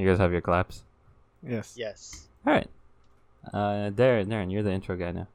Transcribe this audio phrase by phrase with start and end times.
[0.00, 0.82] You guys have your claps.
[1.46, 1.74] Yes.
[1.76, 2.26] Yes.
[2.46, 2.66] All right.
[3.52, 5.28] Uh, Darren, Darren, you're the intro guy now.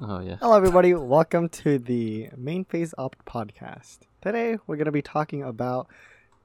[0.00, 0.38] Oh yeah.
[0.40, 0.94] Hello, everybody.
[0.94, 3.98] Welcome to the Main Phase Opt podcast.
[4.20, 5.86] Today, we're gonna be talking about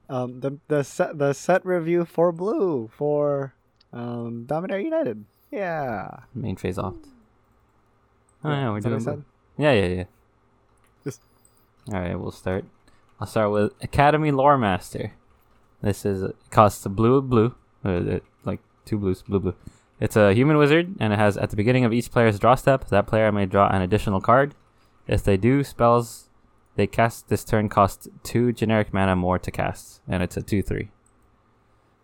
[0.08, 3.54] um, the the set the set review for Blue for
[3.92, 5.24] um, Dominaria United.
[5.50, 6.20] Yeah.
[6.32, 7.08] Main phase opt.
[8.44, 9.24] Oh Yeah, yeah, we're is that doing.
[9.58, 10.04] Yeah, yeah, yeah.
[11.02, 11.22] Just-
[11.92, 12.64] All right, we'll start.
[13.20, 15.12] I'll start with Academy Loremaster.
[15.82, 19.54] This is it costs a blue blue, uh, uh, like two blues, blue blue.
[20.00, 22.88] It's a human wizard, and it has at the beginning of each player's draw step,
[22.88, 24.54] that player may draw an additional card.
[25.06, 26.28] If they do, spells
[26.76, 30.62] they cast this turn cost two generic mana more to cast, and it's a two
[30.62, 30.90] three.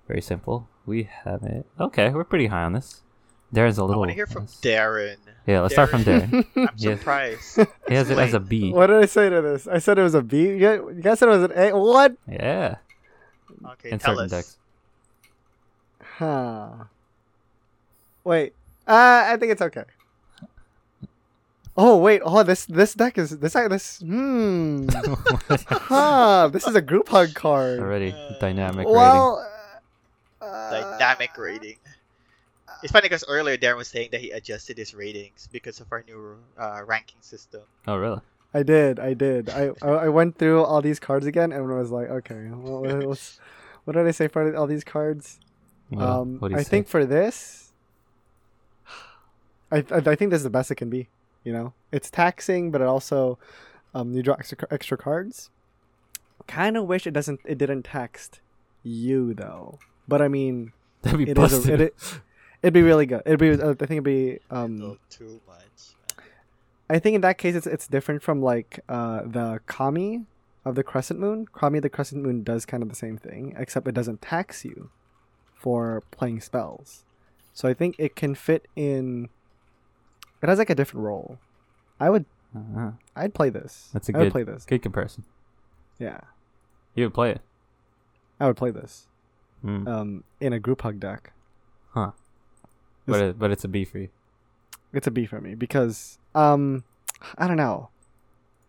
[0.06, 0.68] Very simple.
[0.86, 1.66] We have it.
[1.78, 3.02] Okay, we're pretty high on this.
[3.54, 4.00] Darren's a little.
[4.00, 4.46] want to hear from.
[4.46, 5.16] Darren.
[5.46, 6.46] Yeah, let's start from Darren.
[6.56, 6.98] I'm Yes.
[6.98, 7.56] surprised.
[7.88, 8.72] He has it as a Explain.
[8.72, 9.66] What did I say to this?
[9.66, 10.48] I said it was a B.
[10.48, 11.76] You guys, you guys said it was an A.
[11.76, 12.14] What?
[12.28, 12.76] Yeah.
[13.72, 14.30] Okay, In tell certain us.
[14.30, 14.56] decks.
[16.18, 16.68] Huh.
[18.24, 18.54] Wait.
[18.86, 19.84] Uh, I think it's okay.
[21.76, 22.20] Oh wait.
[22.24, 23.98] Oh, this this deck is this this.
[24.00, 24.88] Hmm.
[25.68, 26.48] huh.
[26.52, 27.78] This is a group hug card.
[27.80, 28.92] Already dynamic rating.
[28.94, 29.46] Well.
[30.42, 31.76] Uh, Dynamic rating.
[32.82, 36.02] It's funny because earlier Darren was saying that he adjusted his ratings because of our
[36.06, 37.62] new uh, ranking system.
[37.86, 38.20] Oh really?
[38.54, 38.98] I did.
[38.98, 39.48] I did.
[39.50, 42.82] I I I went through all these cards again and I was like, okay, well,
[42.82, 43.38] what-
[43.84, 45.38] what did I say for all these cards?
[45.90, 46.70] Well, um, what do you I say?
[46.70, 47.72] think for this,
[49.72, 51.08] I, I I think this is the best it can be.
[51.44, 53.38] You know, it's taxing, but it also
[53.94, 55.50] um you draw extra extra cards.
[56.46, 58.30] Kind of wish it doesn't it didn't tax
[58.82, 59.78] you though.
[60.08, 61.80] But I mean, that'd be it is busted.
[61.80, 61.94] a, it,
[62.62, 63.22] it'd be really good.
[63.26, 66.24] It'd be uh, I think it'd be um too much.
[66.88, 70.24] I think in that case it's it's different from like uh the Kami
[70.64, 71.46] of the Crescent Moon.
[71.52, 74.64] Kami of the Crescent Moon does kind of the same thing, except it doesn't tax
[74.64, 74.90] you
[75.54, 77.04] for playing spells.
[77.52, 79.28] So I think it can fit in
[80.42, 81.38] it has like a different role.
[81.98, 82.24] I would
[82.56, 82.92] Uh-huh.
[83.14, 83.90] I'd play this.
[83.92, 84.64] That's a I would play this.
[84.64, 85.24] Good comparison.
[85.98, 86.20] Yeah.
[86.94, 87.40] You would play it.
[88.40, 89.06] I would play this.
[89.62, 89.86] Hmm.
[89.86, 91.32] Um in a group hug deck.
[91.90, 92.12] Huh.
[93.10, 94.08] This- But it, but it's a B for you.
[94.92, 96.84] it's a B for me because um
[97.38, 97.88] I don't know.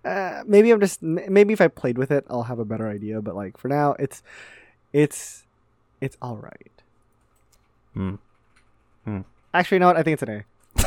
[0.03, 3.22] Uh, maybe I'm just maybe if I played with it, I'll have a better idea.
[3.22, 4.24] But like for now, it's
[4.94, 5.44] it's
[6.02, 6.72] it's all right.
[7.94, 8.16] Hmm.
[9.06, 9.22] Hmm.
[9.53, 9.97] Actually, you know what?
[9.97, 10.46] I think it's an A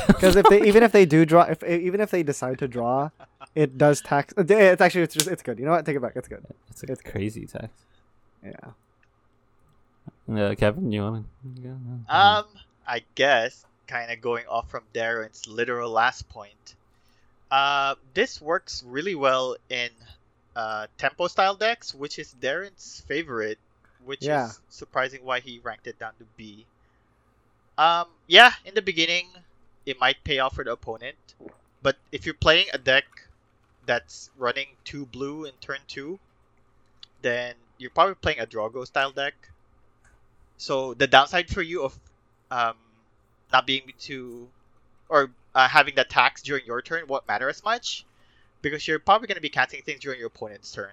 [0.09, 3.11] because if they even if they do draw, if even if they decide to draw,
[3.55, 4.35] it does tax.
[4.37, 5.59] uh, It's actually it's just it's good.
[5.61, 5.87] You know what?
[5.87, 6.17] Take it back.
[6.17, 6.45] It's good.
[6.71, 7.13] It's a It's good.
[7.13, 7.69] crazy tax.
[8.45, 8.73] Yeah.
[10.29, 11.27] Uh, Kevin, you want
[11.63, 12.15] to?
[12.15, 12.45] Um,
[12.87, 16.75] I guess kind of going off from Darren's literal last point.
[17.51, 19.91] Uh, this works really well in
[20.57, 23.59] uh, tempo style decks, which is Darren's favorite,
[24.05, 24.49] which Yeah.
[24.49, 26.67] is surprising why he ranked it down to B.
[27.77, 29.27] Um, yeah, in the beginning,
[29.85, 31.17] it might pay off for the opponent,
[31.83, 33.05] but if you're playing a deck
[33.87, 36.19] that's running two blue in turn two,
[37.23, 39.35] then you're probably playing a draw-go style deck.
[40.57, 41.99] So the downside for you of
[42.51, 42.75] um,
[43.53, 44.49] not being able to
[45.09, 48.05] or uh, having that tax during your turn won't matter as much
[48.63, 50.91] because you're probably going to be casting things during your opponent's turn.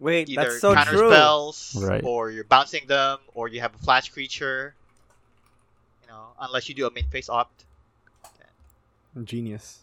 [0.00, 1.10] Wait, Either that's so counter true.
[1.10, 2.02] spells, Right.
[2.04, 4.74] or you're bouncing them, or you have a flash creature.
[6.02, 7.64] You know, unless you do a main phase opt.
[9.24, 9.78] Genius.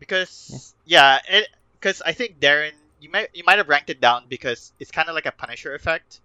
[0.00, 1.48] because yeah, it
[1.80, 5.08] because I think Darren, you might you might have ranked it down because it's kind
[5.08, 6.20] of like a Punisher effect,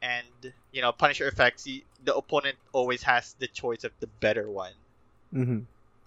[0.00, 4.50] and you know Punisher effects, you, the opponent always has the choice of the better
[4.50, 4.72] one.
[5.32, 5.60] hmm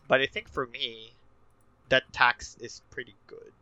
[0.08, 1.14] But I think for me,
[1.90, 3.54] that tax is pretty good.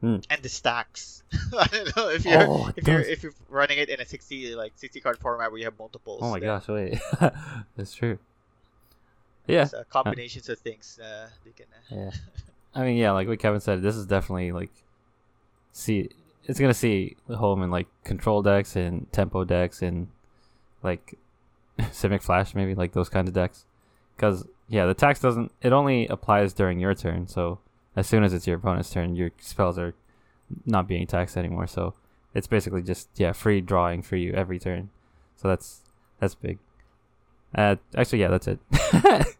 [0.00, 0.16] Hmm.
[0.30, 1.24] And the stacks.
[1.58, 4.54] I don't know if you're Oh, if you're if you're running it in a sixty
[4.54, 6.20] like sixty card format where you have multiples.
[6.22, 6.68] Oh my then gosh!
[6.68, 7.00] Wait,
[7.76, 8.18] that's true.
[9.48, 11.66] Yeah, it's, uh, combinations of things uh, they can.
[11.74, 12.10] Uh, yeah.
[12.74, 14.70] I mean, yeah, like what Kevin said, this is definitely like,
[15.72, 16.10] see,
[16.48, 20.08] it's gonna see home in like control decks and tempo decks and
[20.82, 21.18] like
[21.78, 23.66] Simic Flash, maybe like those kind of decks.
[24.16, 25.52] Because yeah, the tax doesn't.
[25.62, 27.28] It only applies during your turn.
[27.28, 27.60] So
[27.94, 29.94] as soon as it's your opponent's turn, your spells are
[30.64, 31.66] not being taxed anymore.
[31.66, 31.94] So
[32.34, 34.88] it's basically just yeah, free drawing for you every turn.
[35.36, 35.82] So that's
[36.18, 36.58] that's big.
[37.54, 38.58] Uh, actually, yeah, that's it.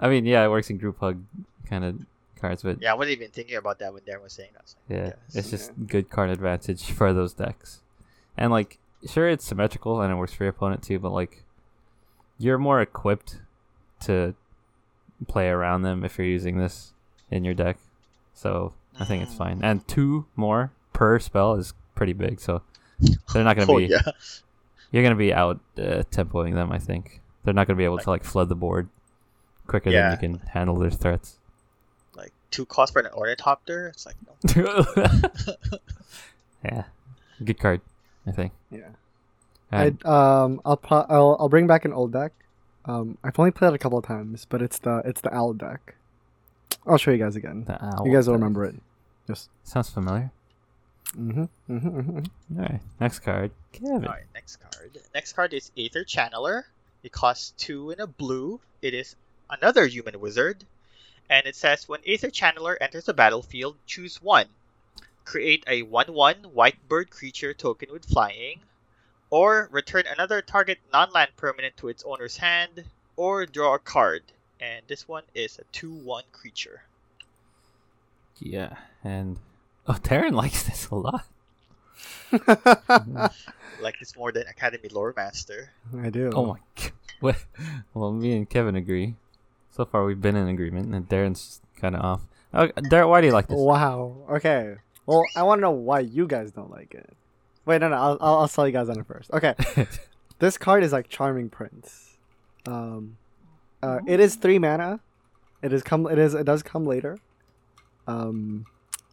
[0.00, 1.22] I mean, yeah, it works in group hug
[1.68, 2.00] kind of
[2.40, 4.68] cards, but yeah, I wasn't even thinking about that when Darren was saying that.
[4.68, 5.36] so yeah, guess.
[5.36, 5.84] it's just Yeah.
[5.86, 7.80] good card advantage for those decks.
[8.36, 11.44] And like, sure, it's symmetrical and it works for your opponent too, but like,
[12.38, 13.40] you're more equipped
[14.02, 14.34] to
[15.26, 16.92] play around them if you're using this
[17.30, 17.78] in your deck.
[18.34, 19.38] So I think it's Mm.
[19.38, 19.60] fine.
[19.64, 22.62] And two more per spell is pretty big, so
[23.32, 23.86] they're not gonna Oh be.
[23.86, 24.00] yeah.
[24.92, 26.70] You're gonna be out uh, tempoing them.
[26.72, 28.88] I think they're not gonna be able to like flood the board
[29.66, 30.14] quicker Yeah.
[30.16, 31.38] than you can handle their threats.
[32.48, 33.88] Like two costs for an ornithopter.
[33.88, 34.16] It's like
[34.56, 34.84] no.
[36.64, 36.84] yeah,
[37.44, 37.80] good card.
[38.26, 38.52] I think.
[38.70, 38.88] Yeah.
[39.70, 42.32] And I um I'll, pro- I'll I'll bring back an old deck.
[42.84, 45.52] Um, I've only played it a couple of times, but it's the it's the owl
[45.52, 45.94] deck.
[46.86, 47.64] I'll show you guys again.
[47.64, 48.40] the owl you guys will deck.
[48.40, 48.76] remember it.
[49.26, 50.30] Just Sounds familiar.
[51.14, 52.58] mm-hmm, mm-hmm, mm-hmm.
[52.58, 54.06] All right, next card, Kevin.
[54.06, 54.98] Alright, next card.
[55.14, 56.64] Next card is Aether Channeler.
[57.02, 58.60] It costs two and a blue.
[58.80, 59.16] It is
[59.50, 60.64] another human wizard.
[61.30, 64.46] And it says when Aether Channeler enters the battlefield, choose one.
[65.24, 68.60] Create a 1 1 white bird creature token with flying.
[69.30, 72.84] Or return another target non land permanent to its owner's hand.
[73.16, 74.22] Or draw a card.
[74.60, 76.82] And this one is a 2 1 creature.
[78.38, 79.36] Yeah, and
[79.86, 81.26] oh, Darren likes this a lot.
[83.80, 85.68] Like this more than Academy Loremaster.
[86.02, 86.30] I do.
[86.34, 86.58] Oh my
[87.20, 87.36] god.
[87.94, 89.14] Well, me and Kevin agree.
[89.78, 92.22] So far, we've been in agreement, and Darren's kind of off.
[92.52, 93.56] Oh, Darren, why do you like this?
[93.56, 94.26] Wow.
[94.28, 94.74] Okay.
[95.06, 97.16] Well, I want to know why you guys don't like it.
[97.64, 97.94] Wait, no, no.
[97.94, 99.30] I'll I'll, I'll tell you guys on it first.
[99.30, 99.54] Okay.
[100.40, 102.16] this card is like Charming Prince.
[102.66, 103.18] Um,
[103.80, 104.98] uh, it is three mana.
[105.62, 106.08] It is come.
[106.08, 106.34] It is.
[106.34, 107.16] It does come later.
[108.08, 108.66] Um,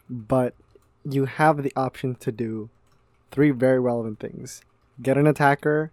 [0.10, 0.56] but
[1.08, 2.72] you have the option to do
[3.30, 4.64] three very relevant things:
[5.00, 5.92] get an attacker,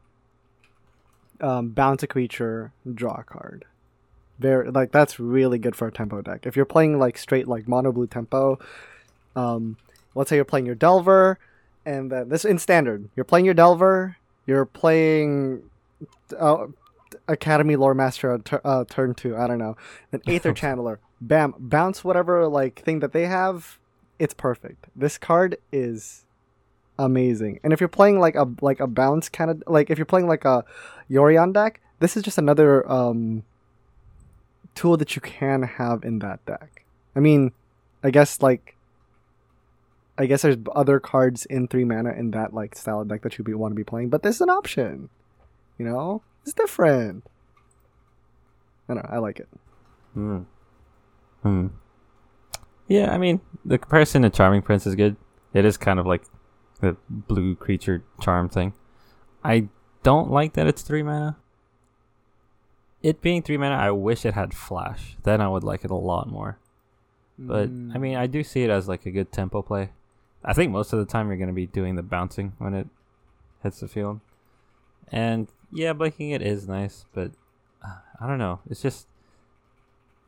[1.42, 3.66] um, bounce a creature, draw a card.
[4.42, 6.46] Very like that's really good for a tempo deck.
[6.46, 8.58] If you're playing like straight like mono blue tempo,
[9.36, 9.76] um,
[10.14, 11.38] let's say you're playing your Delver,
[11.86, 14.16] and then this in standard, you're playing your Delver,
[14.46, 15.62] you're playing
[16.38, 16.66] uh,
[17.28, 19.36] Academy Loremaster uh, uh, turn two.
[19.36, 19.76] I don't know,
[20.10, 23.78] an Aether Channeler, bam, bounce whatever like thing that they have.
[24.18, 24.86] It's perfect.
[24.94, 26.24] This card is
[26.98, 27.60] amazing.
[27.62, 30.28] And if you're playing like a like a bounce kind of like if you're playing
[30.28, 30.64] like a
[31.10, 33.44] Yorion deck, this is just another um
[34.74, 36.84] tool that you can have in that deck.
[37.14, 37.52] I mean,
[38.02, 38.76] I guess like
[40.18, 43.38] I guess there's other cards in three mana in that like style of deck that
[43.38, 45.08] you be, want to be playing, but this is an option.
[45.78, 47.24] You know, it's different.
[48.88, 49.10] I don't know.
[49.10, 49.48] I like it.
[50.14, 50.42] Hmm.
[51.42, 51.68] Hmm.
[52.88, 55.16] Yeah, I mean, the comparison to Charming Prince is good.
[55.54, 56.22] It is kind of like
[56.80, 58.74] the blue creature charm thing.
[59.42, 59.68] I
[60.02, 61.36] don't like that it's three mana.
[63.02, 65.16] It being three mana, I wish it had flash.
[65.22, 66.58] Then I would like it a lot more.
[67.38, 69.90] But I mean, I do see it as like a good tempo play.
[70.44, 72.86] I think most of the time you're going to be doing the bouncing when it
[73.62, 74.20] hits the field.
[75.10, 77.32] And yeah, blinking it is nice, but
[77.84, 78.60] uh, I don't know.
[78.68, 79.06] It's just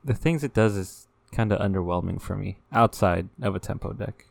[0.05, 4.27] the things it does is kind of underwhelming for me outside of a tempo deck.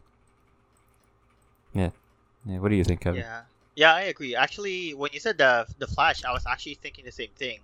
[1.73, 1.89] Yeah.
[2.45, 3.21] Yeah, what do you think, Kevin?
[3.21, 3.41] Yeah,
[3.75, 4.35] yeah, I agree.
[4.35, 7.59] Actually, when you said the the flash, I was actually thinking the same thing.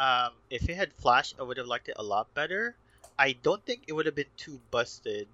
[0.00, 2.76] Um, if it had flash, I would have liked it a lot better.
[3.18, 5.28] I don't think it would have been too busted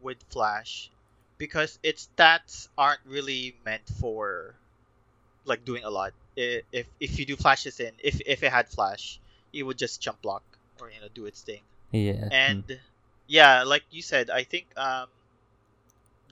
[0.00, 0.90] with flash
[1.38, 4.56] because its stats aren't really meant for
[5.44, 6.14] like doing a lot.
[6.38, 9.20] I- If if you do flashes in, if if it had flash,
[9.52, 10.44] it would just jump block
[10.80, 11.62] or you know do its thing.
[11.92, 12.28] Yeah.
[12.30, 12.80] And
[13.26, 15.08] yeah, like you said, I think um,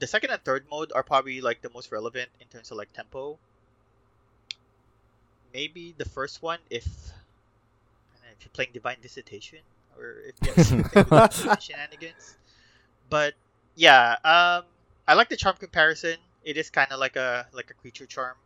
[0.00, 2.92] the second and third mode are probably like the most relevant in terms of like
[2.92, 3.38] tempo.
[5.52, 7.17] Maybe the first one, if I don't know,
[8.38, 9.58] if you're playing Divine Visitation,
[9.98, 12.36] or if you have something shenanigans.
[13.10, 13.34] But
[13.74, 14.64] yeah, um,
[15.06, 16.16] I like the charm comparison.
[16.44, 18.36] It is kind of like a like a creature charm.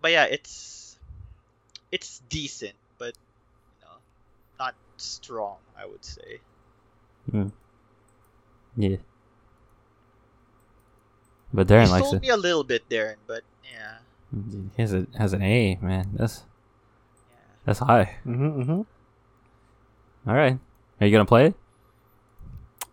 [0.00, 0.98] But yeah, it's
[1.92, 3.14] it's decent, but
[3.80, 3.96] you know,
[4.58, 5.56] not strong.
[5.78, 6.40] I would say.
[7.32, 7.52] Mm.
[8.76, 8.96] Yeah.
[11.52, 12.22] But Darren you likes sold it.
[12.22, 13.98] me a little bit, Darren, but yeah,
[14.74, 16.08] He has a has an A, man.
[16.14, 16.44] That's.
[17.64, 18.16] That's high.
[18.26, 20.30] Mm-hmm, mm-hmm.
[20.30, 20.58] All right.
[21.00, 21.54] Are you gonna play it?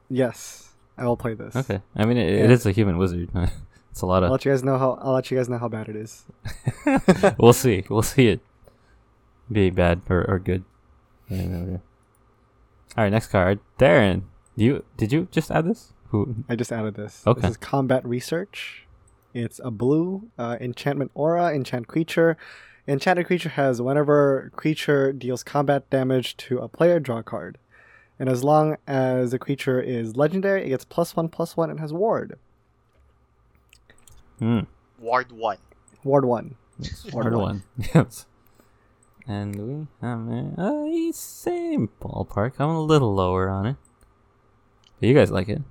[0.10, 1.56] Yes, I will play this.
[1.56, 1.82] Okay.
[1.96, 2.52] I mean, it, it Yeah.
[2.54, 3.30] is a human wizard.
[3.92, 4.28] it's a lot of.
[4.28, 4.98] I'll let you guys know how.
[5.02, 6.26] I'll let you guys know how bad it is.
[7.38, 7.86] we'll see.
[7.90, 8.40] We'll see it
[9.52, 10.64] be bad or, or good.
[11.32, 11.80] All
[12.98, 13.12] right.
[13.12, 14.24] Next card, Darren.
[14.56, 15.94] You did you just add this?
[16.08, 16.36] Who?
[16.50, 17.24] I just added this.
[17.28, 17.42] Okay.
[17.42, 18.88] This is combat research.
[19.34, 22.36] It's a blue uh, enchantment aura, enchant creature.
[22.90, 27.60] Enchanted creature has whenever creature deals combat damage to a player, draw a card.
[28.18, 31.80] And as long as the creature is legendary, it gets plus one, plus one, and
[31.80, 32.38] has ward.
[34.40, 34.62] Hmm.
[34.98, 35.58] Ward one.
[36.04, 36.56] Ward one.
[37.12, 37.64] Hard one.
[37.94, 38.26] Yes.
[39.28, 40.28] And we have
[40.58, 42.54] a same ballpark.
[42.58, 43.76] I'm a little lower on it.
[45.00, 45.62] But you guys like it.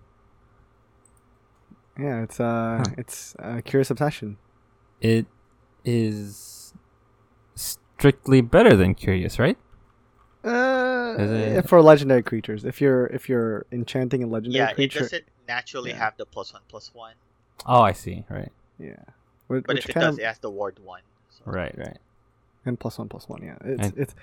[1.98, 2.94] Yeah, it's uh, Huh.
[2.96, 4.36] it's a Curious Obsession.
[5.00, 5.26] It
[5.84, 6.57] is
[7.98, 9.58] strictly better than Curious, right?
[10.44, 14.74] Uh, it- for legendary creatures, if you're if you're enchanting a legendary creature, Yeah, it
[14.74, 15.96] creature, doesn't naturally Yeah.
[15.98, 17.14] have the plus one plus one,
[17.66, 18.24] Oh, I see.
[18.30, 18.94] Right, yeah,
[19.48, 21.02] which, but which if it kind does, of it has the ward one.
[21.30, 21.42] So.
[21.46, 21.98] right, right.
[22.64, 24.14] and plus one plus one, yeah, it's And- it's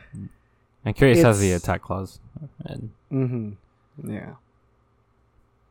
[0.86, 2.20] And Curious has the attack clause.
[2.64, 4.36] And mm-hmm, yeah.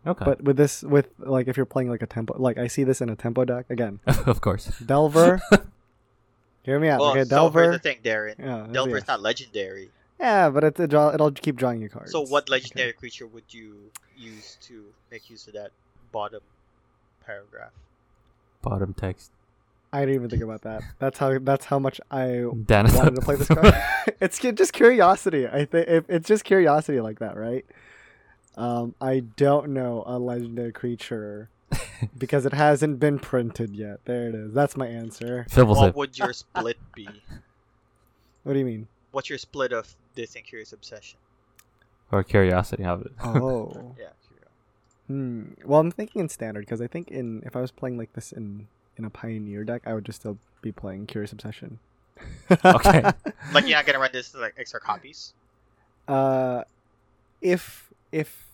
[0.06, 2.84] okay, But with this, with like if you're playing like a tempo, like I see
[2.84, 4.66] this in a tempo deck again, of course.
[4.84, 5.40] Delver.
[6.64, 7.24] hear me out, Well, okay?
[7.24, 8.34] so here's the thing, Darren.
[8.38, 9.08] yeah, Delver's yes.
[9.08, 9.90] not legendary.
[10.18, 12.12] Yeah, but it, it draw, it'll keep drawing you cards.
[12.12, 12.52] So what Okay.
[12.52, 15.70] legendary creature would you use to make use of that
[16.12, 16.40] bottom
[17.26, 17.72] paragraph?
[18.62, 19.30] Bottom text.
[19.92, 20.82] I didn't even think about that.
[20.98, 23.72] That's how that's how much I Dan wanted to play this card.
[24.20, 25.46] it's just curiosity.
[25.46, 27.64] I think it, it's just curiosity like that, right?
[28.56, 31.48] Um, I don't know a legendary creature
[32.18, 34.00] because it hasn't been printed yet.
[34.04, 34.52] There it is.
[34.54, 35.46] That's my answer.
[35.50, 35.96] Fibble What sip.
[35.96, 37.08] would your split be?
[38.42, 38.88] What do you mean?
[39.12, 41.18] What's your split of this and Curious Obsession?
[42.12, 43.12] or curiosity of it.
[43.24, 44.46] Oh, Yeah, Curio.
[45.08, 45.42] hmm.
[45.64, 48.30] Well, I'm thinking in standard because I think in if I was playing like this
[48.30, 51.78] in in a pioneer deck, I would just still be playing Curious Obsession.
[52.64, 53.02] Okay.
[53.52, 55.32] Like you're not gonna run this like extra copies.
[56.06, 56.62] uh,
[57.40, 58.46] if if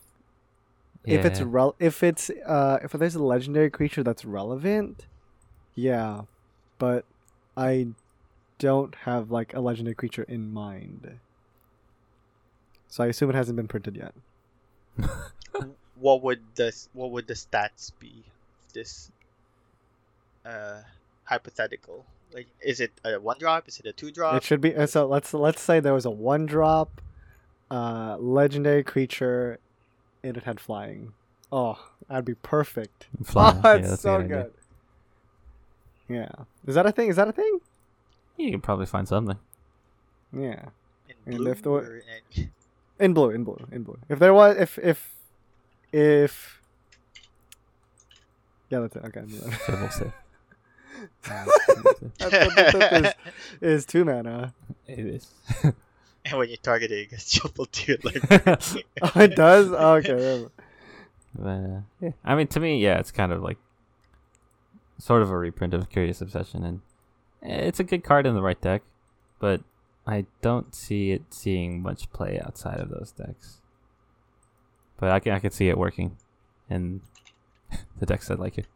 [1.07, 1.47] if it's Yeah.
[1.49, 5.07] rel- if it's uh if there's a legendary creature that's relevant
[5.75, 6.23] yeah
[6.79, 7.05] but
[7.57, 7.87] i
[8.59, 11.19] don't have like a legendary creature in mind
[12.89, 14.15] so i assume it hasn't been printed yet
[16.01, 18.25] What would the what would the stats be?
[18.73, 19.11] This
[20.47, 20.81] uh
[21.25, 22.07] hypothetical.
[22.33, 23.69] Like, is it a one drop?
[23.69, 24.37] Is it a two drop?
[24.37, 27.03] it should be uh, so let's let's say there was a one drop
[27.71, 29.59] uh legendary creature
[30.23, 31.13] and it had flying
[31.53, 33.61] oh that'd be perfect Flying.
[33.65, 34.51] oh, yeah, that's that's a so good idea.
[36.09, 37.61] yeah is that a thing is that a thing
[38.37, 39.39] You can probably find something.
[40.33, 40.67] yeah
[41.27, 42.03] in blue if the- or
[42.37, 42.51] in,
[42.99, 43.99] In blue, in blue, in blue.
[44.11, 45.15] If there was, if if
[45.93, 46.61] if,
[48.69, 49.05] yeah, that's it.
[49.07, 50.13] Okay, Fibble sip.
[51.23, 53.15] That's what the tip is,
[53.81, 54.53] is two mana.
[54.87, 55.27] it is.
[56.25, 59.71] And when you target it, it gets shuffled to it like Oh, it does.
[59.73, 60.47] Oh, okay.
[61.33, 62.11] But, uh, yeah.
[62.25, 63.57] I mean, to me, yeah, it's kind of like
[64.99, 66.81] sort of a reprint of Curious Obsession, and
[67.41, 68.83] it's a good card in the right deck,
[69.39, 69.63] but
[70.09, 73.59] I don't see it seeing much play outside of those decks.
[74.99, 76.17] But I can I can see it working,
[76.69, 77.01] and
[78.01, 78.67] the decks that like it.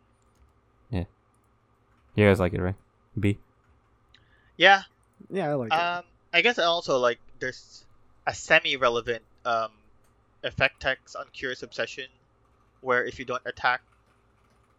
[0.90, 1.04] Yeah,
[2.14, 2.76] you guys like it, right?
[3.18, 3.38] B.
[4.56, 4.82] yeah.
[5.28, 5.76] Yeah, I like it.
[5.76, 7.84] Um, I guess I also like there's
[8.26, 9.70] a semi-relevant um
[10.42, 12.06] effect text on Curious Obsession,
[12.80, 13.80] where if you don't attack,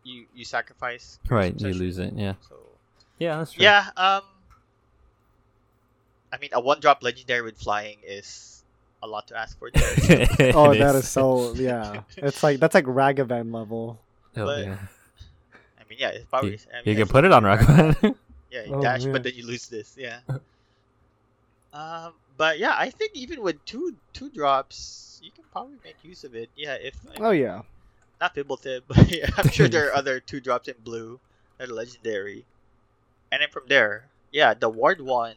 [0.03, 1.19] you you sacrifice.
[1.27, 2.13] Curious Right, you lose it.
[2.15, 2.33] Yeah.
[2.47, 2.55] So
[3.19, 3.63] Yeah, that's true.
[3.63, 4.21] yeah, um,
[6.33, 8.63] I mean a one-drop legendary with flying is
[9.03, 9.69] a lot to ask for.
[9.71, 10.27] There.
[10.55, 11.53] oh, It that is so.
[11.53, 13.99] Yeah, it's like that's like Ragavan level.
[14.37, 14.77] Oh, but- yeah.
[15.79, 16.51] I mean, yeah, it's probably.
[16.53, 18.15] You, I mean, you can put it on Ragavan.
[18.51, 19.11] Yeah, you Oh, dash, yeah.
[19.11, 19.95] but then you lose this.
[19.97, 20.19] Yeah.
[21.73, 26.23] um, but yeah, I think even with two two drops, you can probably make use
[26.23, 26.49] of it.
[26.55, 27.61] Yeah, if I Oh yeah.
[28.21, 31.19] not Fblthp, but yeah, I'm sure there are other two drops in blue
[31.57, 32.45] that are legendary.
[33.31, 35.35] And then from there, yeah, the ward one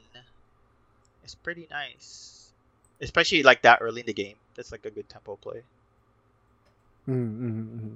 [1.25, 2.53] is pretty nice,
[3.01, 4.37] especially like that early in the game.
[4.57, 5.63] That's like a good tempo play.
[7.09, 7.95] Mm-hmm,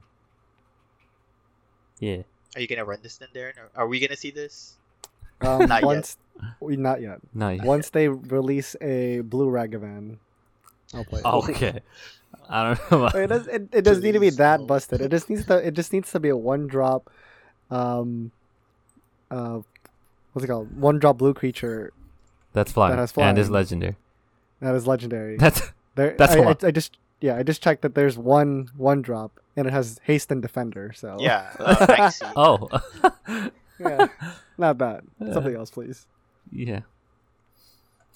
[2.01, 2.23] yeah.
[2.55, 3.57] Are you gonna run this then, Darren?
[3.59, 4.77] Or are we gonna see this?
[5.45, 5.85] Um, Not yet.
[5.85, 6.17] once
[6.61, 7.19] we not yet.
[7.35, 7.49] No.
[7.51, 10.17] you- Once they release a blue Ragavan,
[10.95, 11.21] I'll play.
[11.21, 11.27] it.
[11.27, 11.81] Okay.
[12.49, 12.99] I don't know.
[13.07, 13.47] About It does.
[13.47, 15.01] It, it doesn't need to be Please, that busted.
[15.01, 15.57] It just needs to.
[15.67, 17.11] It just needs to be a one drop.
[17.71, 18.33] Um.
[19.31, 19.61] Uh,
[20.33, 20.77] what's it called?
[20.79, 21.93] One drop blue creature
[22.53, 22.95] That's flying.
[22.97, 23.97] That has And is legendary.
[24.61, 25.37] that is legendary.
[25.39, 26.65] That's There, that's I, a I, lot.
[26.65, 30.31] I just yeah, I just checked that there's one one drop and it has haste
[30.31, 30.93] and defender.
[30.95, 32.69] So Yeah, uh, oh.
[33.83, 34.07] yeah,
[34.59, 35.03] not bad.
[35.33, 36.07] Something else, please.
[36.51, 36.81] yeah.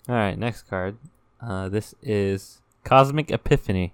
[0.08, 0.96] All right, next card.
[1.40, 3.92] Uh, this is Cosmic Epiphany.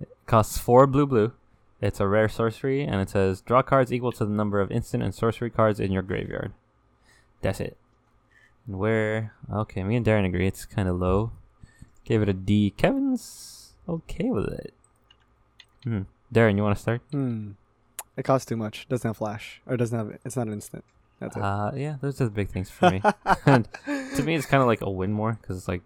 [0.00, 1.32] It costs four blue blue.
[1.80, 5.02] It's a rare sorcery, and it says draw cards equal to the number of instant
[5.02, 6.52] and sorcery cards in your graveyard.
[7.42, 7.76] That's it.
[8.66, 9.34] And where?
[9.52, 10.46] Okay, me and Darren agree.
[10.46, 11.32] It's kind of low.
[12.04, 12.72] Gave it a D.
[12.76, 14.72] Kevin's okay with it.
[15.84, 16.02] Hmm.
[16.32, 17.02] Darren, you want to start?
[17.10, 17.50] Hmm.
[18.16, 18.88] It costs too much.
[18.88, 20.18] Doesn't have flash or doesn't have.
[20.24, 20.84] It's not an instant.
[21.20, 21.42] That's it.
[21.42, 23.02] Uh, yeah, those are the big things for me.
[23.46, 25.82] and to me, it's kind of like a win more because it's like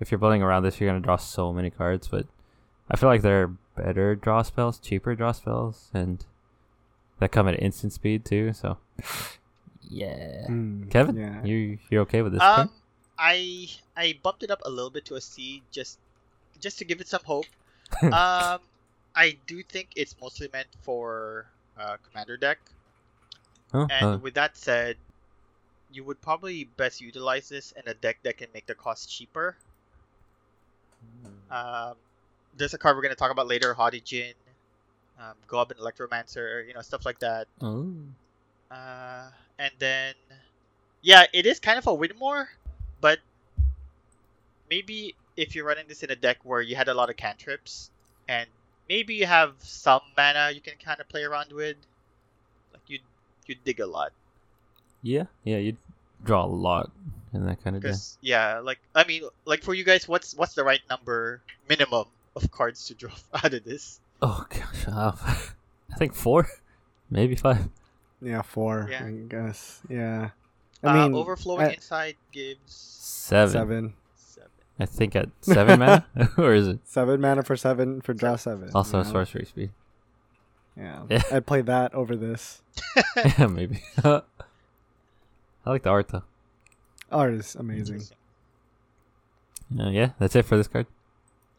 [0.00, 2.08] if you're building around this, you're gonna draw so many cards.
[2.08, 2.26] But
[2.90, 6.24] I feel like there are better draw spells, cheaper draw spells, and
[7.18, 8.52] that come at instant speed too.
[8.52, 8.78] So,
[9.88, 10.46] yeah.
[10.48, 11.44] Mm, Kevin, Yeah.
[11.44, 12.42] you you okay with this?
[12.42, 12.76] Um, pick?
[13.18, 15.98] I I bumped it up a little bit to a C just
[16.58, 17.46] just to give it some hope.
[18.02, 18.60] um,
[19.14, 21.46] I do think it's mostly meant for
[21.78, 22.58] uh, commander deck,
[23.72, 24.96] Oh, and uh, with that said,
[25.92, 29.56] you would probably best utilize this in a deck that can make the cost cheaper.
[31.50, 31.94] Um,
[32.56, 34.34] there's a card we're gonna talk about later, Haughty Djinn,
[35.18, 37.46] um, Goblin Electromancer, you know stuff like that.
[37.60, 37.92] oh.
[38.70, 40.14] Uh, and then,
[41.02, 42.48] yeah, it is kind of a win more,
[43.00, 43.18] but
[44.70, 47.90] maybe if you're running this in a deck where you had a lot of cantrips,
[48.28, 48.48] and
[48.88, 51.76] maybe you have some mana you can kind of play around with,
[53.46, 54.12] you you dig a lot.
[55.02, 55.76] Yeah, yeah, you
[56.24, 56.90] draw a lot
[57.32, 57.90] in that kind of deck.
[57.92, 62.06] Because yeah, like I mean, like for you guys, what's what's the right number minimum
[62.36, 64.00] of cards to draw out of this?
[64.22, 65.12] Oh gosh, uh,
[65.92, 66.48] I think four,
[67.10, 67.68] maybe five.
[68.22, 68.88] Yeah, four.
[68.90, 69.06] Yeah.
[69.06, 69.80] I guess.
[69.88, 70.30] Yeah.
[70.82, 73.52] I uh, mean, overflowing I- insight gives Seven.
[73.52, 73.94] seven.
[74.16, 74.50] seven.
[74.78, 76.06] I think at seven mana,
[76.38, 78.70] or is it Seven mana for seven for draw seven.
[78.74, 79.10] also you know?
[79.10, 79.70] sorcery speed?
[80.76, 81.02] Yeah.
[81.08, 81.22] Yeah.
[81.30, 82.62] I'd play that over this.
[83.16, 83.82] yeah, maybe.
[84.04, 84.22] I
[85.66, 86.22] like the art though.
[87.10, 88.02] Art is amazing.
[89.78, 90.86] Uh, yeah, that's it for this card.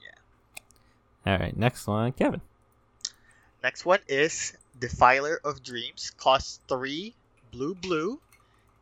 [0.01, 1.34] Yeah.
[1.34, 2.41] All right, next one, Kevin.
[3.63, 6.12] Next one is Defiler of Dreams.
[6.18, 7.13] Costs 3
[7.51, 8.20] blue blue.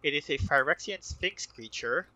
[0.03, 2.07] It is a Phyrexian Sphinx creature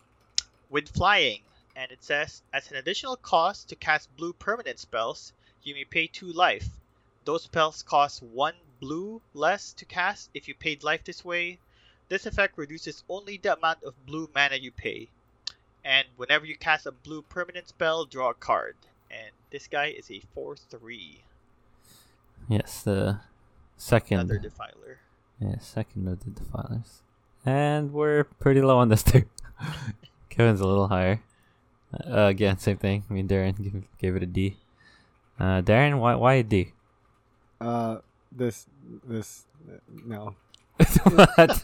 [0.70, 1.42] with flying.
[1.76, 6.08] And it says, as an additional cost to cast blue permanent spells, you may pay
[6.08, 6.70] 2 life.
[7.26, 11.60] Those spells cost 1 blue less to cast if you paid life this way.
[12.10, 15.08] This effect reduces only the amount of blue mana you pay.
[15.86, 18.76] And whenever you cast a blue permanent spell, draw a card.
[19.10, 21.22] And this guy is a 4 3.
[22.50, 23.20] Yes, the
[23.78, 24.20] second.
[24.20, 25.00] Another Defiler.
[25.40, 27.02] Yeah, second of the defilers.
[27.46, 29.24] And we're pretty low on this too.
[30.30, 31.22] Kevin's a little higher.
[31.94, 33.04] Uh, again, same thing.
[33.10, 34.58] I mean, Darren gave, gave it a D.
[35.40, 36.74] Uh, Darren, why why a D?
[37.64, 38.68] Uh, this
[39.06, 39.46] this
[40.06, 40.36] no.
[41.04, 41.64] what?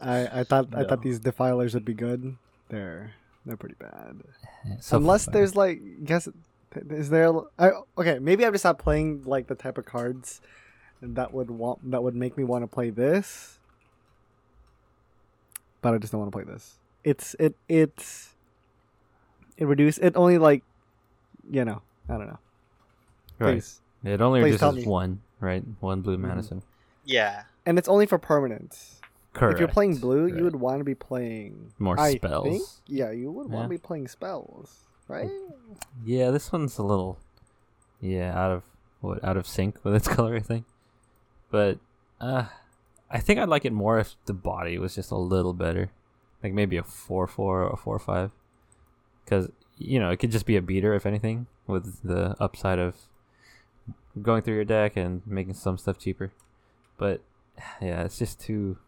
[0.00, 2.36] I I thought I thought these defilers would be good.
[2.70, 3.12] They're
[3.44, 4.22] they're pretty bad.
[4.80, 6.28] So Unless there's like guess
[6.90, 10.40] is there I okay maybe I'm just not playing like the type of cards
[11.02, 13.58] that would want that would make me want to play this.
[15.82, 16.76] But I just don't want to play this.
[17.04, 18.34] It's it it's
[19.58, 20.62] it reduce it only like
[21.50, 22.38] you know I don't know.
[23.38, 23.54] right.
[23.56, 23.80] Please.
[24.04, 25.64] It only Please reduces one, right?
[25.80, 26.42] One blue mana.
[26.42, 26.48] Mhm.
[26.48, 26.62] So
[27.04, 27.44] Yeah.
[27.66, 29.00] And it's only for permanents.
[29.34, 29.54] correct.
[29.54, 30.36] If you're playing blue, Correct.
[30.38, 32.44] you would want to be playing More I spells.
[32.48, 33.62] Think, yeah, you would want Yeah.
[33.64, 35.30] to be playing spells, right?
[36.04, 37.18] Yeah, this one's a little,
[38.00, 38.64] yeah, out of
[39.00, 40.64] what out of sync with its color, I think.
[41.50, 41.78] But
[42.20, 42.46] uh,
[43.10, 45.90] I think I'd like it more if the body was just a little better,
[46.42, 48.32] like maybe a four four or a four five,
[49.24, 52.96] because you know it could just be a beater if anything, with the upside of
[54.20, 56.32] going through your deck and making some stuff cheaper.
[56.96, 57.20] But
[57.80, 58.78] yeah, it's just too.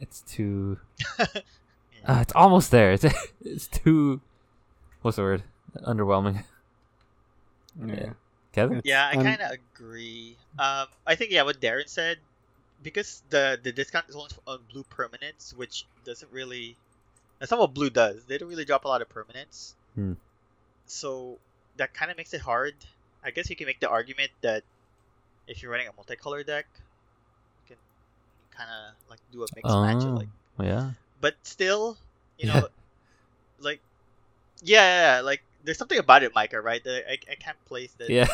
[0.00, 0.78] It's too.
[2.04, 2.90] Uh, it's almost there.
[2.90, 3.04] It's
[3.44, 4.20] it's too.
[5.02, 5.44] What's the word?
[5.86, 6.42] Underwhelming.
[7.86, 8.14] Yeah.
[8.52, 8.82] Kevin.
[8.84, 10.36] Yeah, I kind of agree.
[10.58, 12.18] Um, I think yeah, what Darren said,
[12.82, 16.76] because the the discount is only on blue permanents, which doesn't really.
[17.38, 18.24] That's not what blue does.
[18.24, 19.74] They don't really drop a lot of permanents.
[19.94, 20.14] Hmm.
[20.86, 21.38] So
[21.82, 22.74] that kind of makes it hard.
[23.26, 24.62] I guess you can make the argument that
[25.48, 26.66] if you're running a multicolor deck,
[27.66, 27.76] you can
[28.56, 30.02] kind of like do a mix match.
[30.06, 30.28] Oh, Like,
[30.62, 30.90] yeah.
[31.20, 31.96] but still,
[32.38, 32.68] you know,
[33.60, 33.80] like,
[34.62, 36.82] yeah, yeah, like there's something about it, Micah, right?
[36.84, 38.10] That I, I can't place that.
[38.10, 38.30] Yeah.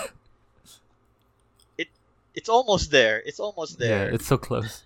[1.79, 1.89] It
[2.35, 3.23] It's almost there.
[3.25, 4.09] It's almost there.
[4.09, 4.15] Yeah.
[4.15, 4.85] It's so close.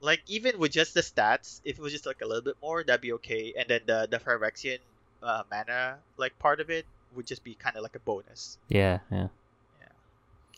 [0.00, 2.84] like even with just the stats, if it was just like a little bit more,
[2.84, 3.54] that'd be okay.
[3.56, 4.78] And then the the Phyrexian
[5.22, 6.84] uh, mana like part of it
[7.16, 8.58] would just be kind of like a bonus.
[8.68, 8.98] Yeah.
[9.10, 9.28] Yeah.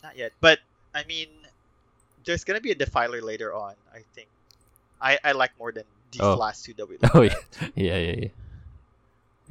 [0.03, 0.59] Not yet, but
[0.93, 1.27] I mean,
[2.25, 3.73] there's gonna be a Defiler later on.
[3.93, 4.27] I think.
[5.01, 6.35] I I like more than these Oh.
[6.35, 7.35] last two that we Oh yeah.
[7.75, 7.97] Yeah.
[7.97, 8.11] Yeah.
[8.15, 8.27] Yeah.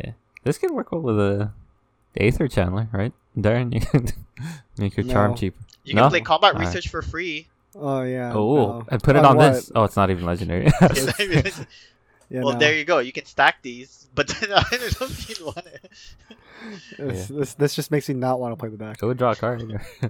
[0.04, 0.12] Yeah.
[0.44, 1.50] This could work well with a
[2.18, 3.12] Aether channeler, right?
[3.36, 4.06] Darren, you can
[4.78, 5.36] make your charm No.
[5.36, 5.58] cheaper.
[5.84, 6.02] You No?
[6.02, 6.68] can play combat Alright.
[6.68, 7.48] research for free.
[7.74, 8.32] Oh yeah.
[8.32, 8.86] Oh, no.
[8.88, 9.68] and put it On on, this.
[9.70, 9.80] what?
[9.80, 10.68] Oh, it's not even legendary.
[12.28, 12.58] Yeah, well, no.
[12.58, 12.98] there you go.
[12.98, 15.90] You can stack these, but I don't think you want it.
[16.98, 18.98] This, this this just makes me not want to play the deck.
[18.98, 19.60] Go draw a card.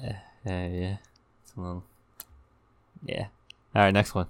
[0.00, 0.96] yeah, yeah.
[1.42, 1.84] It's a little.
[3.04, 3.26] Yeah.
[3.74, 4.28] All right, next one.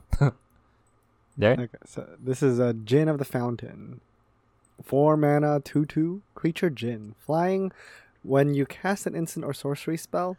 [1.38, 1.60] Darren.
[1.60, 4.00] Okay, so this is a Djinn of the Fountain.
[4.82, 7.70] Four mana, two two creature Djinn flying.
[8.22, 10.36] When you cast an instant or sorcery spell,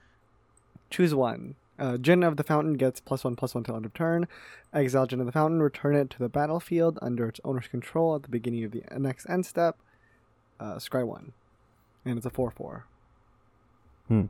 [0.89, 1.55] choose one.
[1.79, 4.27] Uh, Djinn of the Fountain gets plus one plus one till end of turn.
[4.73, 8.23] Exile Djinn of the Fountain, return it to the battlefield under its owner's control at
[8.23, 9.77] the beginning of the next end step.
[10.59, 11.33] Uh, scry one,
[12.03, 12.85] and it's a four four.
[14.07, 14.25] Hmm.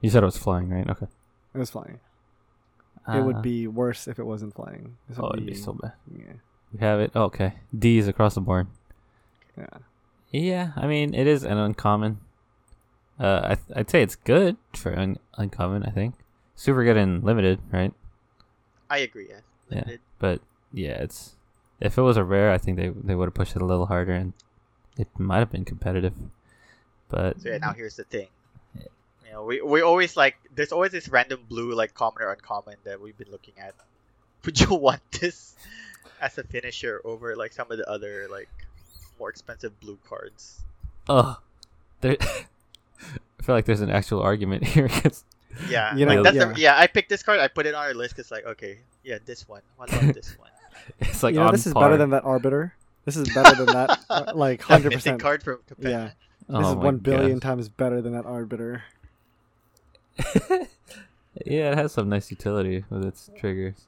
[0.00, 0.88] You said it was flying, right?
[0.90, 1.06] Okay.
[1.54, 2.00] It was flying.
[3.14, 4.96] it would Uh, be worse if it wasn't flying.
[5.08, 5.92] This Oh, it'd be so bad.
[6.12, 6.32] Yeah,
[6.72, 7.12] We have it.
[7.14, 7.54] Oh, okay.
[7.80, 8.66] is across the board.
[9.56, 9.66] yeah.
[10.30, 12.18] Yeah, I mean it is an uncommon.
[13.18, 15.82] Uh, I th- I'd say it's good for un- uncommon.
[15.82, 16.14] I think
[16.54, 17.92] super good and limited, right?
[18.90, 19.26] I agree.
[19.28, 19.40] Yeah.
[19.70, 19.74] Yeah.
[19.76, 20.00] Limited.
[20.18, 20.40] But
[20.72, 21.34] yeah, it's
[21.80, 23.86] if it was a rare, I think they they would have pushed it a little
[23.86, 24.32] harder and
[24.96, 26.14] it might have been competitive.
[27.08, 28.28] But So yeah, now here's the thing.
[28.74, 32.76] You know, we we always like there's always this random blue like common or uncommon
[32.84, 33.74] that we've been looking at.
[34.44, 35.54] Would you want this
[36.20, 38.48] as a finisher over like some of the other like
[39.18, 40.62] more expensive blue cards?
[41.08, 41.38] oh,
[42.00, 42.16] there.
[43.48, 45.24] I feel like there's an actual argument here because
[45.70, 46.44] Yeah, You like that's yeah.
[46.52, 46.78] The, yeah.
[46.78, 47.40] I picked this card.
[47.40, 49.62] I put it on our list because like okay, yeah, this one.
[49.80, 50.50] I love this one.
[51.00, 51.84] it's like you know, on this is par.
[51.84, 52.74] better than that arbiter.
[53.06, 54.00] This is better than that.
[54.10, 55.90] uh, like hundred percent card from Japan.
[55.90, 56.10] Yeah.
[56.50, 57.42] Oh This is one billion gosh.
[57.42, 58.82] times better than that arbiter.
[61.46, 63.86] yeah, it has some nice utility with its triggers.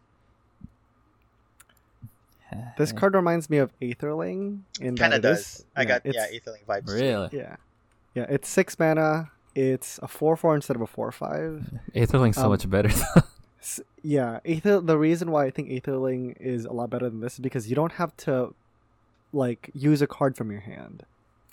[2.78, 5.38] This card reminds me of Aetherling in Kind that of does.
[5.40, 6.86] is- I got yeah, Aetherling vibes.
[6.86, 6.92] too.
[6.94, 7.56] really Yeah,
[8.14, 8.26] yeah.
[8.28, 9.30] It's six mana.
[9.54, 11.80] It's a four four instead of a four five.
[11.94, 12.90] Aetherling's so Um, much better.
[14.02, 14.80] Yeah, Aether.
[14.80, 17.76] The reason why I think Aetherling is a lot better than this is because you
[17.76, 18.54] don't have to
[19.34, 21.02] like use a card from your hand.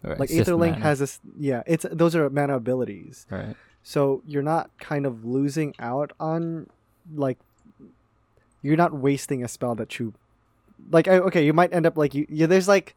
[0.01, 1.19] Right, Like Aetherling has this.
[1.37, 3.25] Yeah, it's those are mana abilities.
[3.29, 3.55] right.
[3.83, 6.67] So you're not kind of losing out on
[7.13, 7.37] like
[8.61, 10.13] you're not wasting a spell that you
[10.89, 12.95] like I- okay, you might end up like you, you there's like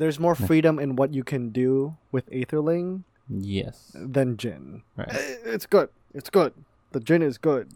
[0.00, 3.92] there's more freedom in what you can do with Aetherling Yes.
[3.94, 4.82] than Djinn.
[4.96, 5.08] Right.
[5.12, 5.88] Eh, It's good.
[6.14, 6.52] It's good.
[6.92, 7.68] The Djinn is good,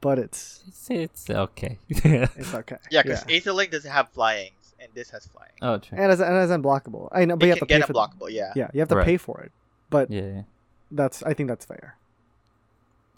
[0.00, 1.78] but it's It's, it's okay.
[1.88, 2.78] it's okay.
[2.90, 5.52] Yeah, because Aetherling doesn't have flyings, and this has flying.
[5.60, 5.98] oh, true.
[5.98, 7.08] and as and as unblockable.
[7.12, 8.30] I know, but it you have can to pay get for unblockable.
[8.30, 8.52] Yeah.
[8.56, 9.04] Yeah, you have to Right.
[9.04, 9.52] pay for it.
[9.90, 10.42] But Yeah, yeah.
[10.90, 11.96] that's I think that's fair.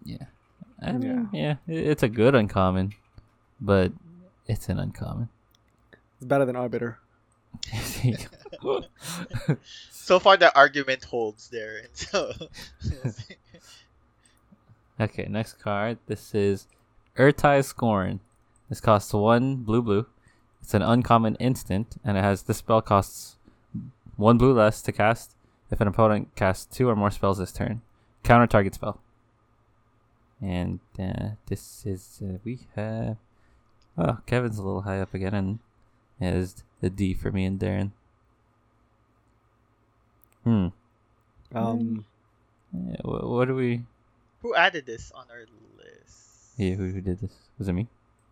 [0.04, 0.26] Yeah.
[0.82, 1.56] I mean, yeah.
[1.68, 2.92] it- it's a good uncommon,
[3.60, 3.92] but
[4.46, 5.28] it's an uncommon.
[6.18, 6.98] It's better than Arbiter.
[10.04, 12.30] So far, the argument holds there, so
[15.00, 15.96] okay, next card.
[16.06, 16.66] This is
[17.16, 18.20] Ertai's Scorn.
[18.68, 20.04] This costs one blue blue.
[20.60, 23.36] It's an uncommon instant, and it has this spell costs
[24.16, 25.36] one blue less to cast
[25.70, 27.80] if an opponent casts two or more spells this turn.
[28.24, 29.00] Counter target spell.
[30.42, 33.16] And uh, this is uh, we have.
[33.96, 35.60] Oh, Kevin's a little high up again, and
[36.20, 37.92] is the D for me and Darren.
[40.44, 40.66] Hmm.
[41.54, 42.04] Um,
[42.74, 43.82] Yeah, what, what do we?
[44.42, 45.46] who added this on our
[45.78, 46.52] list?
[46.58, 47.32] Yeah, who, who did this?
[47.58, 47.88] Was it me?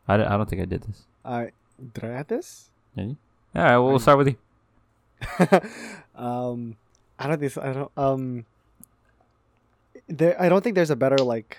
[0.07, 1.05] I, don't- I don't think I did this.
[1.25, 1.53] I
[1.95, 2.69] did I add this?
[2.95, 3.17] Did you?
[3.57, 4.37] All right, well, we'll start with you.
[6.15, 6.77] um,
[7.19, 8.45] I don't think so, I don't um.
[10.09, 11.59] There, I don't think there's a better like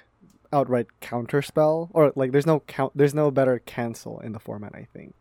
[0.52, 2.92] outright counter spell or like there's no count.
[2.94, 4.76] There's no better cancel in the format.
[4.76, 5.16] I think.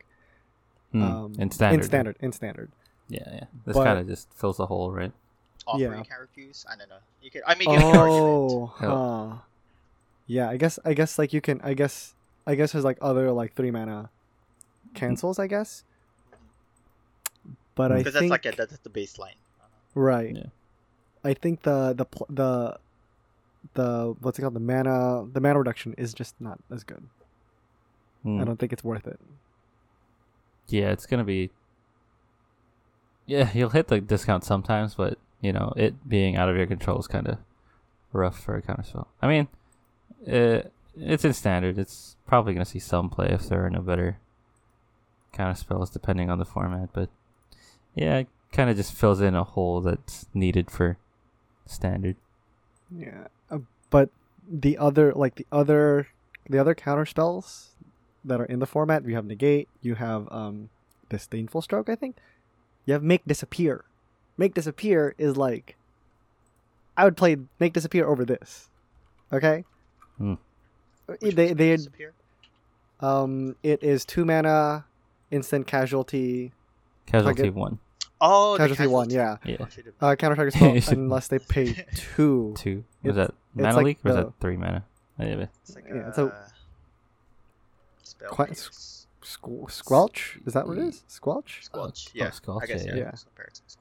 [0.92, 1.80] Hmm, Um, in standard.
[1.80, 2.16] In standard.
[2.20, 2.70] In standard.
[3.08, 3.44] Yeah, yeah.
[3.66, 5.12] This kind of just fills the hole, right?
[5.66, 6.02] Offering Yeah.
[6.04, 6.66] characters?
[6.70, 6.96] I don't know.
[7.22, 7.42] You can.
[7.46, 8.88] I mean, you can argue Oh, Yeah.
[8.88, 9.36] huh.
[10.26, 10.78] Yeah, I guess.
[10.84, 11.60] I guess like you can.
[11.62, 12.14] I guess.
[12.46, 14.10] I guess there's like other like three mana
[14.94, 15.38] cancels.
[15.38, 15.84] I guess.
[17.74, 19.36] But I because think that's like a, that's the baseline.
[19.94, 20.34] right.
[20.36, 20.46] Yeah.
[21.24, 22.78] I think the the the
[23.74, 27.04] the what's it called the mana the mana reduction is just not as good.
[28.24, 28.40] Hmm.
[28.40, 29.18] I don't think it's worth it.
[30.68, 31.50] Yeah, it's gonna be.
[33.26, 36.98] Yeah, you'll hit the discount sometimes, but you know it being out of your control
[36.98, 37.38] is kind of
[38.12, 39.08] rough for a counter spell.
[39.20, 39.48] I mean,
[40.26, 41.78] uh, it's in standard.
[41.78, 44.18] It's probably gonna see some play if there are no better
[45.32, 46.90] counter spells, depending on the format.
[46.92, 47.08] But
[47.94, 50.98] yeah, it kind of just fills in a hole that's needed for
[51.66, 52.16] standard.
[52.90, 53.58] Yeah, uh,
[53.90, 54.10] but
[54.48, 56.08] the other like the other
[56.48, 57.70] the other counter spells
[58.24, 60.68] that are in the format, you have negate, you have um
[61.08, 61.88] disdainful stroke.
[61.88, 62.16] I think
[62.86, 63.84] you have make disappear.
[64.38, 65.76] Make disappear is like
[66.96, 68.68] I would play make disappear over this.
[69.32, 69.64] Okay.
[70.18, 70.34] Hmm.
[71.06, 72.12] Which They they disappear?
[73.00, 74.84] um it is two mana,
[75.30, 76.52] instant casualty,
[77.06, 77.78] Casualty Target- one,
[78.20, 79.10] Oh, the casualty one.
[79.10, 79.38] Yeah.
[79.44, 79.56] Yeah.
[80.00, 82.54] Uh, counter target spell unless they pay two.
[82.56, 82.84] two.
[83.02, 84.84] Was It's- that mana like leak or was the- that three mana?
[85.18, 85.48] Anyway.
[85.62, 86.51] It's like Yeah, a so- spell
[88.30, 89.06] Quite- pierce.
[89.22, 91.04] Squ- squelch is that what it is?
[91.06, 91.60] Squelch.
[91.62, 92.06] Squelch.
[92.08, 92.30] oh, yeah.
[92.30, 92.98] Squelch, I guess yeah, yeah.
[92.98, 93.44] yeah.
[93.46, 93.76] it's.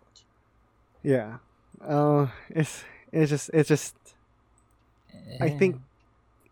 [1.04, 1.38] Yeah.
[1.84, 3.96] Uh, it's it's just it's just
[5.40, 5.78] I think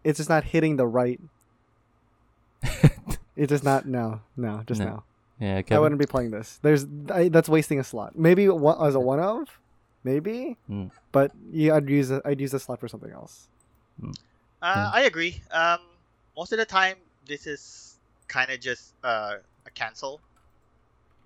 [0.03, 1.19] it's just not hitting the right.
[3.35, 4.85] It's just not no no just No.
[4.85, 5.03] no.
[5.39, 6.59] yeah, I wouldn't be playing this.
[6.61, 8.17] There's I, that's wasting a slot.
[8.17, 9.47] Maybe one, as a one of,
[10.03, 10.57] maybe.
[10.69, 10.91] Mm.
[11.13, 12.21] But yeah, I'd use it.
[12.25, 13.47] I'd use the slot for something else.
[14.03, 14.07] Uh,
[14.61, 14.91] Yeah.
[14.93, 15.41] I agree.
[15.51, 15.79] Um,
[16.35, 20.21] most of the time, this is kind of just uh, a cancel.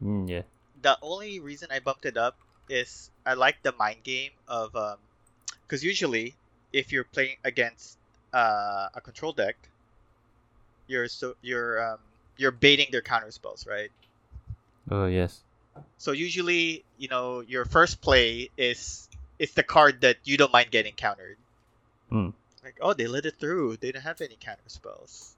[0.04, 0.42] Mm, yeah.
[0.82, 2.38] The only reason I bumped it up
[2.70, 4.98] is I like the mind game of um,
[5.62, 6.36] because usually
[6.72, 7.98] if you're playing against
[8.34, 9.56] uh, a control deck,
[10.88, 12.00] you're so you're um,
[12.38, 13.90] you're baiting their counter spells, right?
[14.90, 15.42] Oh yes.
[15.98, 20.70] So usually, you know, your first play is it's the card that you don't mind
[20.72, 21.38] getting countered.
[22.10, 22.30] Hmm.
[22.64, 23.78] Like, oh, they let it through.
[23.78, 25.36] They don't have any counter spells.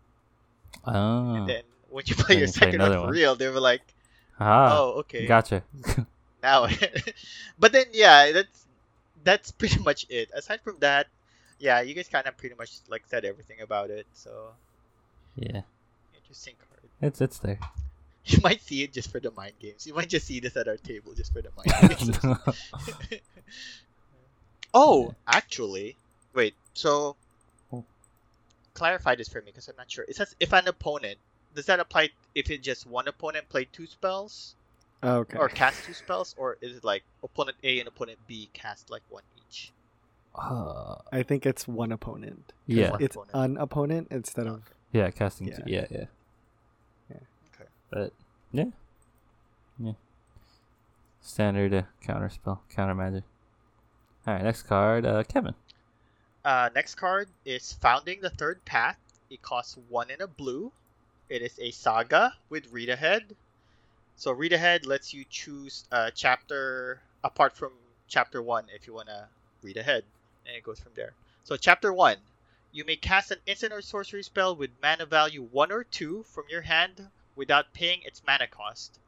[0.83, 1.35] Oh.
[1.35, 3.09] And then when you play Then your you play second one for one.
[3.09, 3.81] real, they were like,
[4.39, 4.77] ah.
[4.77, 5.63] oh, okay, Gotcha.
[6.43, 6.67] now.
[7.59, 8.65] but then, yeah, that's
[9.23, 10.29] that's pretty much it.
[10.33, 11.07] Aside from that,
[11.59, 14.05] yeah, you guys kind of pretty much like said everything about it.
[14.13, 14.49] So
[15.35, 15.61] yeah.
[16.15, 16.89] interesting card.
[17.01, 17.59] It's it's there.
[18.27, 19.85] You might see it just for the mind games.
[19.85, 23.21] You might just see this at our table just for the mind games.
[24.75, 25.95] Oh, actually,
[26.33, 26.53] wait.
[26.73, 27.15] So.
[28.75, 30.05] Clarify this for me because I'm not sure.
[30.07, 31.17] It says if an opponent
[31.55, 34.55] does that apply if it just one opponent played two spells
[35.03, 35.37] Okay.
[35.37, 39.01] or cast two spells, or is it like opponent A and opponent B cast like
[39.09, 39.71] one each?
[40.35, 42.53] uh, I think it's one opponent.
[42.65, 42.91] yeah.
[42.91, 43.35] One It's opponent.
[43.51, 44.61] an opponent instead of.
[44.91, 45.47] Yeah, casting.
[45.47, 45.59] Yeah.
[45.65, 45.65] Yeah.
[45.67, 46.05] yeah, yeah.
[47.09, 47.17] Yeah.
[47.55, 47.69] Okay.
[47.91, 48.13] But
[48.51, 48.65] yeah,
[49.79, 49.91] yeah.
[51.21, 53.23] Standard uh, counter spell, counter magic.
[54.27, 55.53] All right, next card, uh, Kevin.
[56.45, 58.99] Uh, next card is Founding the Third Path.
[59.31, 60.71] It costs one in a blue.
[61.27, 63.35] It is a saga with read ahead.
[64.15, 67.71] So read ahead lets you choose a chapter apart from
[68.07, 69.27] chapter one if you wanna
[69.63, 70.03] read ahead,
[70.45, 71.13] and it goes from there.
[71.45, 72.17] So chapter one,
[72.71, 76.43] you may cast an instant or sorcery spell with mana value one or two from
[76.47, 78.99] your hand without paying its mana cost.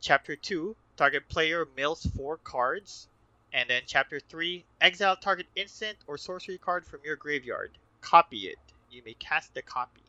[0.00, 3.08] Chapter two, target player mills four cards.
[3.56, 7.70] And then chapter 3, exile target instant or sorcery card from your graveyard.
[8.02, 8.58] Copy it.
[8.90, 10.02] You may cast the copy.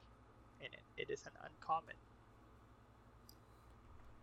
[0.62, 1.96] And it, it is an uncommon.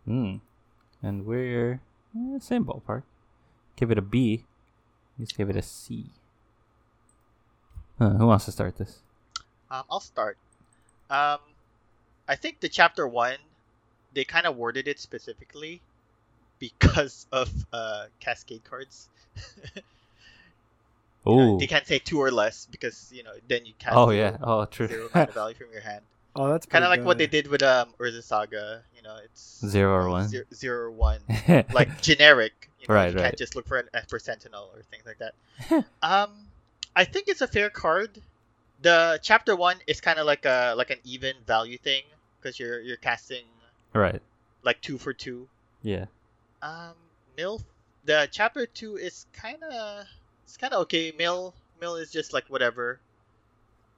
[0.05, 1.05] Hmm.
[1.05, 1.81] And we're
[2.15, 3.01] eh, same ballpark.
[3.75, 4.45] Give it a B.
[5.17, 6.05] Let's give it a C.
[7.97, 8.99] Huh, who wants to start this?
[9.71, 10.37] Um, I'll start.
[11.09, 11.39] Um,
[12.27, 13.37] I think the chapter 1,
[14.13, 15.81] they kind of worded it specifically
[16.79, 19.09] because of uh, cascade cards.
[21.27, 21.57] You know, Oh.
[21.59, 24.37] they can't say two or less because, you know, then you cast Oh yeah.
[24.43, 24.87] Oh true.
[24.87, 26.03] zero mana value from your hand.
[26.35, 28.83] Oh, that's Kind of pretty like what they did with um Urza Saga.
[28.95, 30.27] You know, it's Zero or one.
[30.27, 31.21] zero, zero or one.
[31.73, 32.69] like generic.
[32.79, 35.17] You know, Right, you can't just look for an F per Sentinel or things like
[35.17, 35.85] that.
[36.03, 36.29] um,
[36.95, 38.21] I think it's a fair card.
[38.83, 42.03] The chapter one is kind of like a like an even value thing
[42.39, 43.45] because you're you're casting
[43.93, 44.21] right.
[44.61, 45.47] like two for two.
[45.81, 46.05] Yeah.
[46.65, 46.95] Um,
[47.37, 47.61] Mill,
[48.05, 50.05] the chapter two is kind of
[50.43, 51.13] it's kind of okay.
[51.15, 52.99] Mill Mill is just like whatever.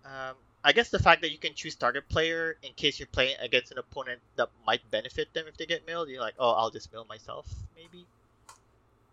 [0.03, 3.38] Um, I guess the fact that you can choose target player in case you're playing
[3.39, 6.10] against an opponent that might benefit them if they get milled.
[6.10, 8.06] You're like, oh, I'll just mill myself, maybe.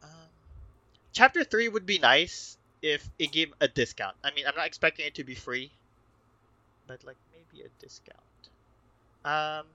[0.03, 0.29] Um,
[1.13, 4.17] chapter three would be nice if it gave a discount.
[4.25, 5.71] I mean, I'm not expecting it to be free,
[6.89, 8.19] but like maybe a discount.
[9.25, 9.67] Um,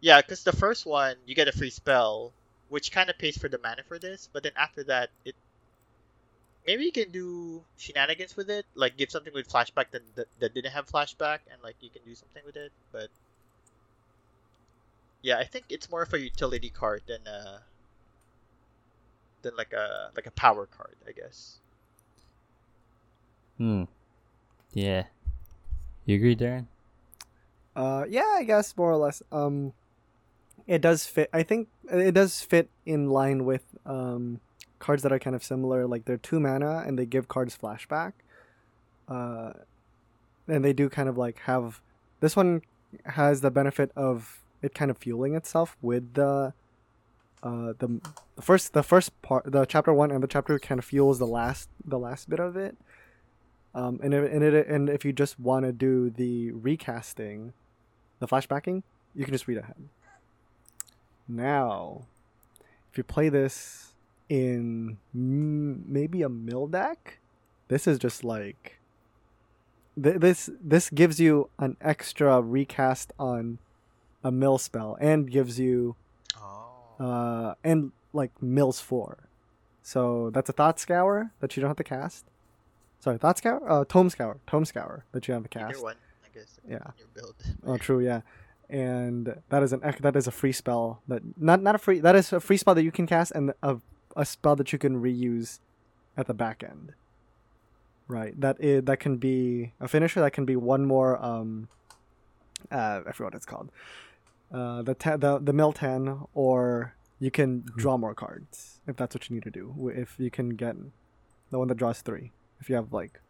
[0.00, 2.32] yeah, because the first one you get a free spell,
[2.74, 4.28] which kind of pays for the mana for this.
[4.32, 5.36] But then after that, it
[6.66, 10.54] maybe you can do shenanigans with it, like give something with flashback that, that that
[10.54, 12.72] didn't have flashback, and like you can do something with it.
[12.90, 13.10] But
[15.22, 17.60] yeah, I think it's more of a utility card than a
[19.42, 21.58] than like a like a power card, I guess.
[23.56, 23.84] Hmm.
[24.72, 25.04] Yeah.
[26.06, 26.66] You agree, Darren?
[27.76, 29.22] Uh, yeah, I guess more or less.
[29.30, 29.72] Um,
[30.66, 31.28] it does fit.
[31.32, 34.40] I think it does fit in line with um
[34.78, 35.86] cards that are kind of similar.
[35.86, 38.12] Like they're two mana and they give cards flashback.
[39.08, 39.52] Uh,
[40.48, 41.80] and they do kind of like have
[42.20, 42.62] this one
[43.06, 46.52] has the benefit of it kind of fueling itself with the
[47.42, 48.00] uh the,
[48.40, 51.68] first the first part the chapter one and the chapter kind of fuels the last
[51.84, 52.76] the last bit of it
[53.74, 57.52] um and it, and it and if you just want to do the recasting
[58.20, 58.82] the flashbacking
[59.14, 59.88] you can just read ahead
[61.28, 62.06] now
[62.90, 63.92] if you play this
[64.28, 67.18] in maybe a mill deck
[67.68, 68.78] this is just like
[70.02, 73.58] th- this this gives you an extra recast on
[74.22, 75.96] a mill spell and gives you
[76.40, 76.70] Oh.
[77.00, 79.18] uh and like mills four.
[79.82, 82.24] So that's a thought scour that you don't have to cast.
[83.00, 83.60] Sorry, thought scour?
[83.70, 84.38] Uh tome scour.
[84.46, 85.82] Tome scour that you have to cast.
[85.82, 86.58] one, I guess.
[86.68, 86.78] Yeah.
[86.98, 87.34] Your build.
[87.66, 88.20] Oh true, yeah.
[88.70, 92.16] And that is an that is a free spell that not not a free that
[92.16, 93.76] is a free spell that you can cast and a
[94.16, 95.60] a spell that you can reuse
[96.16, 96.92] at the back end.
[98.08, 98.38] Right.
[98.40, 100.20] That is that can be a finisher.
[100.20, 101.22] That can be one more.
[101.22, 101.68] Um,
[102.70, 103.70] uh, I forgot what it's called.
[104.52, 109.14] Uh, the ta- the the mill ten, or you can draw more cards if that's
[109.14, 109.92] what you need to do.
[109.94, 110.76] If you can get
[111.50, 113.20] the one that draws three, if you have like,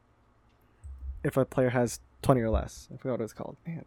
[1.23, 3.57] if a player has twenty or less, I forgot what it's called.
[3.67, 3.85] Man.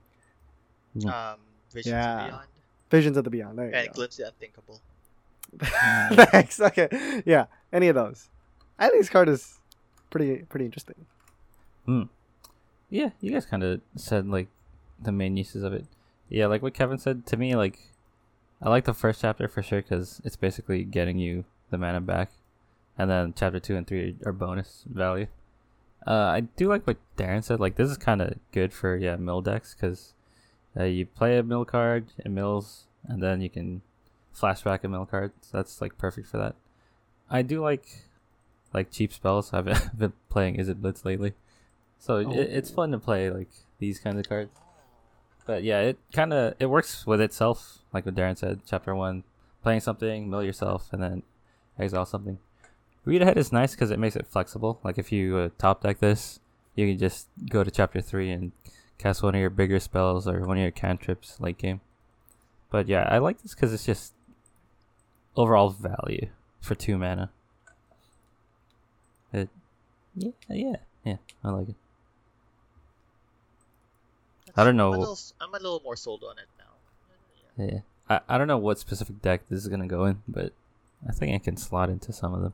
[1.05, 1.37] Um,
[1.73, 2.23] Visions Yeah.
[2.23, 2.47] of Beyond
[2.89, 3.57] Visions of the Beyond.
[3.57, 3.93] There you and go.
[3.93, 4.81] Glimpse the Unthinkable.
[6.31, 6.59] Thanks.
[6.59, 7.21] Okay.
[7.25, 7.45] Yeah.
[7.71, 8.29] Any of those.
[8.79, 9.59] I think this card is
[10.09, 10.95] pretty pretty interesting.
[11.85, 12.03] Hmm.
[12.89, 14.47] Yeah, you guys kind of said like
[15.01, 15.85] the main uses of it.
[16.29, 17.79] Yeah, like what Kevin said to me, like
[18.61, 22.31] I like the first chapter for sure because it's basically getting you the mana back,
[22.97, 25.27] and then chapter two and three are bonus value.
[26.05, 27.59] Uh, I do like what Darren said.
[27.59, 30.13] Like this is kind of good for yeah mill decks because
[30.79, 33.81] uh, you play a mill card, it mills, and then you can
[34.35, 35.31] flashback a mill card.
[35.41, 36.55] So that's like perfect for that.
[37.29, 37.85] I do like
[38.73, 39.53] like cheap spells.
[39.53, 41.33] I've I've been playing Izzet Blitz lately,
[41.99, 42.75] so it, it's Oh.
[42.75, 44.51] fun to play like these kinds of cards.
[45.45, 48.61] But yeah, it kind of it works with itself, like what Darren said.
[48.67, 49.23] Chapter one,
[49.63, 51.23] playing something, mill yourself, and then
[51.79, 52.37] exile something.
[53.05, 54.79] Read ahead is nice because it makes it flexible.
[54.83, 56.41] Like if you uh, top deck this,
[56.75, 58.51] you can just go to chapter three and
[58.97, 61.81] cast one of your bigger spells or one of your cantrips late game.
[62.69, 64.13] But yeah, I like this because it's just
[65.35, 66.27] overall value
[66.61, 67.31] for two mana.
[69.31, 69.49] It,
[70.15, 71.17] yeah, yeah, yeah.
[71.43, 71.75] I like it.
[74.55, 74.91] I don't know.
[74.91, 77.65] I'm a little, I'm a little more sold on it now.
[77.65, 77.73] Yeah.
[77.73, 77.79] Yeah,
[78.09, 80.53] I, I don't know what specific deck this is gonna go in, but
[81.07, 82.53] I think I can slot into some of them.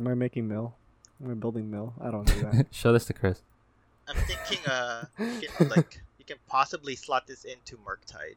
[0.00, 0.74] Am I making mill?
[1.22, 1.94] Am I building mill?
[2.00, 2.66] I don't do that.
[2.72, 3.42] Show this to Chris.
[4.08, 8.36] I'm thinking, uh, you can, like you can possibly slot this into Murktide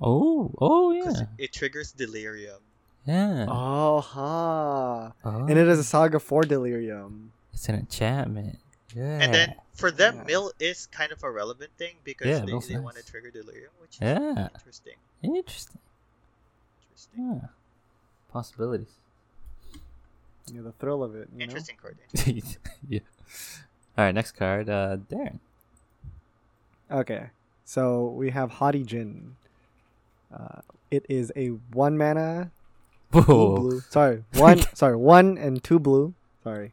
[0.00, 2.60] Oh, oh yeah, it triggers Delirium.
[3.06, 3.44] yeah.
[3.48, 5.12] oh ha.
[5.24, 7.32] Oh, And it is a saga for delirium.
[7.52, 8.58] It's an enchantment.
[8.96, 9.18] Yeah.
[9.20, 10.24] And then for them, Yeah.
[10.24, 13.30] mill is kind of a relevant thing because Yeah, they, mill's they want to trigger
[13.30, 14.48] delirium, which is Yeah.
[14.54, 14.94] interesting.
[15.22, 15.78] interesting.
[16.84, 17.40] Interesting.
[17.42, 17.48] Yeah.
[18.32, 18.92] Possibilities.
[20.52, 21.28] Yeah, the thrill of it.
[21.32, 21.44] You know?
[21.44, 21.98] Interesting card.
[22.88, 23.00] yeah.
[24.00, 24.70] All right, next card.
[24.70, 25.40] Uh, Darren.
[26.90, 27.26] Okay,
[27.66, 29.36] so we have Haughty Djinn.
[30.34, 32.50] Uh, it is a one mana,
[33.12, 33.80] two blue.
[33.90, 34.62] Sorry, one.
[34.74, 36.14] sorry, one and two blue.
[36.42, 36.72] Sorry.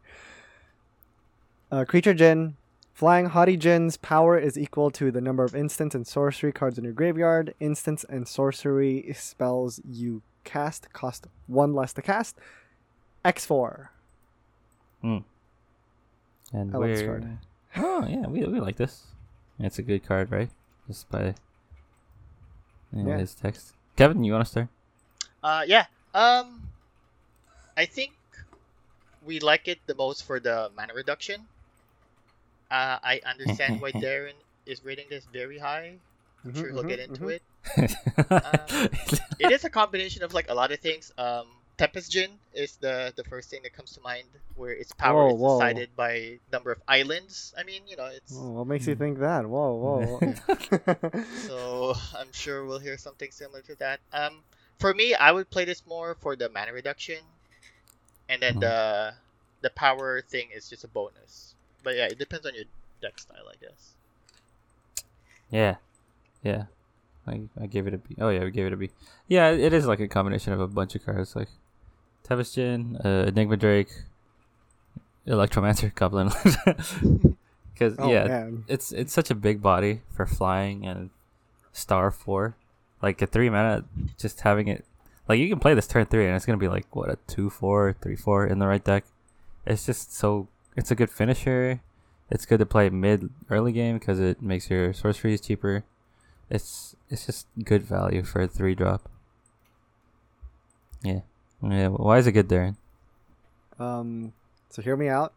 [1.70, 2.56] Uh, creature Djinn.
[2.94, 6.86] Flying Haughty Djinn's power is equal to the number of instants and sorcery cards in
[6.86, 7.54] your graveyard.
[7.60, 12.38] Instants and sorcery spells you cast cost one less to cast.
[13.26, 13.90] X4.
[16.54, 16.88] And I we're...
[16.88, 17.38] this card.
[17.78, 19.08] Oh yeah, we we like this.
[19.60, 20.50] It's a good card, right?
[20.88, 21.36] Just by
[22.94, 23.18] you know, Yeah.
[23.18, 23.74] his text.
[23.96, 24.68] Kevin, you want to start?
[25.44, 25.86] Uh, yeah.
[26.14, 26.72] Um,
[27.78, 28.14] I think
[29.22, 31.48] we like it the most for the mana reduction.
[32.70, 34.34] Uh, I understand why Darren
[34.66, 36.00] is rating this very high.
[36.46, 37.40] I'm sure Mhm, he'll mhm, get into mhm.
[37.40, 37.44] it.
[38.32, 38.90] Um,
[39.40, 41.12] It is a combination of like a lot of things.
[41.18, 45.28] Um, Tempest Djinn is the the first thing that comes to mind, where its power
[45.30, 45.58] Whoa, is whoa.
[45.60, 47.54] decided by number of islands.
[47.58, 49.00] I mean, you know, it's Whoa, what makes you Hmm.
[49.00, 49.48] think that?
[49.48, 50.20] Whoa, whoa.
[50.22, 50.34] whoa.
[51.36, 54.00] so I'm sure we'll hear something similar to that.
[54.12, 54.44] Um,
[54.80, 57.20] for me, I would play this more for the mana reduction,
[58.30, 58.60] and then Mhm.
[58.60, 59.14] the
[59.62, 61.56] the power thing is just a bonus.
[61.84, 62.66] But yeah, it depends on your
[63.02, 63.94] deck style, I guess.
[65.50, 65.76] yeah,
[66.44, 66.66] yeah.
[67.28, 68.16] I I gave it a B.
[68.20, 68.90] Oh yeah, we gave it a B.
[69.28, 71.50] Yeah, it is like a combination of a bunch of cards, like
[72.28, 73.90] Tempest Djinn, uh, Enigma Drake,
[75.28, 76.32] Electromancer, Goblin.
[77.78, 78.64] Because oh, yeah, man.
[78.68, 81.12] it's it's such a big body for flying and
[81.74, 82.56] star four.
[83.04, 83.86] Like a three mana,
[84.18, 84.84] just having it
[85.28, 87.52] like you can play this turn three and it's gonna be like what a two
[87.52, 89.04] four, three four in the right deck.
[89.68, 91.82] It's just so it's a good finisher.
[92.32, 95.84] It's good to play mid early game because it makes your sorceries cheaper.
[96.50, 99.08] It's it's just good value for a three drop.
[101.04, 101.22] Yeah.
[101.62, 101.88] Yeah.
[101.90, 102.76] Why is it good, Darren?
[103.80, 104.34] Um,
[104.70, 105.34] so hear me out.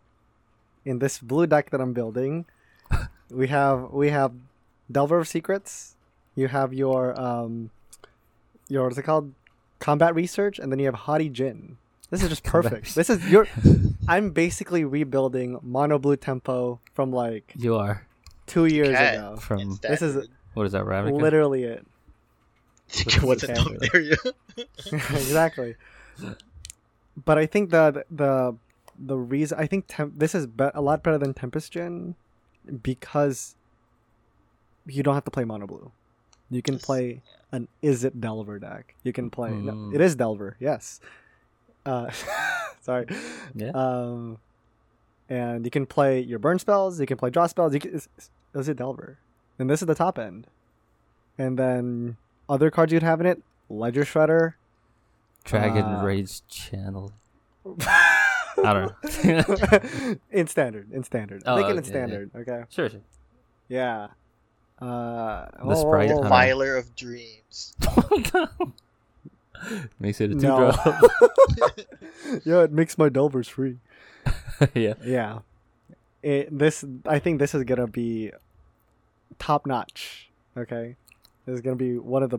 [0.85, 2.47] In this blue deck that I'm building,
[3.31, 4.33] we have we have
[4.91, 5.97] Delver of Secrets.
[6.35, 7.71] You have your um,
[8.69, 9.33] your what's it called?
[9.79, 11.77] Combat Research, and then you have Haughty Djinn.
[12.11, 12.95] This is just perfect.
[12.95, 13.47] This is your.
[14.09, 18.07] I'm basically rebuilding mono blue tempo from like You are.
[18.47, 19.15] two years can.
[19.15, 19.37] ago.
[19.37, 21.21] From- This is- What is that, Ravnica?
[21.21, 21.87] Literally it.
[23.23, 24.17] What's a dumb area?
[24.87, 25.77] exactly.
[27.25, 28.57] But I think the the
[28.99, 32.15] the reason I think temp, this is be- a lot better than Tempest Djinn
[32.83, 33.57] because
[34.87, 35.91] you don't have to play mono blue.
[36.51, 38.95] You can play an Izzet Delver deck.
[39.03, 39.95] You can play no, Mm.
[39.95, 40.57] it is Delver.
[40.61, 41.01] Yes.
[41.87, 42.11] Uh,
[42.81, 43.07] sorry.
[43.55, 43.71] Yeah.
[43.71, 44.39] Um,
[45.29, 47.01] and you can play your burn spells.
[47.01, 47.73] You can play draw spells.
[47.73, 48.09] You can, is,
[48.55, 49.19] is it Delver?
[49.59, 50.47] And this is the top end.
[51.39, 52.17] And then
[52.49, 54.55] other cards you'd have in it: Ledger Shredder.
[55.45, 57.13] Dragon uh, Rage Channel.
[57.81, 58.23] I
[58.57, 60.15] don't know.
[60.31, 61.43] in standard, in standard.
[61.47, 61.93] Oh, Think it in okay, yeah.
[61.93, 62.31] standard.
[62.37, 62.63] Okay.
[62.69, 63.01] sure, sure.
[63.69, 64.09] Yeah.
[64.81, 66.29] Uh, The sprite, oh, I don't know.
[66.29, 67.75] Filer of Dreams.
[69.99, 70.73] Makes it a two No.
[70.73, 71.03] drop.
[72.45, 73.77] yeah, it makes my Delvers free.
[74.75, 74.95] yeah.
[75.05, 75.41] Yeah.
[76.23, 78.31] It, this I think this is gonna be
[79.39, 80.31] top notch.
[80.57, 80.97] Okay,
[81.47, 82.39] this is gonna be one of the.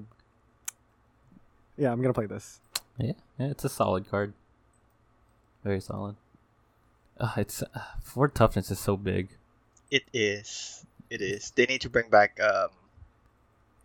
[1.77, 2.59] Yeah, I'm gonna play this.
[3.01, 4.33] Yeah, yeah, it's a solid card.
[5.63, 6.15] Very solid.
[7.19, 7.67] Uh, it's uh,
[8.01, 9.29] for toughness is so big,
[9.89, 10.85] It is.
[11.09, 11.51] It is.
[11.51, 12.69] They need to bring back um,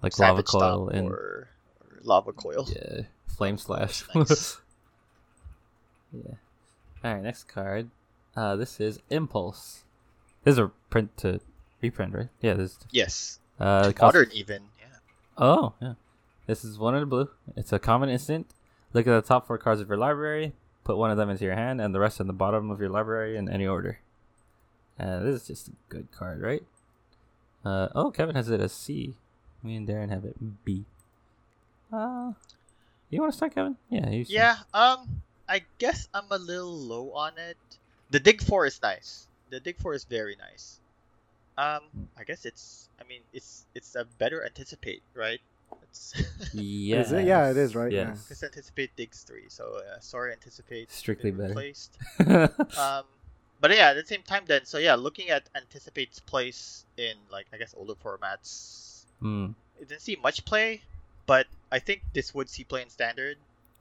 [0.03, 1.49] like lava Savage coil and or,
[1.81, 2.67] or Lava Coil.
[2.69, 4.05] yeah, flame slash.
[4.15, 4.61] Nice.
[6.13, 6.35] yeah.
[7.05, 7.91] All right, next card.
[8.37, 9.85] Uh, this is impulse.
[10.45, 11.41] This is a print to
[11.83, 12.29] reprint, right?
[12.41, 12.55] Yeah.
[12.55, 12.79] This.
[12.91, 13.39] Yes.
[13.59, 14.63] Uh, Modern even.
[14.79, 14.97] Yeah.
[15.39, 15.95] Oh, yeah.
[16.47, 17.29] This is one in the blue.
[17.57, 18.47] It's a common instant.
[18.97, 20.55] Look at the top four cards of your library.
[20.83, 22.89] Put one of them into your hand, and the rest in the bottom of your
[22.89, 23.99] library in any order.
[24.99, 26.63] Uh, this is just a good card, right?
[27.63, 29.13] Uh, oh, Kevin has it as C.
[29.63, 30.87] Me and Darren have it B.
[31.93, 32.33] Uh,
[33.11, 33.77] you want to start, Kevin?
[33.91, 34.25] Yeah, you.
[34.31, 34.57] Yeah.
[34.73, 35.21] Um.
[35.47, 37.59] I guess I'm a little low on it.
[38.09, 39.27] The Dig Four is nice.
[39.51, 40.81] The Dig Four is very nice.
[41.59, 41.83] Um.
[42.17, 42.89] I guess it's.
[42.99, 45.41] I mean, it's it's a better anticipate, right?
[45.83, 46.15] It's
[46.55, 47.01] Yeah.
[47.15, 47.27] It?
[47.27, 47.91] Yeah, it is, right?
[47.93, 48.09] Yeah.
[48.09, 48.23] Yes.
[48.25, 51.49] Because anticipate digs three, so uh, sorry anticipate Strictly been better.
[51.51, 51.97] replaced.
[52.79, 53.05] um,
[53.61, 57.47] but yeah, at the same time, then so yeah, looking at anticipate's place in like
[57.53, 59.51] I guess older formats, Hmm.
[59.81, 60.83] it didn't see much play,
[61.27, 63.37] but I think this would see play in standard.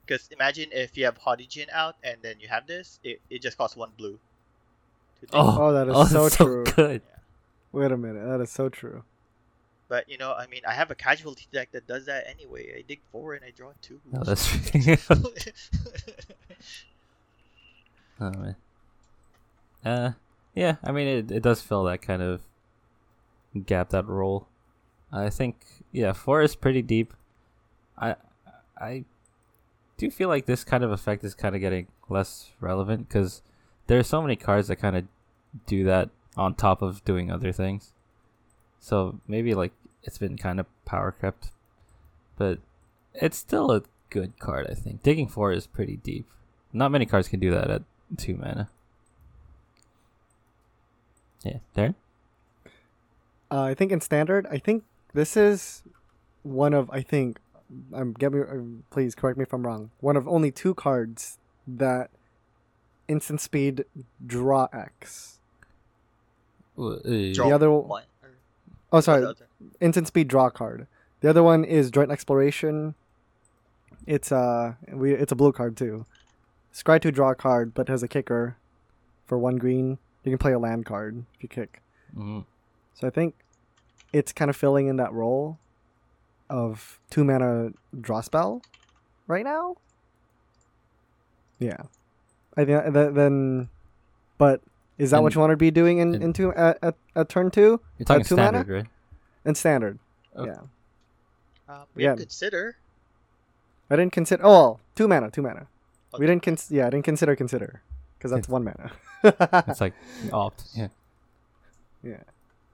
[0.05, 3.41] Because imagine if you have Haughty Djinn out and then you have this, it, it
[3.41, 4.19] just costs one blue.
[5.33, 6.63] Oh, Oh, that is oh, so so true.
[6.75, 7.01] good.
[7.71, 9.03] Wait a minute, that is so true.
[9.87, 12.73] But you know, I mean, I have a casualty deck that does that anyway.
[12.77, 13.99] I dig four and I draw two.
[14.13, 14.47] Oh, that's
[18.19, 18.55] Oh man.
[19.83, 20.11] Uh,
[20.53, 20.77] yeah.
[20.83, 22.41] I mean, it it does fill that kind of
[23.65, 24.47] gap, that role.
[25.11, 27.13] I think, yeah, four is pretty deep.
[27.97, 28.15] I
[28.77, 29.05] I
[29.97, 33.41] do feel like this kind of effect is kind of getting less relevant because
[33.87, 35.05] there are so many cards that kind of
[35.65, 37.93] do that on top of doing other things.
[38.85, 39.71] So maybe like
[40.03, 41.49] it's been kind of power crept,
[42.37, 42.59] but
[43.15, 43.81] it's still a
[44.11, 44.67] good card.
[44.69, 46.27] I think digging four is pretty deep.
[46.71, 47.81] Not many cards can do that at
[48.15, 48.69] two mana.
[51.43, 51.95] Yeah, Darren.
[53.49, 54.83] Uh, I think in standard, I think
[55.15, 55.81] this is
[56.43, 57.39] one of I think
[57.91, 59.89] um get me um, please correct me if I'm wrong.
[59.99, 62.11] One of only two cards that
[63.07, 63.85] instant speed
[64.23, 65.39] draw X.
[66.77, 66.97] Uh,
[67.33, 68.03] Draw other- one.
[68.95, 69.27] Oh, sorry,
[69.81, 70.87] instant speed draw card.
[71.19, 72.95] The other one is joint exploration.
[74.07, 76.05] It's uh we it's a blue card too.
[76.73, 78.55] Scry to draw a card, but has a kicker
[79.25, 79.97] for one green.
[80.23, 81.81] You can play a land card if you kick.
[82.15, 82.45] mhm.
[82.93, 83.35] So I think
[84.13, 85.57] it's kind of filling in that role
[86.49, 88.61] of two mana draw spell
[89.27, 89.75] right now.
[91.59, 91.83] Yeah,
[92.55, 93.69] I think then,
[94.37, 94.61] but
[94.97, 97.51] is that what you want to be doing in and- into at, at, at turn
[97.51, 98.59] two You're talking two mana?
[98.59, 98.85] standard, right?
[99.45, 99.99] in standard?
[100.35, 100.51] Okay.
[100.51, 102.09] Yeah, Um, we Yeah.
[102.11, 102.77] have consider.
[103.89, 104.43] I didn't consider.
[104.45, 105.67] Oh, well, two mana, two mana.
[106.13, 106.71] Oh, We didn't cons.
[106.71, 107.81] Yeah, I didn't consider consider
[108.17, 108.91] because that's one mana.
[109.67, 109.93] It's like
[110.31, 110.63] opt.
[110.75, 110.87] Yeah.
[112.03, 112.21] yeah.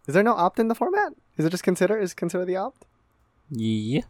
[0.08, 1.14] Is there no opt in the format?
[1.38, 1.98] Is it just consider?
[1.98, 2.86] Is consider the opt?
[3.50, 4.02] Yeah.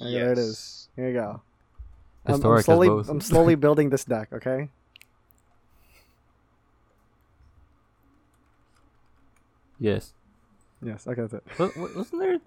[0.00, 0.88] Okay, there it is.
[0.96, 1.40] Here you go.
[2.26, 3.08] I'm- I'm, slowly, both.
[3.08, 4.28] I'm slowly building this deck.
[4.32, 4.68] Okay.
[9.78, 10.12] Yes.
[10.82, 11.06] Yes.
[11.06, 11.42] I got it.
[11.58, 12.38] Wa- wa- wasn't there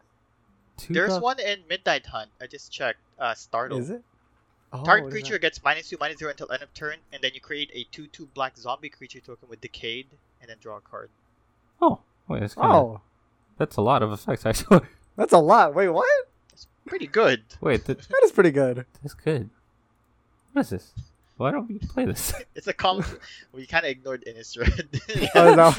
[0.77, 0.93] two?
[0.93, 2.29] There's drop- one in Midnight Hunt.
[2.41, 2.99] I just checked.
[3.19, 3.77] Uh, Startle.
[3.77, 4.01] Is it?
[4.73, 7.41] Oh, Target creature gets minus two, minus zero until end of turn, and then you
[7.41, 10.07] create a two-two black zombie creature token with Decayed,
[10.39, 11.09] and then draw a card.
[11.81, 13.01] Oh, wait, that's kinda, Oh,
[13.57, 14.79] that's a lot of effects actually.
[15.17, 15.75] that's a lot.
[15.75, 16.07] Wait, what?
[16.51, 17.43] That's pretty good.
[17.59, 18.85] wait, that, That is pretty good.
[19.01, 19.49] that's good.
[20.53, 20.93] What is this?
[21.41, 22.33] Why don't we play this?
[22.55, 23.05] It's a common.
[23.51, 24.87] we kind of ignored Innistrad.
[25.35, 25.73] Oh, no.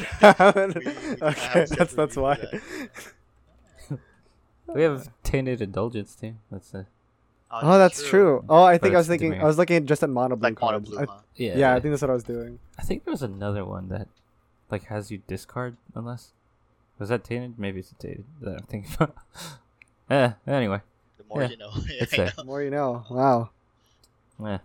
[0.80, 2.36] We- we okay, that's that's why.
[4.66, 6.34] for we have tainted indulgence too.
[6.50, 6.84] That's uh,
[7.50, 8.42] Oh, that's true.
[8.48, 9.30] Oh, I think I was thinking.
[9.30, 9.44] different.
[9.44, 10.88] I was looking just at mono blue Like mono cards.
[10.90, 11.18] blue, I- huh?
[11.36, 11.56] yeah.
[11.58, 12.58] yeah, I think that's what I was doing.
[12.78, 14.08] I think there was another one that
[14.70, 16.32] like has you discard unless
[16.98, 17.58] was that tainted?
[17.58, 18.24] Maybe it's tainted.
[18.40, 19.14] That I'm thinking about.
[20.10, 20.80] eh, anyway.
[21.18, 21.70] The more Yeah, you know.
[22.00, 23.04] it's I The more you know.
[23.10, 23.50] Wow.
[24.42, 24.58] Yeah,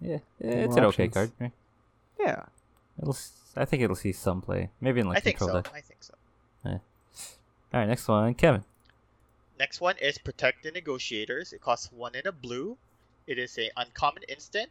[0.00, 1.32] yeah, More it's an okay card.
[1.40, 1.52] Right?
[2.20, 2.44] Yeah.
[3.00, 4.70] It'll, s- I think it'll see some play.
[4.80, 5.62] Maybe in like I think control so.
[5.62, 5.72] deck.
[5.74, 6.14] I think so.
[6.64, 6.78] Yeah.
[7.72, 8.64] All right, next one, Kevin.
[9.58, 11.52] Next one is Protect the Negotiators.
[11.52, 12.78] It costs one in a blue.
[13.26, 14.70] It is a uncommon instant,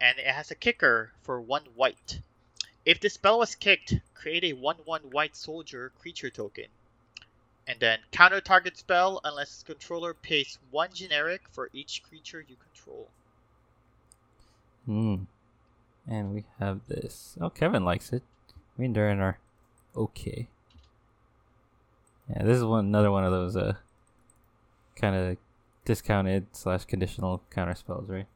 [0.00, 2.20] and it has a kicker for one white.
[2.84, 6.66] If the spell was kicked, create a one-one white soldier creature token,
[7.66, 13.08] and then counter target spell unless controller pays one generic for each creature you control.
[14.86, 15.14] Hmm.
[16.08, 17.36] And we have this.
[17.40, 18.22] Oh, Kevin likes it.
[18.76, 19.38] Me and Darren are
[19.96, 20.48] okay.
[22.28, 23.74] Yeah, this is one another one of those uh
[24.96, 25.36] kind of
[25.84, 28.26] discounted slash conditional counter spells, right?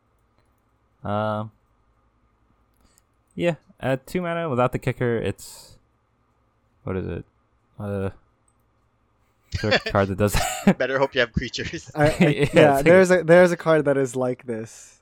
[1.05, 1.51] Um.
[3.35, 5.79] Yeah, at two mana without the kicker, it's
[6.85, 7.25] what is it?
[7.79, 8.11] Uh,
[9.63, 10.37] a card that does
[10.79, 11.91] Better hope you have creatures.
[11.95, 14.96] I, I, Yeah, yeah, like- there's a there's a card that is like this.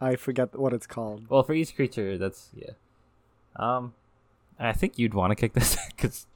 [0.00, 1.28] I forget what it's called.
[1.28, 2.72] Well, for each creature, that's yeah.
[3.56, 3.94] Um,
[4.58, 6.26] I think you'd want to kick this because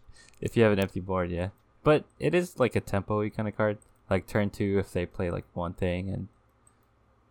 [0.40, 1.48] if you have an empty board, yeah.
[1.82, 3.78] But it is like a tempo kind of card.
[4.10, 6.28] Like turn two, if they play like one thing and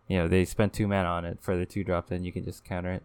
[0.08, 2.44] you know they spend two mana on it for the two drop, then you can
[2.44, 3.02] just counter it.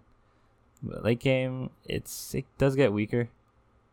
[0.82, 3.30] But late game, it's it does get weaker.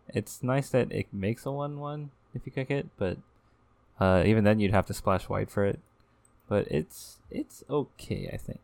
[0.09, 3.19] It's nice that it makes a one one if you kick it, but
[3.99, 5.81] uh, even then you'd have to splash white for it.
[6.49, 8.61] But it's it's okay, I think.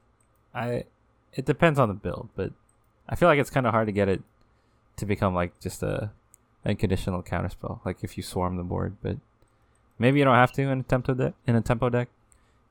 [0.55, 0.84] I
[1.32, 2.53] it depends on the build, but
[3.09, 4.22] I feel like it's kind of hard to get it
[4.96, 6.12] to become like just a
[6.64, 7.84] unconditional counterspell.
[7.84, 9.16] Like if you swarm the board, but
[9.98, 11.34] maybe you don't have to in a tempo deck.
[11.46, 12.09] In a tempo deck,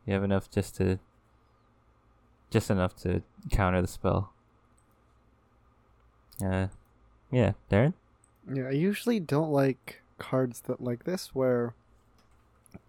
[0.06, 1.00] you have enough just to
[2.50, 4.34] just enough to counter the spell.
[6.44, 6.68] Uh,
[7.32, 7.94] yeah, Darren.
[8.52, 11.74] Yeah, I usually don't like cards that like this where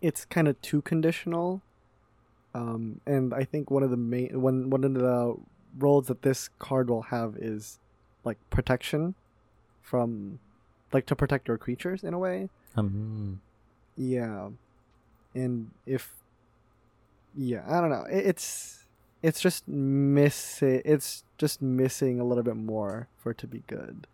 [0.01, 1.63] it's kind of too conditional.
[2.55, 5.37] Um, and I think one of the main one one of the
[5.79, 7.79] roles that this card will have is
[8.25, 9.15] like protection
[9.81, 10.39] from
[10.93, 12.51] like to protect your creatures in a way.
[12.77, 13.41] Um,
[13.97, 14.51] Yeah.
[15.35, 16.15] And if
[17.35, 18.05] yeah, I don't know.
[18.05, 18.85] It, it's
[19.23, 24.07] it's just missing it's just missing a little bit more for it to be good.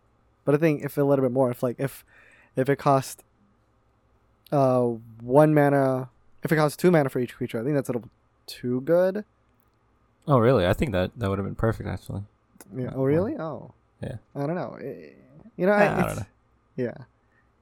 [0.44, 2.04] But I think if a little bit more, if like if
[2.54, 3.24] if it costs
[4.52, 4.82] uh
[5.20, 6.08] one mana
[6.42, 8.08] if it costs two mana for each creature, I think that's a little
[8.48, 9.24] too good.
[10.26, 10.66] oh, really?
[10.66, 12.22] I think that that would have been perfect actually.
[12.76, 12.90] Yeah.
[12.94, 13.36] Oh really?
[13.38, 13.72] Oh.
[14.02, 14.16] Yeah.
[14.34, 14.76] I don't know.
[14.82, 15.10] Eh,
[15.56, 16.26] You know, I, I don't know.
[16.76, 16.94] Yeah.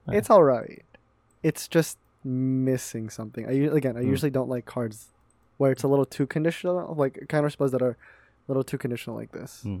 [0.07, 0.17] Yeah.
[0.17, 0.83] It's all right.
[1.43, 3.47] It's just missing something.
[3.47, 4.09] I u- again, I Hmm.
[4.09, 5.07] usually don't like cards
[5.57, 9.15] where it's a little too conditional, like counter spells that are a little too conditional
[9.15, 9.61] like this.
[9.63, 9.79] Hmm.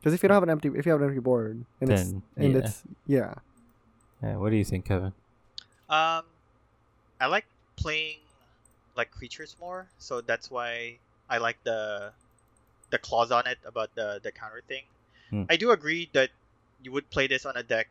[0.00, 2.10] Because if you don't have an empty, if you have an empty board and it's
[2.10, 2.58] Then and yeah.
[2.58, 3.34] it's yeah,
[4.22, 4.36] yeah.
[4.36, 5.12] What do you think, Kevin?
[5.88, 6.24] Um,
[7.20, 7.44] I like
[7.76, 8.18] playing
[8.96, 12.14] like creatures more, so that's why I like the
[12.90, 14.84] the clause on it about the the counter thing.
[15.30, 15.44] Hmm.
[15.48, 16.30] I do agree that
[16.82, 17.88] you would play this on a deck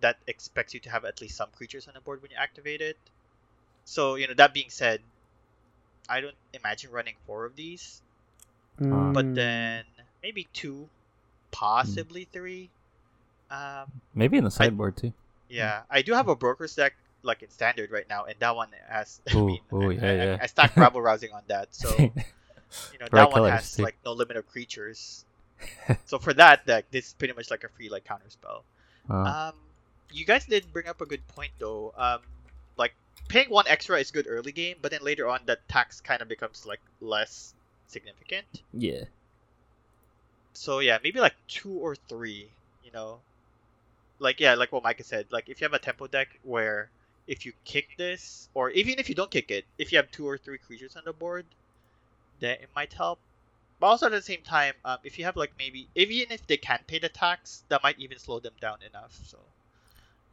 [0.00, 2.80] that expects you to have at least some creatures on the board when you activate
[2.82, 2.98] it.
[3.84, 5.02] So you know that being said,
[6.08, 8.02] I don't imagine running four of these,
[9.12, 9.84] but Mm, then
[10.22, 10.90] maybe two,
[11.52, 12.70] possibly three.
[13.50, 15.12] Um, Maybe in the sideboard too.
[15.48, 18.68] yeah, I do have a broker's deck like in standard right now, and that one
[18.88, 19.20] has.
[19.28, 20.38] I Ooh, mean, ooh, I, yeah, I, yeah.
[20.40, 22.12] I stacked rabble rousing on that, so
[22.90, 23.82] you know that one colors, has too.
[23.82, 25.24] like no limit of creatures.
[26.06, 28.64] so for that deck, this is pretty much like a free like counter spell.
[29.10, 29.54] Uh, Um,
[30.10, 31.92] you guys did bring up a good point though.
[31.96, 32.20] Um,
[32.76, 32.94] like
[33.28, 36.28] paying one extra is good early game, but then later on that tax kind of
[36.28, 37.54] becomes like less
[37.86, 38.62] significant.
[38.72, 39.04] yeah.
[40.54, 42.50] So yeah, maybe like two or three.
[42.84, 43.20] You know,
[44.18, 45.26] like yeah, like what Micah said.
[45.30, 46.90] Like if you have a tempo deck where
[47.26, 50.26] if you kick this, or even if you don't kick it, if you have two
[50.28, 51.44] or three creatures on the board,
[52.40, 53.18] then it might help.
[53.80, 56.56] But also at the same time, um, if you have like maybe even if they
[56.56, 59.18] can't pay the tax, that might even slow them down enough.
[59.26, 59.38] So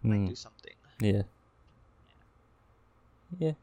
[0.03, 0.25] might Hmm.
[0.25, 0.73] do something.
[0.99, 1.23] Yeah.
[3.37, 3.53] Yeah.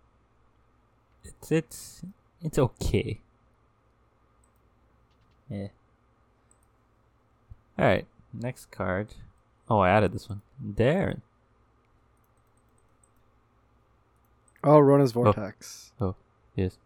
[1.25, 2.03] It's it's
[2.43, 3.21] it's okay.
[5.49, 5.69] Yeah.
[7.79, 8.07] All right.
[8.33, 9.15] Next card.
[9.69, 10.43] Oh, I added this one.
[10.65, 11.21] Darren.
[14.67, 15.93] Oh Rona's Vortex.
[16.01, 16.15] Oh,
[16.55, 16.77] yes.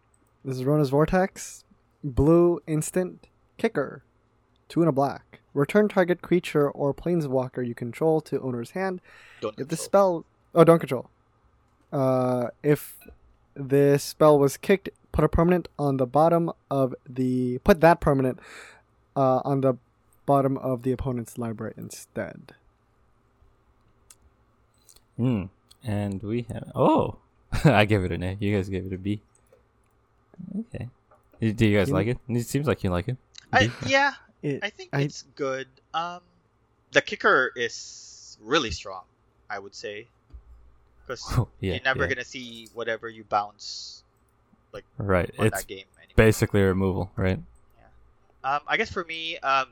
[0.45, 1.65] This is Rona's Vortex,
[2.03, 3.27] blue instant
[3.57, 4.03] kicker.
[4.69, 5.41] two and a black.
[5.53, 9.01] Return target creature or planeswalker you control to owner's hand.
[9.41, 10.25] Don't If the spell,
[10.55, 11.09] oh, don't control.
[11.91, 12.95] Uh, if
[13.53, 18.39] this spell was kicked, put a permanent on the bottom of the put that permanent
[19.17, 19.73] uh, on the
[20.25, 22.53] bottom of the opponent's library instead.
[25.17, 25.45] Hmm.
[25.83, 26.71] And we have.
[26.73, 27.17] Oh,
[27.65, 28.37] I gave it an A.
[28.39, 29.21] You guys gave it a B.
[30.73, 30.87] Okay.
[31.39, 32.17] Do do you guys You- like it?
[32.29, 33.17] It seems like you like it.
[33.53, 33.73] I, B?
[33.87, 35.67] yeah, It, I think I- it's good.
[35.93, 36.21] Um,
[36.91, 39.03] the kicker is really strong.
[39.49, 40.07] I would say,
[41.05, 41.73] because Oh, yeah.
[41.73, 42.09] you're never yeah.
[42.09, 44.03] gonna see whatever you bounce
[44.71, 45.29] like Right.
[45.37, 45.85] on It's that game.
[45.97, 46.13] Anymore.
[46.15, 47.39] basically removal, right?
[48.43, 49.67] Um, I guess for me, um,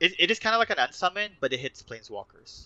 [0.00, 2.64] it, it is kind of like an unsummon, but it hits planeswalkers.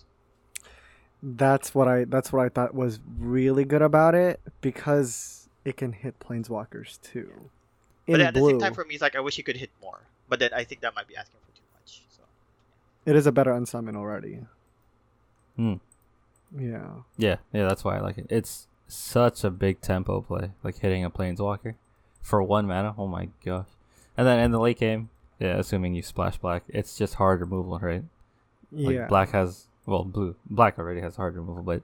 [1.23, 5.91] That's what I that's what I thought was really good about it because it can
[5.93, 7.49] hit planeswalkers too.
[8.07, 9.57] In But at blue, the same time, for me, it's like I wish you could
[9.57, 10.01] hit more.
[10.29, 12.03] But then I think that might be asking for too much.
[12.09, 12.21] So
[13.05, 14.41] it is a better unsummon already.
[15.55, 15.75] Hmm.
[16.57, 16.87] Yeah.
[17.17, 18.27] Yeah, yeah, that's why I like it.
[18.29, 21.75] It's such a big tempo play, like hitting a planeswalker
[22.21, 22.93] for one mana.
[22.97, 23.67] Oh my gosh!
[24.15, 25.09] And then in the late game,
[25.39, 28.03] yeah, assuming you splash black, it's just hard removal, right?
[28.71, 29.07] Like Yeah.
[29.07, 31.81] black has well, blue, black already has hard removal, but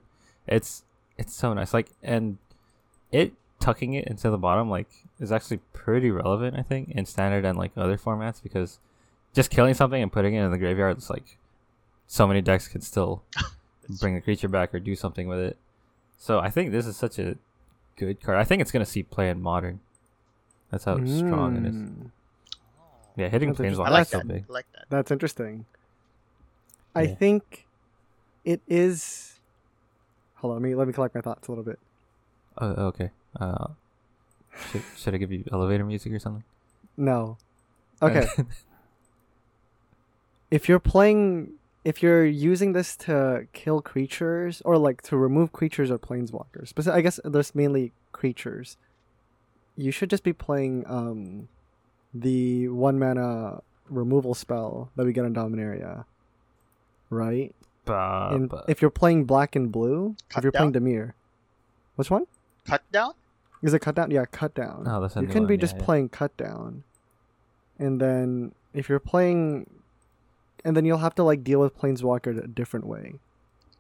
[0.47, 0.84] it's
[1.18, 1.74] it's so nice.
[1.74, 2.38] Like and
[3.12, 4.88] it tucking it into the bottom like
[5.20, 8.80] is actually pretty relevant, I think, in standard and like other formats because
[9.34, 11.38] just killing something and putting it in the graveyard is like
[12.08, 13.24] so many decks can still
[13.99, 15.58] bring the creature back or do something with it.
[16.18, 17.36] So I think this is such a
[17.97, 18.38] good card.
[18.38, 19.80] I think it's gonna see play in modern.
[20.72, 21.76] That's how strong it is.
[21.76, 22.12] Mm,
[22.80, 22.84] Oh.
[23.18, 23.86] Yeah, hitting That's interesting.
[23.86, 24.28] planeswalker like is so that.
[24.28, 24.45] big.
[24.49, 24.86] I like that.
[24.89, 25.66] That's interesting.
[26.95, 27.16] I Yeah.
[27.16, 27.68] think
[28.46, 29.39] it is.
[30.36, 31.80] Hold on, let me let me collect my thoughts a little bit.
[32.58, 33.12] Oh, okay.
[33.39, 33.68] Uh,
[34.72, 36.44] should, should I give you elevator music or something?
[36.98, 37.38] No.
[38.02, 38.26] Okay.
[40.52, 45.89] if you're playing if you're using this to kill creatures or like to remove creatures
[45.89, 48.78] or planeswalkers but i guess there's mainly creatures
[49.76, 51.48] you should just be playing um
[52.14, 56.06] the one mana removal spell that we get in dominaria
[57.10, 58.63] right Bah, and bah.
[58.67, 61.13] if you're playing black and blue if you're playing dimir.
[61.95, 62.25] Which one?
[62.65, 63.13] Cut down?
[63.61, 64.11] is it cut down?
[64.11, 64.86] Yeah cut down.
[64.88, 65.84] Oh, that's a you new can be yeah, just yeah.
[65.84, 66.84] playing cut down.
[67.79, 69.69] And then if you're playing
[70.63, 73.15] and then you'll have to like deal with planeswalker a different way.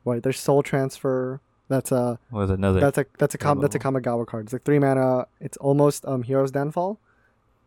[0.05, 1.41] Right there's soul transfer.
[1.67, 2.79] That's a was another.
[2.79, 4.01] that's a that's a com- that's a removal.
[4.01, 4.45] kamigawa card.
[4.45, 5.27] It's like three mana.
[5.39, 6.99] It's almost um hero's downfall.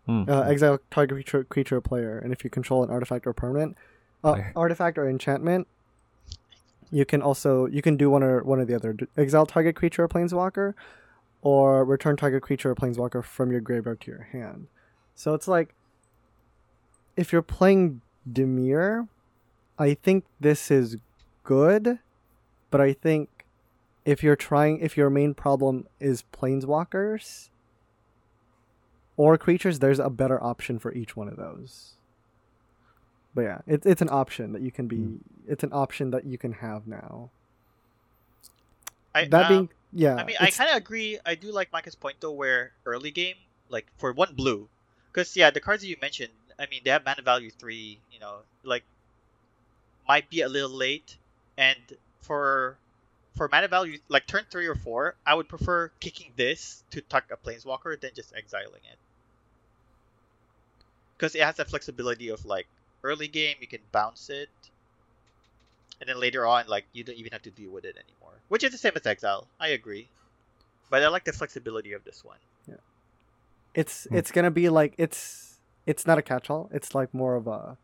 [0.06, 0.24] Hmm.
[0.28, 2.18] uh, exile target creature, creature player.
[2.18, 3.74] And if you control an artifact or permanent
[4.22, 5.66] uh, artifact or enchantment
[6.94, 10.04] you can also you can do one or one or the other exile target creature
[10.04, 10.74] or planeswalker
[11.42, 14.68] or return target creature or planeswalker from your graveyard to your hand
[15.14, 15.74] so it's like
[17.16, 19.08] if you're playing dimir
[19.78, 20.96] i think this is
[21.42, 21.98] good
[22.70, 23.44] but i think
[24.04, 27.50] if you're trying if your main problem is planeswalkers
[29.16, 31.94] or creatures, there's a better option for each one of those.
[33.34, 34.96] But yeah, it's it's an option that you can be.
[34.96, 35.16] Hmm.
[35.46, 37.30] It's an option that you can have now.
[39.14, 41.18] I, That um, being, yeah, I mean, I kind of agree.
[41.24, 43.36] I do like Micah's point though, where early game,
[43.68, 44.68] like for one blue,
[45.12, 47.98] because yeah, the cards that you mentioned, I mean, they have mana value three.
[48.10, 48.84] You know, like
[50.08, 51.16] might be a little late,
[51.58, 51.78] and
[52.20, 52.76] for
[53.36, 57.24] for mana value like turn three or four, I would prefer kicking this to tuck
[57.30, 58.98] a planeswalker than just exiling it,
[61.16, 62.66] because it has the flexibility of like
[63.04, 64.48] early game you can bounce it.
[66.00, 68.64] And then later on, like you don't even have to deal with it anymore, which
[68.64, 69.46] is the same as exile.
[69.60, 70.08] I agree,
[70.90, 72.38] but I like the flexibility of this one.
[72.66, 72.74] Yeah,
[73.74, 74.16] it's Hmm.
[74.16, 76.68] it's gonna be like it's it's not a catch-all.
[76.72, 77.76] It's like more of a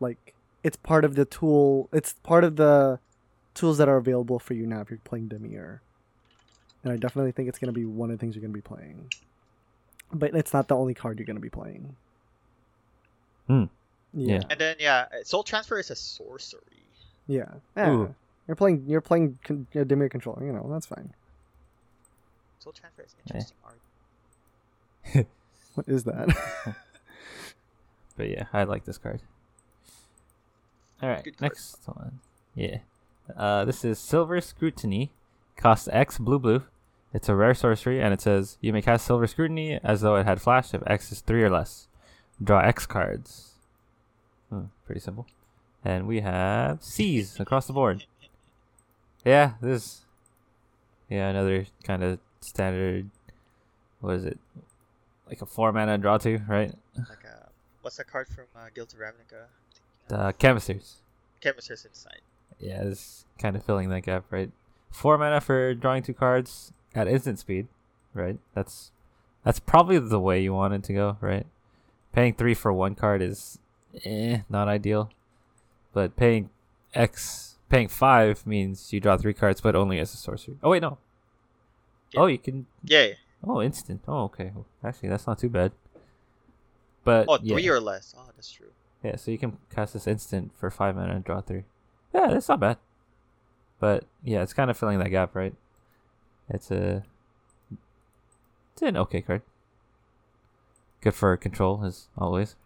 [0.00, 1.88] like it's part of the tool.
[1.92, 2.98] It's part of the
[3.54, 5.80] tools that are available for you now if you're playing Dimir.
[6.82, 9.12] And I definitely think it's gonna be one of the things you're gonna be playing.
[10.12, 11.96] But it's not the only card you're gonna be playing.
[13.46, 13.64] Hmm.
[14.14, 14.34] Yeah.
[14.36, 14.40] Yeah.
[14.50, 16.60] And then yeah, Soul Transfer is a sorcery.
[17.26, 17.44] Yeah.
[17.76, 17.90] Yeah.
[17.90, 18.14] Ooh.
[18.48, 18.84] You're playing.
[18.86, 20.38] You're playing con- uh, Dimir control.
[20.42, 21.12] You know that's fine.
[22.58, 25.26] Soul Transfer is interesting art.
[25.74, 26.28] What is that?
[28.16, 29.22] But yeah, I like this card.
[31.02, 31.40] All right, card.
[31.40, 32.20] next one.
[32.54, 32.78] Yeah,
[33.34, 35.10] uh, this is Silver Scrutiny.
[35.56, 36.64] Costs X blue blue.
[37.14, 40.26] It's a rare sorcery, and it says you may cast Silver Scrutiny as though it
[40.26, 41.88] had flash if X is three or less.
[42.42, 43.49] Draw X cards.
[44.50, 45.26] Hmm, pretty simple.
[45.84, 48.04] And we have C's across the board.
[49.24, 50.02] Yeah, this.
[51.08, 53.10] Yeah, another kind of standard.
[54.00, 54.38] What is it?
[55.28, 56.74] Like a four mana draw two, right?
[56.96, 57.48] Like a
[57.82, 59.46] what's that card from uh, Guild of Ravnica?
[60.08, 60.96] The Chemisters.
[61.40, 62.20] Chemister's Insight.
[62.58, 64.50] Yeah, it's kind of filling that gap, right?
[64.90, 67.68] Four mana for drawing two cards at instant speed,
[68.12, 68.38] right?
[68.54, 68.90] That's
[69.44, 71.46] that's probably the way you want it to go, right?
[72.12, 73.58] Paying three for one card is
[74.04, 75.10] eh, not ideal.
[75.92, 76.50] But paying
[76.94, 80.56] X paying five means you draw three cards but only as a sorcery.
[80.62, 80.98] Oh wait, no.
[82.12, 82.20] Yeah.
[82.20, 83.06] Oh you can Yeah.
[83.06, 83.14] yeah.
[83.44, 84.02] oh instant.
[84.06, 84.52] Oh okay.
[84.84, 85.72] Actually that's not too bad.
[87.04, 87.72] But oh, three yeah.
[87.72, 88.14] or less.
[88.16, 88.68] Oh, that's true.
[89.02, 91.64] Yeah, so you can cast this instant for five mana and draw three.
[92.14, 92.76] Yeah, that's not bad.
[93.78, 95.54] But yeah, it's kind of filling that gap, right?
[96.50, 97.04] It's a
[98.72, 99.42] it's an okay card.
[101.00, 102.56] Good for control as always.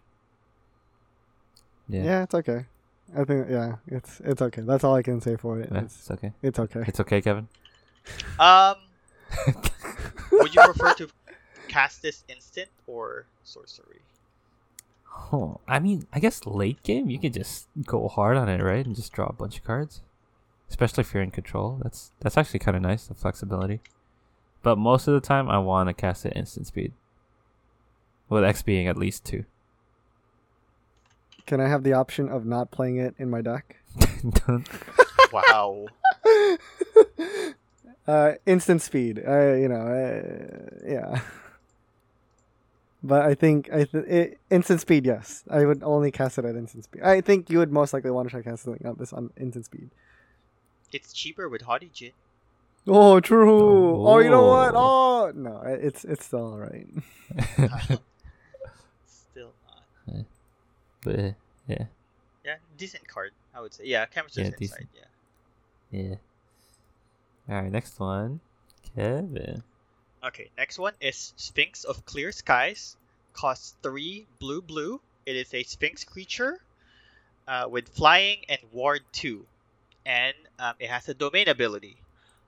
[1.87, 2.03] Yeah.
[2.03, 2.65] Yeah, it's okay.
[3.15, 4.61] I think yeah, it's it's okay.
[4.61, 5.69] That's all I can say for it.
[5.71, 6.33] yeah, It's it's okay.
[6.41, 6.83] it's okay.
[6.87, 7.47] It's okay, Kevin.
[8.39, 8.75] Um,
[10.31, 11.07] would you prefer to
[11.67, 13.99] cast this instant or sorcery?
[15.31, 18.85] Oh, I mean, I guess late game you can just go hard on it, right,
[18.85, 20.01] and just draw a bunch of cards.
[20.69, 23.81] Especially if you're in control, that's that's actually kind of nice, the flexibility.
[24.63, 26.91] But most of the time, I want to cast it instant speed,
[28.29, 29.45] with X being at least two.
[31.45, 33.77] Can I have the option of not playing it in my deck?
[35.33, 35.87] Wow.
[38.07, 39.21] uh, instant speed.
[39.27, 41.21] Uh, you know, uh, yeah.
[43.03, 45.05] But I think I th- it, instant speed.
[45.05, 47.01] Yes, I would only cast it at instant speed.
[47.03, 49.89] I think you would most likely want to try casting on this on instant speed.
[50.93, 52.11] it's cheaper with Haughty Djinn.
[52.87, 54.07] Oh, true.
[54.07, 54.73] Oh, you know what?
[54.75, 55.25] Oh.
[55.27, 56.87] Oh, no, it's it's still alright.
[57.53, 58.01] Still not.
[61.05, 61.35] But
[61.67, 61.85] yeah,
[62.43, 63.85] Yeah, decent card, I would say.
[63.85, 64.59] Yeah, Chemisters Yeah, Insight.
[64.59, 64.89] decent.
[65.91, 66.01] Yeah.
[66.01, 66.15] yeah.
[67.47, 68.39] All right, next one,
[68.95, 69.61] Kevin.
[70.25, 72.97] Okay, next one is Sphinx of Clear Skies.
[73.33, 74.99] Costs three blue blue.
[75.27, 76.59] It is a Sphinx creature
[77.47, 79.45] uh, with flying and ward two,
[80.05, 81.97] and um, it has a domain ability.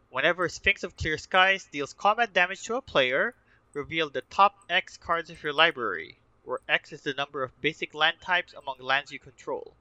[0.09, 3.35] Whenever Sphinx of Clear Skies deals combat damage to a player,
[3.73, 6.17] reveal the top X cards of your library,
[6.47, 9.73] where X is the number of basic land types among lands you control.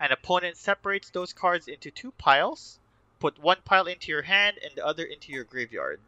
[0.00, 2.80] An opponent separates those cards into two piles.
[3.20, 6.00] Put one pile into your hand and the other into your graveyard.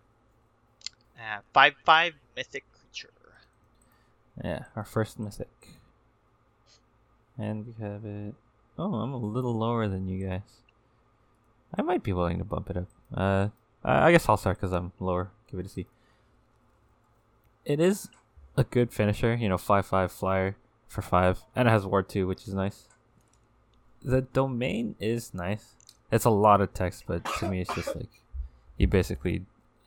[1.17, 3.13] Uh, 5 5 mythic creature.
[4.43, 5.69] Yeah, our first mythic.
[7.39, 8.35] And we have it.
[8.77, 10.63] Oh, I'm a little lower than you guys.
[11.79, 12.89] I might be willing to bump it up.
[13.15, 13.49] Uh,
[13.85, 15.31] I guess I'll start because I'm lower.
[15.49, 15.87] Give it a C.
[17.65, 18.09] It is
[18.57, 20.57] a good finisher, you know, 5 5 flyer
[20.89, 21.45] for 5.
[21.55, 22.89] And it has Ward 2, which is nice.
[24.03, 25.75] The domain is nice.
[26.13, 28.23] It's a lot of text, but to me, it's just like
[28.77, 29.45] you basically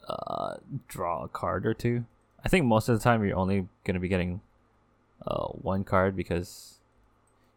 [0.08, 0.56] uh,
[0.88, 2.06] draw a card or two.
[2.44, 4.42] I think most of the time you're only gonna be getting
[5.26, 6.80] uh, one card because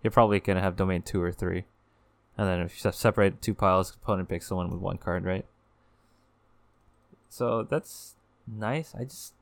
[0.02, 1.64] you're probably gonna have domain two or three,
[2.36, 5.46] and then if you separate two piles, opponent picks someone with one card, right?
[7.28, 8.14] So that's
[8.46, 8.94] nice.
[8.94, 9.32] I just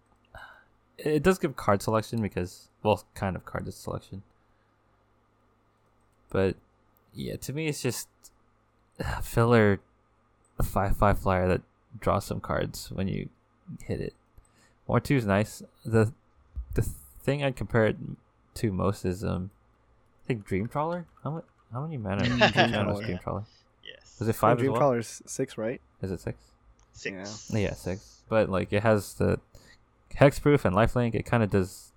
[1.04, 4.22] it does give card selection because well, kind of card selection,
[6.30, 6.56] but
[7.14, 8.08] yeah, to me it's just
[9.22, 9.80] filler
[10.58, 11.62] a five five flyer that
[12.00, 13.28] draws some cards when you
[13.84, 14.14] hit it.
[14.86, 15.62] War two is nice.
[15.84, 16.12] The
[16.74, 17.96] the thing I'd compare it
[18.54, 19.50] to most is um
[20.24, 21.06] I think Dream Trawler.
[21.24, 23.02] How much how many mana Dream is Trawler.
[23.02, 23.44] Dream Trawler?
[23.84, 24.16] Yes.
[24.18, 24.80] Was it five as Dream well?
[24.80, 25.80] Crawler's six, right?
[26.02, 26.38] Is it six?
[26.92, 27.50] Six.
[27.54, 28.22] Yeah, six.
[28.28, 29.38] But like it has the
[30.16, 31.14] hexproof and lifelink.
[31.14, 31.92] It kind of does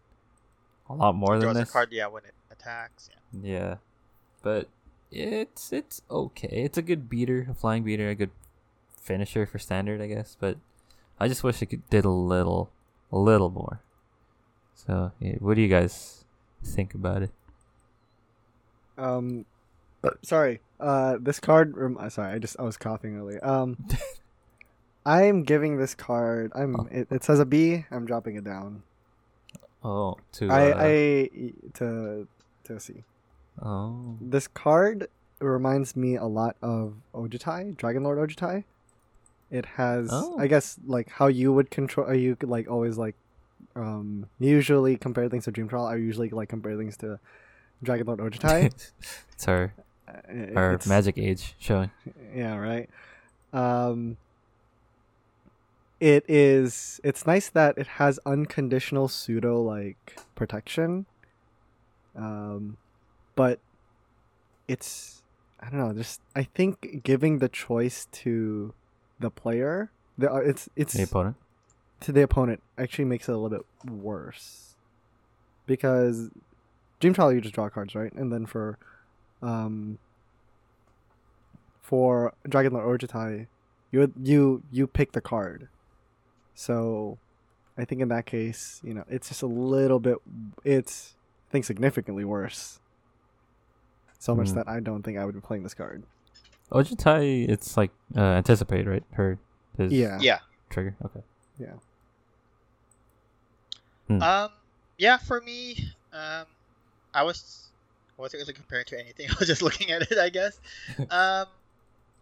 [0.89, 1.71] a lot more than Draws a this.
[1.71, 3.09] card, yeah, when it attacks.
[3.11, 3.51] Yeah.
[3.51, 3.75] Yeah,
[4.43, 4.69] but
[5.11, 6.47] it's it's okay.
[6.63, 8.31] It's a good beater, a flying beater, a good
[8.95, 10.37] finisher for standard, I guess.
[10.39, 10.57] But
[11.19, 12.69] I just wish it could, did a little,
[13.11, 13.81] a little more.
[14.75, 16.25] So, yeah, what do you guys
[16.63, 17.31] think about it?
[18.97, 19.45] Um,
[20.21, 20.61] sorry.
[20.79, 21.75] Uh, this card.
[21.77, 23.39] Rem- uh, sorry, I just I was coughing earlier.
[23.43, 23.77] Um,
[25.05, 26.51] I'm giving this card.
[26.55, 26.75] I'm.
[26.79, 26.87] Oh.
[26.91, 27.85] It, it says a B.
[27.91, 28.83] I'm dropping it down.
[29.83, 32.27] Oh, to I uh, I to
[32.65, 33.03] to C.
[33.61, 35.07] oh This card
[35.39, 38.63] reminds me a lot of Ojutai, Dragon Lord Ojutai.
[39.51, 40.39] It has, Oh.
[40.39, 42.07] I guess, like how you would control.
[42.07, 43.15] Are you could like always like,
[43.75, 45.91] um, usually compare things to Dream Trawler.
[45.91, 47.19] I usually like compare things to
[47.83, 48.65] Dragon Lord Ojutai.
[49.33, 49.73] it's our
[50.07, 51.91] Uh, our it's- magic age showing.
[52.33, 52.89] Yeah, right.
[53.51, 54.15] Um,
[56.03, 56.99] it is.
[57.01, 61.05] It's nice that it has unconditional pseudo like protection.
[62.15, 62.75] Um,
[63.35, 63.59] but
[64.67, 65.23] it's
[65.61, 65.93] I don't know.
[65.93, 68.73] Just I think giving the choice to
[69.19, 71.37] the player, the uh, it's it's The opponent.
[72.01, 74.75] to the opponent actually makes it a little bit worse
[75.65, 76.29] because
[76.99, 78.11] Dream Trawler you just draw cards, right?
[78.13, 78.77] And then for
[79.41, 79.99] um
[81.81, 83.47] for Dragon Lord Ojutai,
[83.91, 85.69] you you you pick the card.
[86.55, 87.17] So
[87.77, 90.17] I think in that case, you know, it's just a little bit
[90.63, 91.15] it's
[91.49, 92.79] I think significantly worse.
[94.19, 94.55] So much Hmm.
[94.55, 96.03] that I don't think I would be playing this card.
[96.71, 99.03] Ojutai, it's like uh, anticipate, right?
[99.13, 99.37] Her
[99.77, 100.17] his Yeah.
[100.21, 100.39] Yeah.
[100.69, 100.95] trigger.
[101.05, 101.21] Okay.
[101.59, 101.73] Yeah.
[104.09, 104.49] Um.
[104.97, 105.17] Yeah.
[105.17, 105.77] For me,
[106.11, 106.45] um,
[107.13, 107.69] I was
[108.17, 109.27] I wasn't really comparing to anything.
[109.31, 110.17] I was just looking at it.
[110.17, 110.59] I guess.
[111.09, 111.47] um,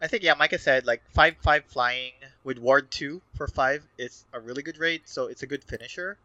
[0.01, 0.33] I think yeah.
[0.33, 4.79] Micah said like five five flying with ward two for five is a really good
[4.79, 5.07] rate.
[5.07, 6.17] So it's a good finisher.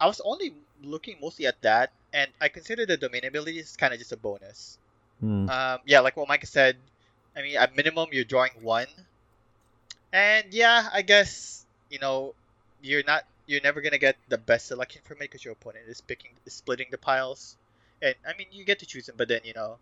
[0.00, 3.92] I was only looking mostly at that, and I consider the domain ability is kind
[3.92, 4.78] of just a bonus.
[5.20, 5.48] Hmm.
[5.48, 6.76] Um, yeah, like what Micah said.
[7.36, 8.88] I mean, at minimum, you're drawing one,
[10.12, 12.34] and yeah, I guess you know
[12.82, 16.00] you're not you're never gonna get the best selection from it because your opponent is
[16.00, 17.56] picking is splitting the piles,
[18.00, 19.78] and I mean you get to choose them, but then you know,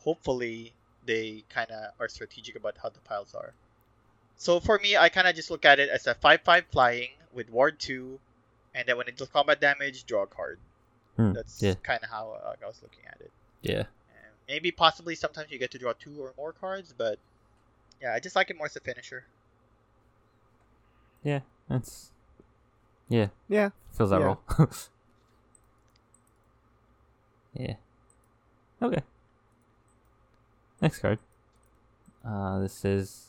[0.00, 0.72] hopefully
[1.06, 3.52] they kind of are strategic about how the piles are.
[4.36, 7.50] So for me, I kind of just look at it as a five-five flying with
[7.50, 8.18] ward two,
[8.74, 10.58] and then when it does combat damage, draw a card.
[11.16, 11.32] Hmm.
[11.32, 11.74] That's Yeah.
[11.82, 13.30] kind of how uh, I was looking at it.
[13.62, 13.78] Yeah.
[13.78, 17.18] And maybe possibly sometimes you get to draw two or more cards, but
[18.02, 19.24] yeah, I just like it more as a finisher.
[21.22, 21.40] Yeah.
[21.68, 22.10] That's.
[23.08, 23.28] Yeah.
[23.48, 23.70] Yeah.
[23.92, 24.26] Fills that Yeah.
[24.26, 24.40] role.
[27.54, 27.74] yeah.
[28.82, 29.02] Okay.
[30.84, 31.18] Next card.
[32.24, 33.28] Uh, this is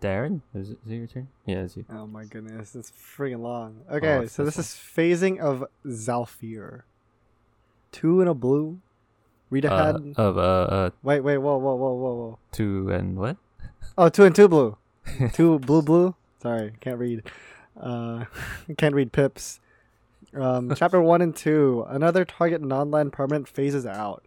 [0.00, 0.40] Darren.
[0.54, 1.28] Is it, is it your turn?
[1.44, 1.84] Yeah, it's you.
[1.90, 3.80] Oh my goodness, it's freaking long.
[3.90, 6.82] Okay, it's so this this is phasing of Zhalfir.
[7.90, 8.78] Two in a blue.
[9.50, 10.14] Read Uh, ahead.
[10.16, 12.38] of uh, uh, wait, wait, whoa, whoa, whoa, whoa, whoa.
[12.52, 13.36] two and what?
[13.96, 14.76] Oh, two and two blue.
[15.32, 16.14] two blue, blue.
[16.40, 17.24] Sorry, can't read.
[17.80, 18.26] Uh,
[18.76, 19.58] can't read pips.
[20.34, 21.84] Um, chapter one and two.
[21.88, 24.24] Another target non-land permanent phases out.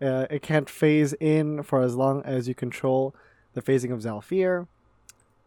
[0.00, 3.14] Uh, it can't phase in for as long as you control
[3.54, 4.66] the phasing of Zhalfir.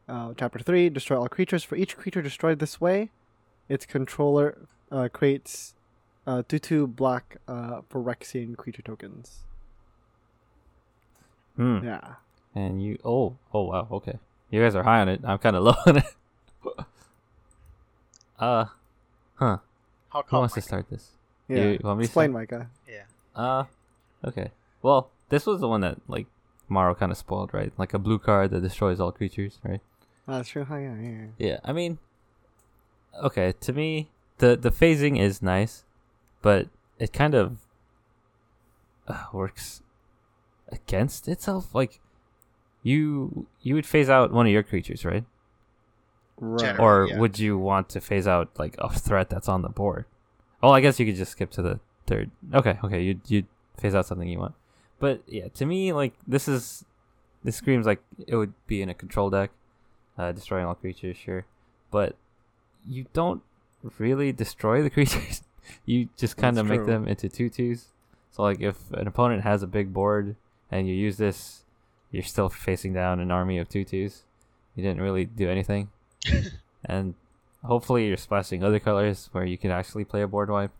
[0.09, 0.89] Uh, chapter three.
[0.89, 1.63] Destroy all creatures.
[1.63, 3.09] For each creature destroyed this way,
[3.69, 4.57] its controller
[4.91, 5.73] uh, creates
[6.27, 9.39] uh, two two black uh, Phyrexian creature tokens.
[11.55, 11.79] Hmm.
[11.83, 12.15] Yeah.
[12.53, 12.97] And you.
[13.05, 13.37] Oh.
[13.53, 13.87] Oh wow.
[13.91, 14.17] Okay.
[14.49, 15.21] You guys are high on it.
[15.23, 16.03] I'm kind of low on it.
[18.39, 18.65] uh.
[19.35, 19.57] Huh.
[20.09, 20.39] How Who come?
[20.39, 21.11] wants to start this?
[21.47, 21.69] Yeah.
[21.71, 22.51] You want me to Explain, start?
[22.51, 22.69] Micah.
[22.87, 23.03] Yeah.
[23.33, 23.63] Uh,
[24.25, 24.51] okay.
[24.81, 26.27] Well, this was the one that like
[26.69, 27.71] Maro kind of spoiled, right?
[27.77, 29.81] Like a blue card that destroys all creatures, right?
[30.27, 30.65] Oh, that's true.
[30.69, 31.25] Oh, yeah, yeah, yeah.
[31.37, 31.57] Yeah.
[31.63, 31.99] I mean,
[33.21, 33.53] okay.
[33.61, 35.83] To me, the the phasing is nice,
[36.41, 36.67] but
[36.99, 37.57] it kind of
[39.07, 39.81] uh, works
[40.71, 41.73] against itself.
[41.75, 41.99] Like,
[42.83, 45.25] you you would phase out one of your creatures, right?
[46.37, 46.79] Right.
[46.79, 47.19] Or yeah.
[47.19, 50.05] would you want to phase out like a threat that's on the board?
[50.61, 52.31] Well, I guess you could just skip to the third.
[52.53, 53.43] Okay, okay, you you
[53.77, 54.55] phase out something you want.
[54.99, 56.85] But yeah, to me, like this is
[57.43, 59.51] this screams like it would be in a control deck,
[60.17, 61.45] uh, destroying all creatures, sure,
[61.89, 62.15] but
[62.87, 63.41] you don't
[63.97, 65.43] really destroy the creatures.
[65.85, 67.87] you just kind of make them into two twos.
[68.31, 70.35] So like if an opponent has a big board
[70.69, 71.63] and you use this,
[72.11, 74.23] you're still facing down an army of two twos.
[74.75, 75.89] You didn't really do anything
[76.85, 77.15] and
[77.63, 80.71] hopefully you're splashing other colors where you can actually play a board wipe.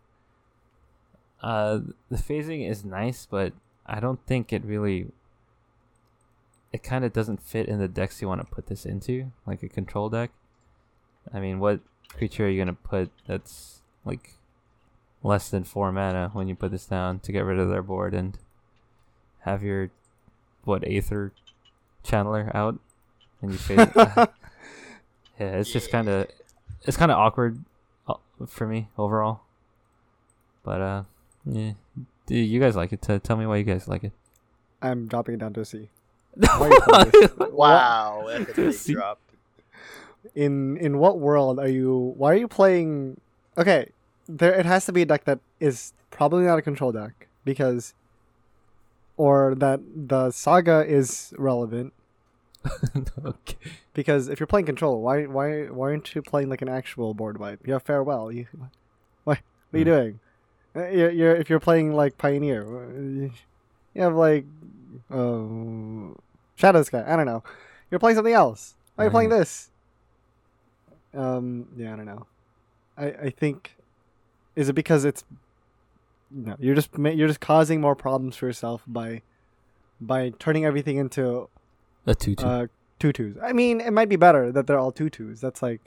[1.42, 1.80] Uh,
[2.10, 3.54] the phasing is nice, but
[3.86, 5.08] I don't think it really.
[6.72, 9.62] It kind of doesn't fit in the decks you want to put this into, like
[9.62, 10.32] a control deck.
[11.34, 14.36] I mean, what creature are you gonna put that's like
[15.24, 18.14] less than four mana when you put this down to get rid of their board
[18.14, 18.38] and
[19.42, 19.92] have your
[20.64, 21.32] what Aether
[22.04, 22.80] channeler out
[23.42, 24.30] and you phase it?
[25.40, 26.28] Yeah, it's just kind of
[26.84, 27.64] it's kind of awkward
[28.08, 28.14] uh,
[28.46, 29.42] for me overall.
[30.64, 31.04] But uh,
[31.46, 31.72] yeah,
[32.26, 33.02] do you guys like it?
[33.02, 34.12] T- tell me why you guys like it.
[34.82, 35.90] I'm dropping it down to a C.
[36.58, 37.32] Why you playing this?
[37.52, 38.94] Wow, that's a big See?
[38.94, 39.20] drop.
[40.34, 42.14] In in what world are you?
[42.18, 43.20] Why are you playing?
[43.58, 43.90] Okay,
[44.28, 47.94] there it has to be a deck that is probably not a control deck because,
[49.18, 51.92] or that the saga is relevant
[53.26, 53.58] okay.
[53.94, 57.40] because if you're playing control, why why why aren't you playing like an actual board
[57.40, 57.66] wipe?
[57.68, 58.32] You have farewell.
[58.32, 58.48] You
[59.26, 59.40] why?
[59.70, 59.90] What are you Hmm.
[59.92, 60.20] doing?
[60.76, 63.30] Uh, You're, you're if you're playing like pioneer, uh,
[63.94, 64.46] you have like
[65.12, 66.14] uh,
[66.56, 67.04] shadow sky.
[67.06, 67.44] I don't know.
[67.90, 68.76] You're playing something else.
[68.96, 69.40] Why are you playing Mhm.
[69.40, 69.70] this?
[71.14, 71.68] Um.
[71.76, 72.26] Yeah, I don't know.
[72.98, 73.76] I I think
[74.56, 75.24] is it because it's
[76.30, 79.22] no you're just you're just causing more problems for yourself by
[80.00, 81.50] by turning everything into
[82.08, 82.46] A two-two.
[82.46, 82.68] uh,
[82.98, 83.36] tutus.
[83.44, 85.42] I mean, it might be better that they're all tutus.
[85.42, 85.82] That's like,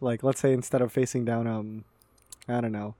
[0.00, 1.84] like let's say instead of facing down, um,
[2.48, 2.94] I don't know,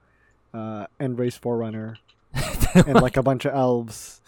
[0.55, 1.97] uh, End Race Forerunner
[2.75, 4.21] and like a bunch of elves,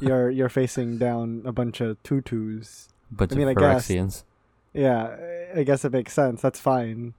[0.00, 2.88] you're you're facing down a bunch of tutus.
[3.10, 3.56] bunch I mean, I of
[3.86, 4.24] guess-
[4.72, 5.16] Yeah,
[5.56, 6.40] I guess it makes sense.
[6.42, 7.14] That's fine.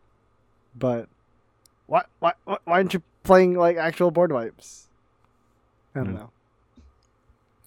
[0.77, 1.09] But
[1.87, 4.87] why why why why aren't you playing like actual board wipes?
[5.95, 6.15] I don't Hmm.
[6.15, 6.29] know.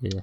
[0.01, 0.21] Yeah.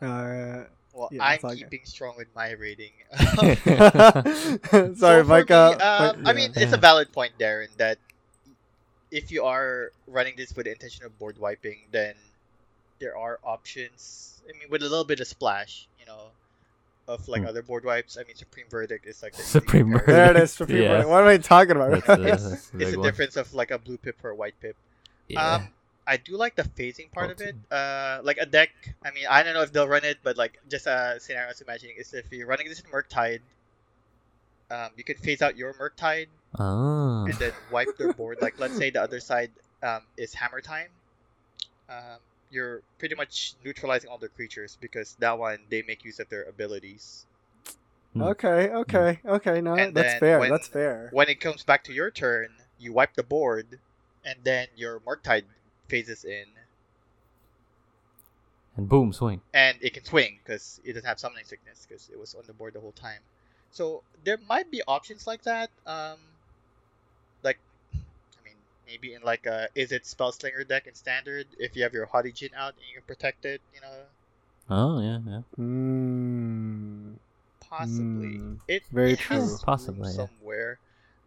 [0.00, 0.64] Uh,
[0.96, 2.92] Well, Yeah, I'm like- keeping strong with my rating.
[3.20, 3.56] sorry,
[4.96, 5.50] So for Mike.
[5.50, 5.70] me, uh,
[6.14, 7.98] um, Mike- I mean, it's a valid point, Darren, that
[9.18, 12.14] if you are running this with the intention of board wiping, then
[13.00, 14.40] there are options.
[14.48, 16.22] I mean, with a little bit of splash, you know,
[17.08, 17.48] of like Hmm.
[17.48, 18.16] other board wipes.
[18.18, 20.14] I mean, Supreme Verdict is like the Supreme comparison.
[20.14, 20.44] there it Verdict.
[20.44, 20.52] is.
[20.52, 20.88] Supreme Yeah.
[20.92, 21.08] Verdict.
[21.08, 21.90] What am I talking about?
[21.92, 23.06] That's, uh, that's a It's big the one.
[23.08, 24.76] difference of like a blue pip or a white pip.
[25.28, 25.40] Yeah.
[25.54, 25.68] Um,
[26.06, 27.56] I do like the phasing part of it.
[27.70, 28.70] Uh, like a deck.
[29.04, 31.50] I mean, I don't know if they'll run it, but like just a scenario I
[31.50, 33.40] was imagining is if you're running this in Murktide,
[34.70, 36.26] um, you could phase out your Murktide
[36.58, 37.24] oh.
[37.26, 38.38] and then wipe their board.
[38.40, 39.50] Like let's say the other side
[39.82, 40.88] um, is Hammer Time.
[41.88, 42.18] Um,
[42.50, 46.44] you're pretty much neutralizing all their creatures because that one they make use of their
[46.44, 47.26] abilities.
[48.18, 49.60] Okay, okay, okay.
[49.60, 50.38] No, And that's fair.
[50.40, 51.10] when- That's fair.
[51.12, 53.78] When it comes back to your turn, you wipe the board,
[54.24, 55.44] and then your Murktide
[55.88, 56.46] phases in,
[58.76, 59.42] And boom, swing.
[59.52, 62.54] and it can swing because it doesn't have summoning sickness because it was on the
[62.54, 63.20] board the whole time.
[63.70, 65.70] So there might be options like that.
[65.86, 66.35] Um, like, I mean,
[68.86, 72.32] maybe in like a is it Spellslinger deck in standard if you have your Haughty
[72.32, 74.04] Djinn out and you can protect it, you know,
[74.68, 75.40] Oh yeah, yeah.
[75.58, 77.14] Mm,
[77.60, 78.38] possibly.
[78.38, 79.38] Mm, it very it true.
[79.38, 80.26] room Possibly, yeah.
[80.26, 80.78] somewhere.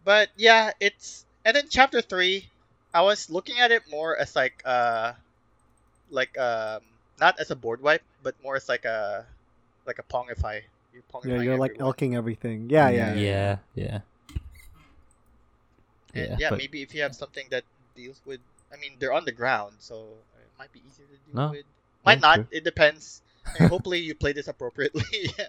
[0.04, 2.50] But yeah, it's and then chapter three,
[2.94, 5.14] I was looking at it more as like uh,
[6.12, 6.82] like um,
[7.20, 9.26] not as a board wipe, but more as like a
[9.86, 10.60] like a pongify.
[10.94, 11.88] You yeah, pongifying you're like everyone.
[11.88, 12.70] elking everything.
[12.70, 13.20] Yeah, yeah, yeah.
[13.20, 14.00] yeah, yeah.
[16.14, 17.64] And Yeah, yeah, but- maybe if you have something that
[17.96, 18.40] deals with,
[18.74, 19.96] I mean, they're on the ground, so
[20.40, 21.52] it might be easier to deal No.
[21.52, 21.66] with.
[22.06, 22.36] Might not.
[22.36, 22.48] true.
[22.52, 23.22] It depends.
[23.60, 25.04] And hopefully, you play this appropriately.
[25.38, 25.46] yeah.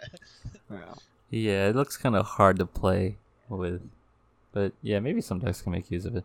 [0.70, 0.94] Yeah.
[1.30, 3.16] Yeah, it looks kind of hard to play
[3.48, 3.80] with,
[4.52, 6.24] but yeah, maybe some decks can make use of it.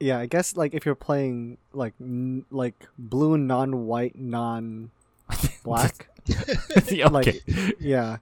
[0.00, 6.08] Yeah, I guess like if you're playing like n- like blue non-white non-black,
[6.90, 7.72] Yeah, Like, okay.
[7.78, 8.16] yeah.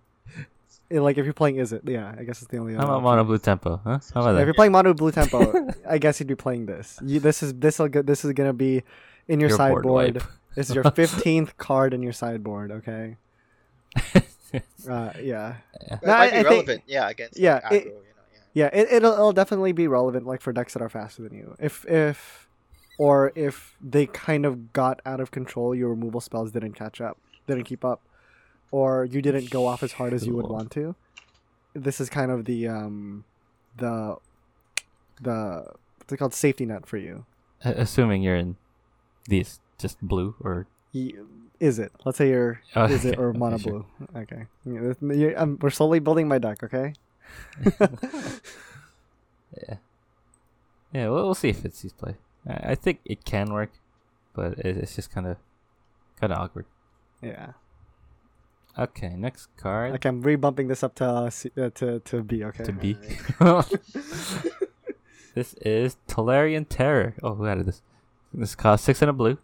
[0.93, 1.83] Eh, Like if you're playing, is it?
[1.85, 2.75] Yeah, I guess it's the only.
[2.75, 3.05] How other about option.
[3.05, 3.81] mono blue tempo?
[3.83, 3.99] Huh?
[4.15, 6.99] How about Yeah, if you're playing mono blue tempo, I guess you'd be playing this.
[7.05, 8.83] You, this is this will this is gonna be
[9.29, 9.85] in your, Your sideboard.
[9.87, 10.23] wipe.
[10.55, 12.71] This is your fifteenth card in your sideboard.
[12.73, 13.17] Okay.
[14.87, 17.87] Uh, yeah, It No, might I- be I think- yeah, against yeah, like, it- aggro,
[17.87, 18.01] you know,
[18.53, 18.71] yeah.
[18.75, 18.81] yeah.
[18.83, 21.55] It it'll, it'll definitely be relevant, like for decks that are faster than you.
[21.59, 22.49] If if
[22.99, 27.17] or if they kind of got out of control, your removal spells didn't catch up,
[27.47, 28.03] didn't keep up,
[28.73, 30.97] or you didn't go off as hard as you would want to.
[31.75, 33.25] This is kind of the um,
[33.77, 34.17] the
[35.21, 35.65] the
[35.99, 37.25] what's it called safety net for you.
[37.65, 38.57] Assuming you're in
[39.29, 40.67] these just blue or
[41.61, 41.93] Is it?
[42.05, 43.73] Let's say you're Oh, is it or okay, mono sure.
[43.73, 43.87] blue?
[44.23, 46.63] Okay, Yeah, this- you're- um, we're slowly building my deck.
[46.65, 46.95] Okay.
[49.57, 49.77] yeah,
[50.93, 51.09] yeah.
[51.09, 52.17] We'll, we'll see if it sees play.
[52.47, 53.71] I, I think it can work,
[54.35, 55.37] but it, it's just kind of
[56.21, 56.67] kind of awkward.
[57.23, 57.53] yeah.
[58.79, 62.45] Okay, next card Okay, I'm rebumping this up to uh, C- uh, to to B.
[62.45, 62.65] Okay.
[62.65, 62.97] to B.
[65.35, 67.15] This is Tolarian Terror.
[67.23, 67.81] Oh, who added this?
[68.35, 69.39] This costs six and a blue.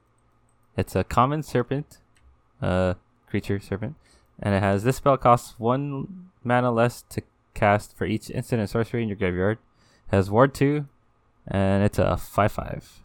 [0.76, 1.98] It's a common serpent,
[2.60, 2.94] uh,
[3.26, 3.96] creature serpent,
[4.38, 7.22] and it has this spell costs one mana less to
[7.54, 9.58] cast for each instant and sorcery in your graveyard.
[10.12, 10.88] It has ward two,
[11.46, 13.00] and it's a five five,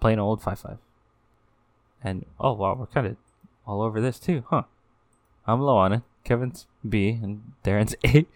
[0.00, 0.78] plain old five five.
[2.04, 3.16] And oh wow, we're kind of
[3.66, 4.62] all over this too, huh?
[5.46, 6.02] I'm Loana.
[6.24, 8.26] Kevin's B and Darren's A.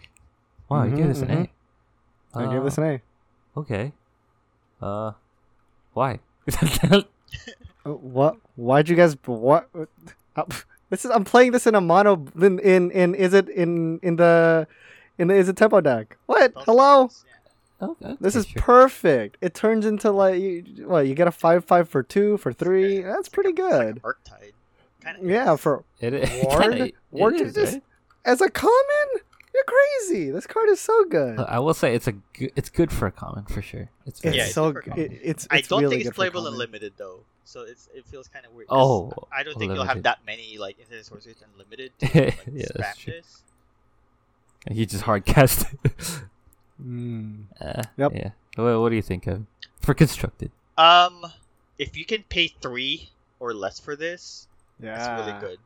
[0.69, 1.49] Wow, you Mhm, gave this an mhm.
[2.33, 2.39] A.
[2.39, 3.01] I give this an A.
[3.57, 3.91] Okay.
[4.81, 5.11] Uh,
[5.93, 6.19] why?
[7.83, 8.37] Uh, What?
[8.55, 9.17] Why'd you guys?
[9.25, 9.67] What?
[10.35, 10.43] uh,
[10.91, 11.09] This is.
[11.11, 12.25] I'm playing this in a mono.
[12.39, 14.67] In in, in is it in in the
[15.17, 16.17] in the is it tempo deck?
[16.27, 16.53] What?
[16.57, 17.07] Hello.
[17.07, 17.25] stress,
[17.81, 18.61] okay, This is sure.
[18.61, 19.37] perfect.
[19.41, 21.07] It turns into like you, what?
[21.07, 23.01] You get a five five for two for three.
[23.01, 24.01] That's pretty It's like a good.
[25.01, 25.03] Murktide.
[25.03, 26.29] Kind of Yeah, for It is.
[26.45, 26.61] Ward?
[26.73, 27.83] kinda- Ward is, is- right?
[28.25, 29.07] as a common,
[29.53, 30.29] you're crazy.
[30.31, 31.39] This card is so good.
[31.39, 33.89] I will say it's a good, it's good for a common for sure.
[34.05, 34.39] It's It's Yeah, good.
[34.45, 34.97] it's so good.
[34.97, 36.53] It, it's, I don't really think it's playable common.
[36.53, 38.67] unlimited though, so it's it feels kind of weird.
[38.69, 41.91] Oh, I don't think you'll have that many like infinite sources unlimited.
[41.99, 43.13] To, like, Yeah, that's true.
[43.13, 43.43] this.
[44.71, 45.65] He just hard cast.
[46.83, 47.43] Mm.
[47.59, 48.11] uh, Yep.
[48.15, 48.29] Yeah.
[48.55, 49.45] What, what do you think of
[49.79, 50.51] for constructed?
[50.77, 51.25] Um,
[51.77, 54.47] if you can pay three or less for this,
[54.81, 55.59] Yeah, it's really good.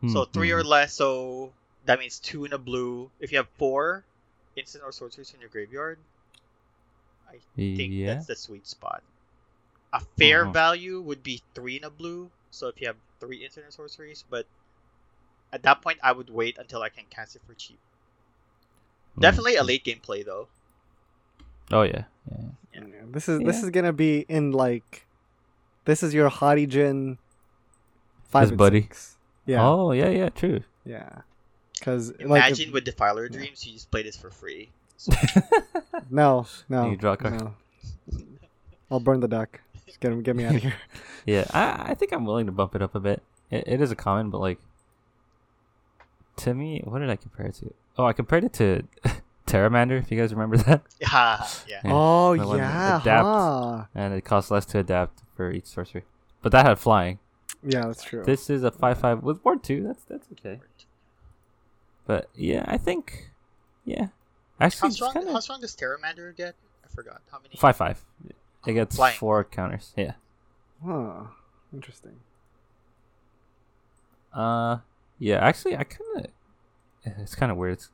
[0.00, 0.68] Hmm, So 3 or hmm.
[0.68, 1.52] less, so
[1.84, 3.10] that means two in a blue.
[3.20, 4.04] If you have four
[4.56, 5.98] instant or sorceries in your graveyard,
[7.28, 8.14] I think Yeah.
[8.14, 9.02] that's the sweet spot.
[9.92, 10.52] A fair Mhm.
[10.52, 12.30] value would be three in a blue.
[12.50, 14.46] So if you have three instant and sorceries, but
[15.52, 17.78] at that point I would wait until I can cast it for cheap.
[19.14, 19.20] Hmm.
[19.20, 20.48] Definitely a late game play though.
[21.72, 22.04] Oh yeah.
[22.30, 22.36] yeah.
[22.74, 22.80] Yeah.
[22.80, 25.06] Yeah, This is this is gonna be in like,
[25.84, 27.18] this is your Haughty Djinn.
[28.30, 28.82] Five His and buddy.
[28.82, 29.16] six.
[29.46, 30.60] Yeah, Oh yeah, yeah, true.
[30.84, 31.22] yeah.
[31.74, 33.36] Because like, Imagine if- with Defiler yeah.
[33.38, 34.70] Dreams, you just play this for free.
[34.96, 35.12] So,
[36.10, 37.40] no, no, You draw a card.
[37.40, 37.54] no.
[38.90, 39.60] I'll burn the deck.
[39.86, 40.74] Just get him, get me out of here.
[41.26, 43.22] Yeah, I I think I'm willing to bump it up a bit.
[43.50, 44.58] It, it is a common, but like
[46.38, 47.74] to me, what did I compare it to?
[47.98, 48.84] Oh, I compared it to
[49.46, 49.98] Terramander.
[50.00, 51.80] If you guys remember that, yeah, yeah.
[51.84, 53.24] Yeah, oh the one that yeah, adapt.
[53.24, 53.84] huh.
[53.94, 56.04] and it costs less to adapt for each sorcery.
[56.42, 57.18] But that had flying.
[57.62, 58.24] Yeah, that's true.
[58.24, 59.82] This is a five five with ward two.
[59.82, 60.60] That's that's okay.
[62.06, 63.30] But yeah, I think
[63.84, 64.08] yeah.
[64.60, 65.12] Actually, How strong?
[65.12, 66.54] kinda- How strong does Terramander get?
[66.84, 67.20] I forgot.
[67.30, 67.54] How many?
[67.56, 68.04] Five five.
[68.66, 69.16] It gets Flying.
[69.16, 69.92] four counters.
[69.96, 70.12] Yeah.
[70.84, 71.24] Huh.
[71.72, 72.16] Interesting.
[74.32, 74.78] Uh,
[75.18, 75.36] yeah.
[75.38, 76.26] Actually, I kind of.
[77.18, 77.74] It's kind of weird.
[77.74, 77.90] It's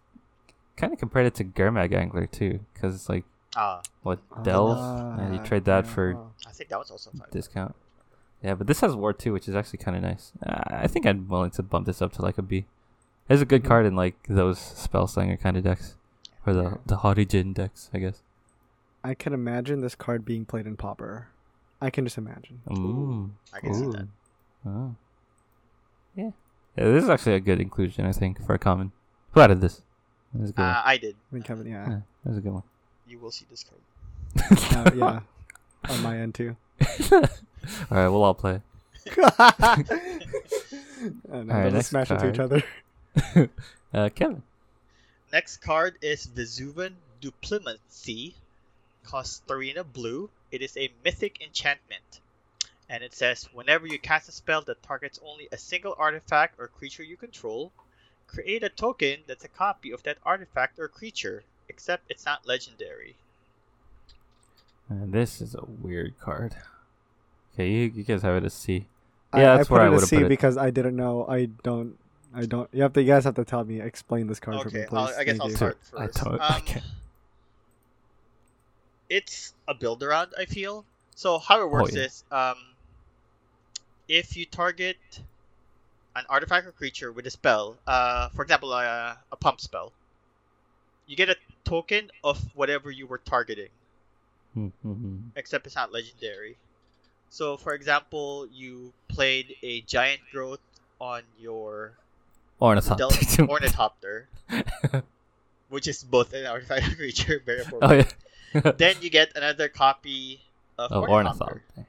[0.77, 5.17] kind of compared it to Gurmag Angler too, because it's like Ah, what delve, Ah,
[5.19, 6.29] and you trade that yeah, for.
[6.47, 7.31] I think that was also five.
[7.31, 7.75] discount.
[8.47, 10.31] Yeah, but this has ward too, which is actually kind of nice.
[10.47, 12.65] Uh, I think I'm willing to bump this up to like a B.
[13.29, 13.67] It's a good Mhm.
[13.67, 15.97] card in like those spell slinger kind of decks,
[16.47, 18.23] or the the Haughty Djinn decks, I guess.
[19.03, 21.27] I can imagine this card being played in Pauper.
[21.81, 22.61] I can just imagine.
[22.69, 23.31] Mm.
[23.53, 24.07] I can see that.
[24.65, 24.95] Oh.
[26.15, 26.31] Yeah.
[26.77, 26.85] yeah.
[26.85, 28.93] This is actually a good inclusion, I think, for a common.
[29.33, 29.83] Who added this?
[30.33, 31.15] That was good Uh, I did.
[31.15, 31.91] I think Kevin, yeah, one.
[31.93, 32.63] Yeah, that was a good one.
[33.09, 33.83] You will see this card.
[34.87, 35.21] uh, yeah,
[35.91, 36.57] on my end too.
[37.91, 38.61] all right, we'll all play.
[39.07, 39.19] and
[41.33, 42.41] Alright, next just smash into each card.
[42.41, 42.63] other.
[43.95, 44.43] uh, Kevin.
[45.33, 48.35] Next card is Vesuvan Duplimancy.
[49.05, 50.31] Costs three in a blue.
[50.51, 52.21] It is a mythic enchantment.
[52.89, 56.69] And it says whenever you cast a spell that targets only a single artifact or
[56.69, 57.73] creature you control,
[58.27, 63.17] create a token that's a copy of that artifact or creature, except it's not legendary.
[64.91, 66.55] Uh, this is a weird card.
[67.57, 68.87] Okay, you, you guys have it as C.
[69.33, 70.29] I, Yeah, I that's put where I it a would've put it.
[70.29, 71.27] because I didn't know.
[71.27, 71.97] I don't.
[72.35, 72.69] I don't.
[72.73, 73.01] You have to.
[73.03, 73.81] You guys have to tell me.
[73.81, 74.97] Explain this card for me, Okay, please.
[74.99, 75.57] I'll, I guess Thank I'll you.
[75.57, 76.25] start I first.
[76.25, 76.85] don't- I Um, can't.
[79.09, 80.85] it's a build around i feel
[81.15, 82.05] so how it works Oh, yeah.
[82.07, 82.57] is um
[84.09, 84.97] if you target
[86.17, 89.93] an artifact or creature with a spell uh for example uh, a pump spell
[91.07, 93.69] you get a token of whatever you were targeting
[94.57, 95.17] Mm-hmm.
[95.37, 96.57] except it's not legendary
[97.31, 100.61] so for example you played a giant growth
[101.01, 101.93] on your
[102.61, 103.09] Ornithopter.
[103.37, 104.29] Del- ornithopter
[105.69, 108.15] which is both an artifact creature very oh important
[108.55, 108.73] yeah.
[108.77, 110.41] then you get another copy
[110.79, 111.63] of oh, ornithopter.
[111.77, 111.87] Ornithopter.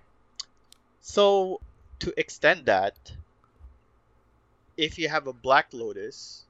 [1.02, 1.62] So
[2.00, 2.96] to extend that,
[4.76, 6.44] if you have a black lotus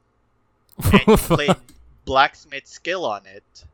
[0.84, 1.56] and you played
[2.06, 3.66] blacksmith skill on it.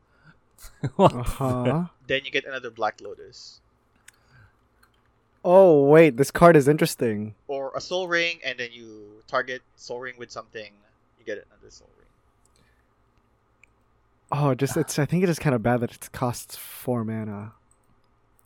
[0.98, 1.86] Uh huh.
[2.08, 3.60] then you get another black lotus
[5.44, 7.36] Oh wait, this card is interesting.
[7.48, 10.72] or a Sol Ring, and then you target Sol Ring with something,
[11.20, 12.04] you get another Sol Ring.
[14.32, 14.98] Oh, just it's.
[14.98, 17.54] I think it is kind of bad that it costs four mana.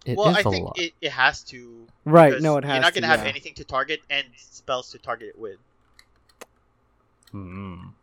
[0.06, 0.80] It well, is I a think lot.
[0.80, 1.86] it, it has to.
[2.06, 2.42] Right.
[2.42, 2.74] No, it has.
[2.74, 3.30] You're not gonna have yeah.
[3.30, 5.58] anything to target and spells to target it with.
[7.34, 7.94] Mm.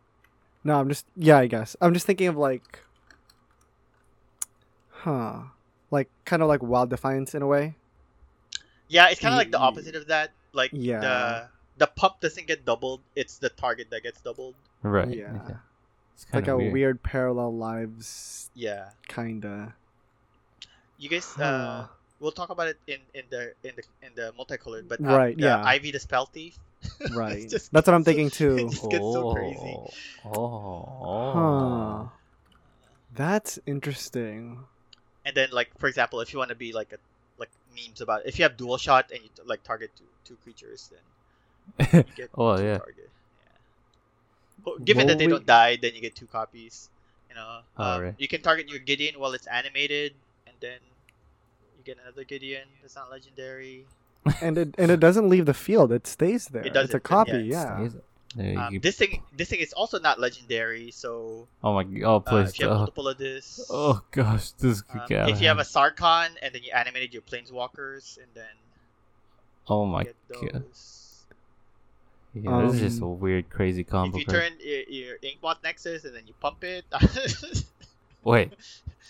[0.63, 1.05] No, I'm just.
[1.17, 1.75] Yeah, I guess.
[1.81, 2.79] I'm just thinking of like.
[4.89, 5.41] Huh.
[5.91, 7.75] Like kind of like wild defiance in a way.
[8.87, 10.31] Yeah, it's kind of like the opposite of that.
[10.53, 10.99] Like Yeah.
[10.99, 11.47] the
[11.77, 14.55] the pump doesn't get doubled; it's the target that gets doubled.
[14.83, 15.09] Right.
[15.09, 15.41] Yeah.
[15.43, 15.55] okay.
[16.13, 16.73] It's like kind of like a weird.
[16.73, 17.03] weird.
[17.03, 18.89] parallel lives Yeah.
[19.07, 19.73] kinda.
[20.97, 21.87] You guys, uh,
[22.21, 25.35] we'll talk about it in in the in the in the multicolored, but um, Right,
[25.35, 25.63] the yeah.
[25.63, 26.57] Ivy the spell thief.
[27.13, 27.49] Right.
[27.49, 28.55] Just That's what I'm so- thinking too.
[28.59, 29.75] It just gets so crazy.
[30.23, 30.31] Oh.
[30.33, 31.31] Oh.
[31.33, 32.09] Huh.
[33.15, 34.59] That's interesting.
[35.25, 37.01] And then, like for example, if you want to be like a like
[37.75, 41.03] memes about if you have dual shot and you like target two two creatures, then
[41.93, 42.77] you get Oh, two yeah.
[42.77, 43.09] target.
[43.09, 44.63] Yeah.
[44.65, 46.89] Well, given that they we- don't die, then you get two copies.
[47.29, 48.15] You know, Oh, um, right.
[48.17, 50.13] you can target your Gideon while it's animated,
[50.47, 50.79] and then
[51.77, 53.85] you get another Gideon that's not legendary.
[54.41, 55.91] And it and it doesn't leave the field.
[55.91, 56.63] It stays there.
[56.65, 56.85] It does.
[56.85, 57.43] It's a doesn't, copy.
[57.43, 57.89] yeah, Yeah.
[58.35, 60.91] Stays- you Um, this thing, this thing is also not legendary.
[60.91, 62.23] So oh my god!
[62.27, 64.51] Oh uh, if you have oh, multiple of this, oh gosh!
[64.51, 65.63] This could um, get out if you have a.
[65.63, 68.45] Sarkhan and then you animated your planeswalkers and then
[69.67, 70.13] Oh my god!
[70.27, 71.23] those.
[72.33, 74.17] Yeah, this is just a Um, weird, crazy combo.
[74.17, 74.41] If you card.
[74.41, 76.83] turn your, your Inkmoth Nexus and then you pump it,
[78.23, 78.51] Wait,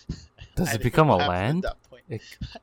[0.56, 1.66] Does I it become a know what happened land?
[1.66, 2.04] At that point.
[2.10, 2.22] It-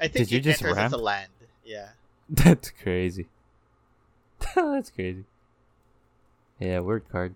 [0.00, 1.30] I think Did you just enters as a land.
[1.64, 1.90] Yeah.
[2.28, 3.28] That's crazy.
[4.54, 5.24] That's crazy.
[6.62, 7.34] Yeah, word card.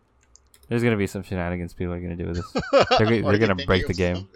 [0.69, 2.63] There's gonna be some shenanigans people are gonna do with this.
[2.99, 4.29] They're go- Or they're gonna break the game.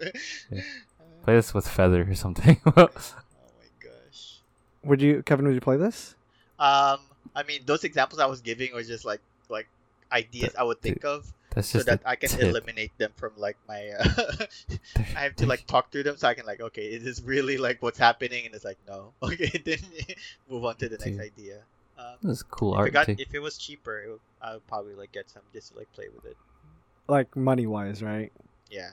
[0.51, 0.61] Yeah.
[1.23, 2.59] Play this with feather or something.
[2.65, 2.87] oh my
[3.79, 4.39] gosh.
[4.83, 5.45] Would you, Kevin?
[5.45, 6.15] Would you play this?
[6.57, 6.97] Um,
[7.35, 9.67] I mean, those examples I was giving were just like like
[10.11, 12.41] ideas I would think of, That's so that I can tip.
[12.41, 13.89] eliminate them from like my.
[13.99, 14.45] Uh,
[15.15, 17.57] I have to like talk through them, so I can like, okay, is this really
[17.57, 18.45] like what's happening?
[18.47, 19.13] And it's like, no.
[19.21, 19.77] Okay, then
[20.49, 21.21] move on to the next Dude.
[21.21, 21.59] idea.
[22.01, 24.53] Um, This is cool if art it got if it was cheaper, it would, I
[24.53, 26.37] would probably like get some just to like play with it.
[27.07, 28.31] Like money wise, right?
[28.69, 28.91] Yeah,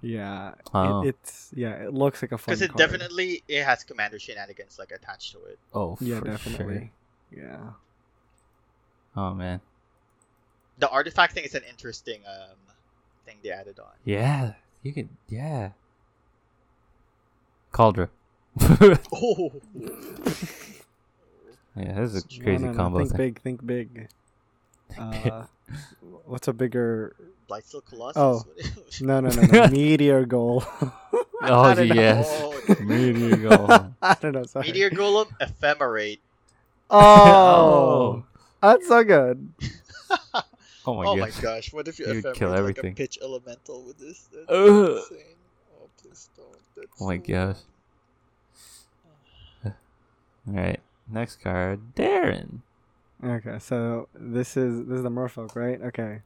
[0.00, 0.54] Yeah.
[0.74, 1.02] Oh.
[1.02, 1.74] It, it's yeah.
[1.84, 2.52] It looks like a fun.
[2.52, 2.78] because it card.
[2.78, 5.58] definitely it has commander shenanigans like attached to it.
[5.72, 6.92] Oh, Yeah, for definitely.
[7.34, 7.70] Yeah.
[9.16, 9.60] Oh man.
[10.78, 12.56] The artifact thing is an interesting um
[13.24, 13.92] thing they added on.
[14.04, 15.08] Yeah, you can.
[15.28, 15.70] Yeah.
[17.72, 18.08] Kaldra.
[19.12, 19.52] Oh,
[21.76, 23.16] yeah, this is a crazy no, no, combo Think thing.
[23.16, 23.40] big.
[23.42, 24.08] Think big.
[24.98, 25.46] Uh,
[26.26, 27.16] what's a bigger?
[27.48, 28.20] Blightsteel Colossus.
[28.20, 28.44] Oh.
[29.00, 29.66] No, no, no, no.
[29.70, 30.92] Meteor Golem.
[31.44, 31.94] Oh, I don't know.
[31.94, 32.28] yes.
[32.42, 32.54] Oh,
[32.84, 33.94] Meteor Golem.
[34.02, 34.44] I don't know.
[34.44, 34.66] Sorry.
[34.66, 36.20] Meteor Golem Ephemerate.
[36.90, 38.22] Oh,
[38.62, 39.48] that's so good.
[40.84, 41.36] Oh my oh gosh.
[41.36, 41.72] my gosh!
[41.72, 42.92] What if you You would ephemerate kill like everything.
[42.92, 44.28] a pitch elemental with this?
[44.32, 44.90] That's Ugh.
[44.98, 45.18] insane.
[45.80, 46.58] Oh please don't.
[46.76, 47.56] That's Oh my so gosh.
[50.48, 50.80] Alright.
[51.12, 51.94] Next card.
[51.94, 52.60] Darren.
[53.22, 55.80] Okay, so this is this is the Merfolk, right?
[55.80, 56.22] Okay,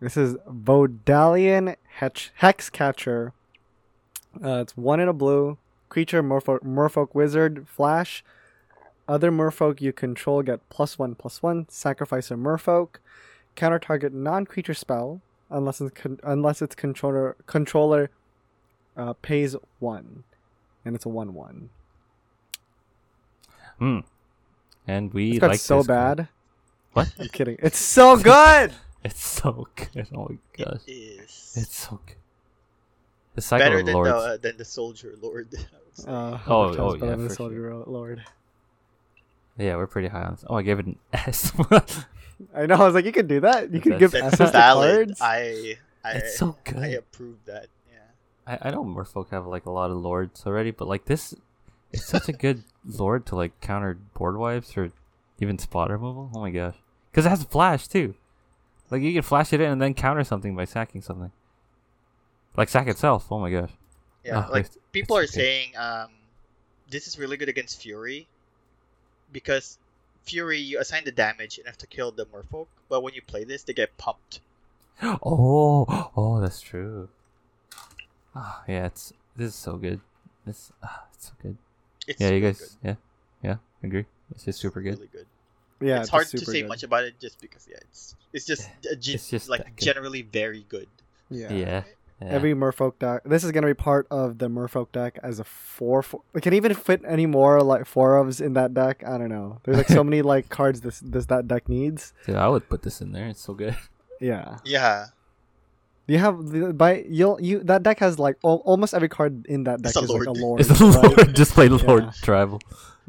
[0.00, 3.32] this is Vodalian Hex Hex Catcher.
[4.42, 5.58] Uh, it's one in a blue
[5.88, 8.24] creature, Merfolk, Merfolk Wizard, Flash.
[9.08, 11.66] Other Merfolk you control get plus one plus one.
[11.68, 12.96] Sacrifice a Merfolk.
[13.56, 15.20] Counter target non-creature spell
[15.50, 18.10] unless it's con- unless its controller controller
[18.96, 20.24] uh, pays one,
[20.84, 21.70] and it's a one one.
[23.78, 23.98] Hmm.
[24.86, 26.16] And we It's got like so this card.
[26.18, 26.28] bad.
[26.92, 27.12] What?
[27.18, 27.56] I'm kidding.
[27.60, 28.72] It's so good.
[29.04, 30.08] It's so good.
[30.16, 30.80] Oh my gosh.
[30.88, 32.16] It is It's so good.
[33.36, 34.10] The cycle better of than lords.
[34.10, 35.48] the uh, than the Soldier Lord.
[36.08, 36.10] I.
[36.10, 38.24] Uh, Oh, hundred times oh, yeah, than the for Soldier Lord.
[39.58, 40.44] Yeah, we're pretty high on this.
[40.48, 41.52] Oh, I gave it an S.
[42.54, 42.74] I know.
[42.74, 43.72] I was like, you can do that.
[43.72, 45.08] You can give That's S's to valid.
[45.08, 45.20] cards.
[45.22, 46.78] I I it's so good.
[46.78, 46.98] I good.
[46.98, 47.68] approve that.
[47.88, 48.58] Yeah.
[48.60, 51.32] I, I know Merfolk have like a lot of lords already, but like this,
[51.92, 54.90] it's such a good lord to like counter board wipes or
[55.40, 56.30] even spot removal.
[56.34, 56.74] Oh my gosh,
[57.10, 58.14] because it has flash too.
[58.90, 61.32] Like you can flash it in and then counter something by sacking something.
[62.56, 63.26] Like sack itself.
[63.30, 63.70] Oh my gosh.
[64.24, 65.40] Yeah, Oh, like it's- people are it's okay.
[65.72, 66.08] saying um,
[66.90, 68.26] this is really good against Fury
[69.32, 69.78] because
[70.22, 73.44] Fury you assign the damage and have to kill the Merfolk, but when you play
[73.44, 74.40] this, they get pumped.
[75.02, 77.08] Oh, oh, that's true.
[78.34, 80.00] Ah, yeah, it's this is so good.
[80.46, 81.56] This, ah, it's so good.
[82.06, 82.94] It's yeah, you really guys, yeah,
[83.42, 84.04] yeah, agree.
[84.30, 84.94] It's just super good.
[84.94, 85.26] Really good.
[85.80, 86.68] yeah, it's hard to say good.
[86.68, 90.22] much about it just because yeah, it's it's just a ge- It's just like generally
[90.22, 90.88] very good.
[91.30, 91.52] Yeah.
[91.52, 91.82] Yeah.
[92.22, 92.28] yeah.
[92.28, 93.22] Every Merfolk deck.
[93.24, 96.02] This is gonna be part of the Merfolk deck as a four.
[96.02, 99.02] four it can even fit any more like four ofs in that deck.
[99.06, 99.60] I don't know.
[99.64, 102.12] There's like so many like cards this this that deck needs.
[102.24, 103.26] Dude, I would put this in there.
[103.28, 103.76] It's so good.
[104.18, 104.56] Yeah.
[104.64, 105.08] Yeah,
[106.08, 109.82] You have by you'll you that deck has like al- almost every card in that
[109.82, 110.38] deck It's a is like a lord.
[110.38, 110.60] lord.
[110.60, 111.16] It's the right?
[111.18, 111.34] Lord.
[111.40, 112.10] Just play Lord Yeah.
[112.22, 112.60] Tribal.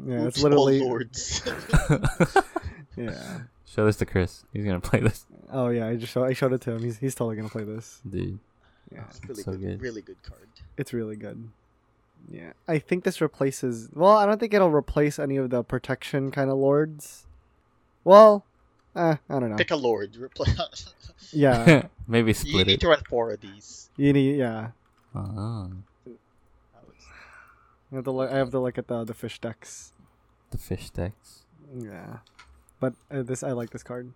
[0.04, 1.42] Yeah, it's Oops, all literally lords.
[2.96, 3.38] yeah.
[3.66, 4.44] Show this to Chris.
[4.52, 6.82] He's gonna play this, Oh yeah, I just show, I showed it to him.
[6.82, 8.00] He's he's totally gonna play this.
[8.08, 8.38] dude.
[8.92, 9.82] Yeah, It's really so good, good.
[9.82, 10.48] really good card.
[10.76, 11.48] it's really good.
[12.30, 13.88] Yeah, I think this replaces.
[13.94, 17.26] Well, I don't think it'll replace any of the protection kind of lords.
[18.02, 18.44] Well,
[18.96, 19.56] eh, I don't know.
[19.56, 20.16] Pick a lord.
[20.16, 20.46] Reply.
[21.32, 22.80] Yeah, Maybe split you split need it.
[22.80, 23.90] to run four of these.
[23.96, 24.36] you need.
[24.38, 24.70] Yeah,
[25.14, 25.20] Oh,
[26.06, 26.10] I.
[27.90, 28.30] I have to look.
[28.30, 29.92] I have to look at the the fish decks.
[30.50, 31.44] the fish decks.
[31.74, 32.18] Yeah,
[32.80, 34.12] but uh, this I like this card.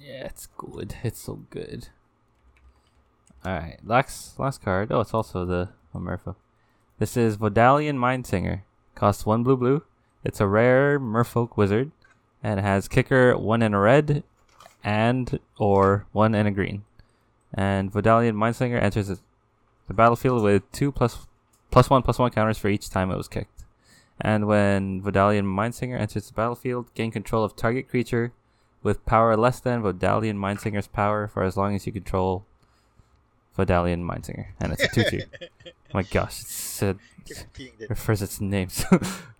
[0.00, 0.96] Yeah, it's good.
[1.02, 1.88] It's so good.
[3.44, 4.90] All right, last last card.
[4.90, 6.36] Oh, it's also the Merfolk.
[6.98, 8.62] This is Vodalian Mindsinger.
[8.94, 9.82] Costs one blue blue.
[10.24, 11.90] It's a rare Merfolk wizard,
[12.42, 14.24] and it has kicker one in a red,
[14.84, 16.84] and or one in a green.
[17.52, 19.18] And Vodalian Mindsinger enters the
[19.86, 21.26] the battlefield with two plus
[21.70, 23.64] plus one plus one counters for each time it was kicked.
[24.20, 28.32] And when Vodalian Mindsinger enters the battlefield, gain control of target creature
[28.82, 32.44] with power less than Vodalian Mindsinger's power for as long as you control
[33.58, 34.48] Vodalian Mindsinger.
[34.60, 35.20] And it's a 2 2.
[35.94, 36.94] My gosh, it's, uh,
[37.26, 38.84] the refers its names.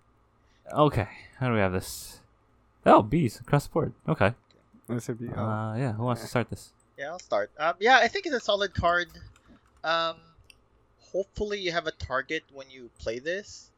[0.73, 1.09] okay,
[1.39, 2.21] how do we have this?
[2.87, 3.93] Oh, bees across the board.
[4.09, 4.35] Okay.
[4.89, 5.29] This would be.
[5.35, 5.43] oh.
[5.43, 6.73] Uh, yeah, who wants to start this?
[6.99, 7.51] Yeah, I'll start.
[7.59, 9.09] Um, yeah, I think it's a solid card.
[9.83, 10.17] Um,
[11.01, 13.71] hopefully you have a target when you play this.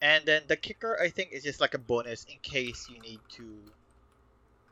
[0.00, 3.20] And then the kicker, I think, is just like a bonus in case you need
[3.36, 3.44] to,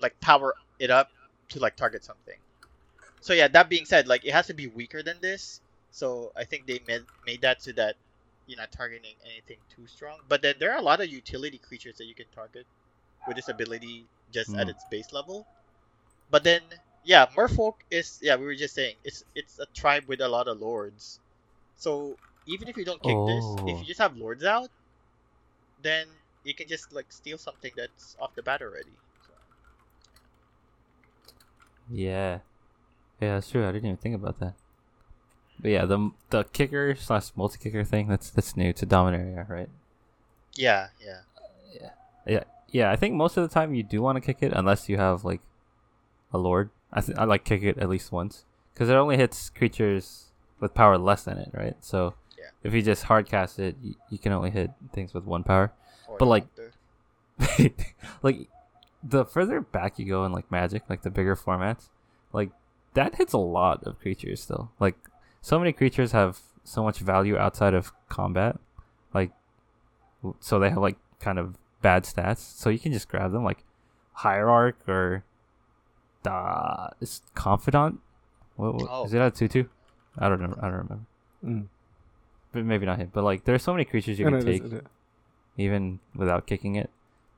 [0.00, 1.10] like, power it up
[1.50, 2.38] to like target something.
[3.20, 5.60] So yeah, that being said, like it has to be weaker than this.
[5.90, 7.96] So I think they made made that so that
[8.46, 10.18] you're not targeting anything too strong.
[10.28, 12.66] But then there are a lot of utility creatures that you can target
[13.26, 14.70] with this ability just at Hmm.
[14.70, 15.48] its base level.
[16.30, 16.62] But then
[17.04, 20.48] yeah, Merfolk is yeah, we were just saying it's it's a tribe with a lot
[20.48, 21.20] of lords.
[21.76, 23.82] So even if you don't kick this, if Oh.
[23.82, 24.70] you just have lords out,
[25.78, 26.06] then
[26.44, 28.98] you can just like steal something that's off the bat already.
[29.26, 29.34] So,
[31.90, 32.40] Yeah,
[33.20, 33.66] yeah, that's true.
[33.68, 34.54] I didn't even think about that.
[35.60, 39.70] But yeah, the the kicker slash multi kicker thing that's that's new to Dominaria, right?
[40.54, 41.22] yeah, yeah.
[41.72, 41.90] Yeah,
[42.26, 42.44] yeah.
[42.72, 45.24] I think most of the time you do want to kick it unless you have
[45.24, 45.40] like
[46.32, 46.70] a lord.
[46.92, 48.44] I th- I like kick it at least once
[48.74, 50.30] because it only hits creatures
[50.60, 51.76] with power less than it, right?
[51.80, 52.46] So Yeah.
[52.62, 55.72] if you just hard cast it, you, you can only hit things with one power.
[56.08, 56.46] Or But, like-
[58.22, 58.48] like
[59.02, 61.88] the further back you go in like Magic, like the bigger formats,
[62.32, 62.50] like
[62.94, 64.70] that hits a lot of creatures still.
[64.78, 64.96] Like
[65.40, 68.58] so many creatures have so much value outside of combat,
[69.14, 69.30] like
[70.22, 72.38] w- so they have like kind of bad stats.
[72.38, 73.64] So you can just grab them like
[74.12, 75.24] Hierarch or
[76.26, 78.00] uh, is Confidant.
[78.56, 79.04] What, what, Oh.
[79.04, 79.68] Is it a two two?
[80.18, 80.54] I don't know.
[80.58, 81.00] I don't remember.
[81.44, 81.66] Mm.
[82.52, 83.10] But maybe not him.
[83.12, 84.80] But like, there's so many creatures you No, can no, take it is.
[85.56, 86.90] even without kicking it.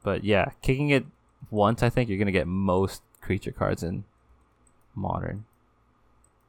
[0.02, 1.05] But yeah, kicking it
[1.51, 4.05] once, I think you're gonna get most creature cards in
[4.94, 5.44] modern.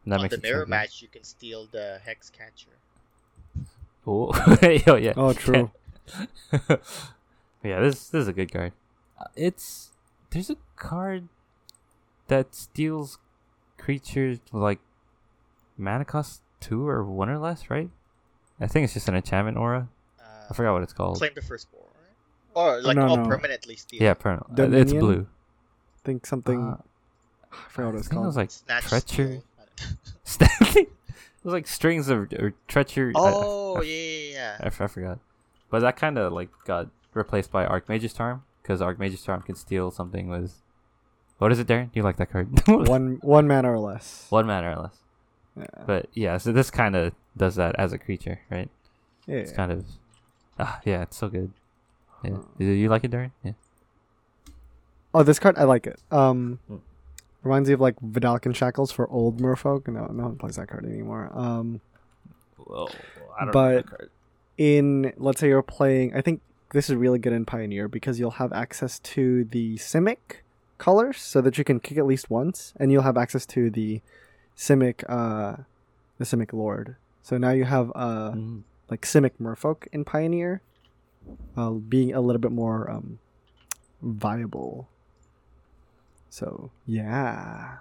[0.03, 2.72] And that On makes the it so mirror match, you can steal the hex catcher.
[4.07, 4.32] Oh,
[4.88, 5.14] Yo, yeah.
[5.15, 5.72] Oh, true.
[7.64, 8.73] yeah, this this is a good card.
[9.19, 9.91] Uh, It's
[10.31, 11.27] there's a card
[12.27, 13.19] that steals
[13.77, 14.80] creatures like
[15.77, 17.90] mana cost two or one or less, right?
[18.60, 19.90] I think it's just an enchantment aura.
[20.19, 21.18] Uh, I forgot what it's called.
[21.18, 21.84] Claim the firstborn.
[22.56, 23.26] Or like No, oh, no.
[23.27, 24.02] permanently steal.
[24.02, 24.48] Yeah, permanent.
[24.48, 24.99] uh, It's Dominion?
[24.99, 25.27] blue.
[26.03, 26.61] think something.
[26.61, 26.77] Uh,
[27.52, 29.41] I forgot what I it's think it was like Snatch treachery.
[30.23, 30.48] steal.
[30.76, 30.88] it
[31.44, 33.14] was like strings of or treachery.
[33.15, 34.57] I- I- oh I, yeah, yeah, yeah.
[34.61, 35.19] I, f- I forgot.
[35.69, 39.91] But that kind of like got replaced by Archmage's Charm because Archmage's Charm can steal
[39.91, 40.61] something with.
[41.40, 41.90] What is it, Darren?
[41.94, 42.49] You like that card?
[42.68, 44.27] one one mana or less.
[44.30, 44.95] One mana or less.
[45.57, 45.84] Yeah.
[45.85, 48.69] But yeah, so this kind of does that as a creature, right?
[49.27, 49.38] yeah.
[49.38, 49.85] It's kind of.
[50.60, 51.52] Ah, yeah, it's so good.
[52.23, 52.38] Yeah.
[52.57, 53.31] Do you like it, Darren?
[53.44, 53.53] Yeah.
[55.14, 55.99] Oh, this card I like it.
[56.11, 56.77] Um, Hmm.
[57.44, 59.88] reminds me of like Vedalken Shackles for old Merfolk.
[59.88, 61.30] No, no one plays that card anymore.
[61.34, 61.81] Um,
[62.57, 62.88] Whoa,
[63.40, 64.10] I don't know the But-
[64.57, 66.41] in let's say you're playing, I think
[66.74, 70.41] this is really good in Pioneer because you'll have access to the Simic
[70.78, 74.02] colors so that you can kick at least once, and you'll have access to the
[74.58, 75.64] Simic, uh,
[76.18, 76.98] the Simic Lord.
[77.22, 78.64] So now you have uh Mm.
[78.90, 80.62] like Simic Merfolk in Pioneer,
[81.56, 83.20] uh, being a little bit more um,
[84.02, 84.90] viable.
[86.30, 87.78] So yeah,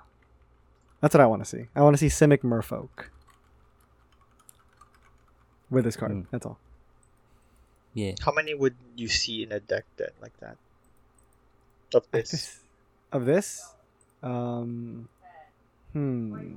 [1.00, 1.66] that's what I want to see.
[1.74, 3.06] I want to see Simic Merfolk
[5.70, 6.12] with this card.
[6.12, 6.20] Hmm.
[6.30, 6.58] That's all.
[7.94, 8.14] Yeah.
[8.24, 10.56] How many would you see in a deck that like that?
[11.94, 12.30] Of this.
[12.30, 12.58] This-
[13.12, 13.60] of this,
[14.22, 15.06] um,
[15.92, 16.56] hmm.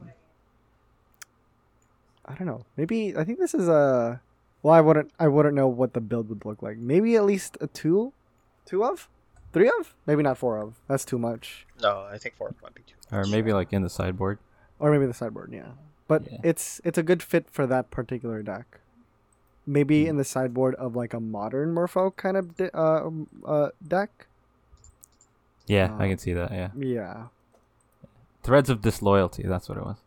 [2.25, 2.65] I don't know.
[2.77, 4.21] Maybe I think this is a.
[4.63, 5.11] Well, I wouldn't.
[5.19, 6.77] I wouldn't know what the build would look like.
[6.77, 8.13] Maybe at least a two,
[8.65, 9.09] two of,
[9.53, 9.93] three of.
[10.07, 10.75] Maybe not four of.
[10.87, 11.67] That's too much.
[11.81, 12.95] No, I think four might be too.
[13.11, 14.39] Or maybe like in the sideboard.
[14.79, 15.51] Or maybe the sideboard.
[15.53, 15.73] Yeah,
[16.07, 16.37] but Yeah.
[16.43, 18.79] it's it's a good fit for that particular deck.
[19.67, 20.09] Maybe Hmm.
[20.11, 24.27] in the sideboard of like a modern Morpho kind of de- uh, um, uh deck.
[25.67, 26.51] Yeah, I Uh, can see that.
[26.51, 26.69] Yeah.
[26.75, 27.27] Yeah.
[28.43, 29.41] Threads of Disloyalty.
[29.43, 29.97] That's what it was.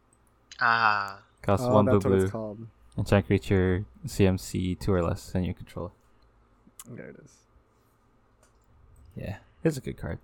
[0.60, 2.22] Ah, Cost Oh, one blue that's what blue.
[2.22, 2.66] it's called.
[2.96, 6.96] Enchant creature CMC two or less, and you control it.
[6.96, 7.32] There it is.
[9.16, 10.18] Yeah, it's a good card,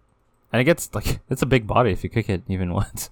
[0.52, 3.10] and it gets like it's a big body if you kick it even once.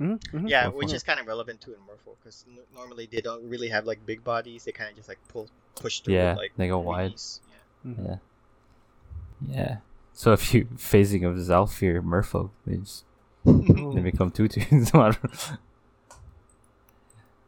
[0.00, 0.46] Mm-hmm.
[0.46, 3.20] yeah, Go which for is kind of relevant too in Morpho because n- normally they
[3.20, 4.64] don't really have like big bodies.
[4.64, 6.14] They kind of just like pull, push through.
[6.14, 7.12] Yeah, with, like they go with wide.
[7.12, 7.40] ease.
[7.84, 7.90] Yeah.
[7.92, 8.06] Mhm.
[9.48, 9.76] Yeah, yeah.
[10.14, 13.04] So if you phasing of Zhalfir Merfolk, they just
[13.44, 14.90] they become two twos.
[14.94, 15.58] I don't-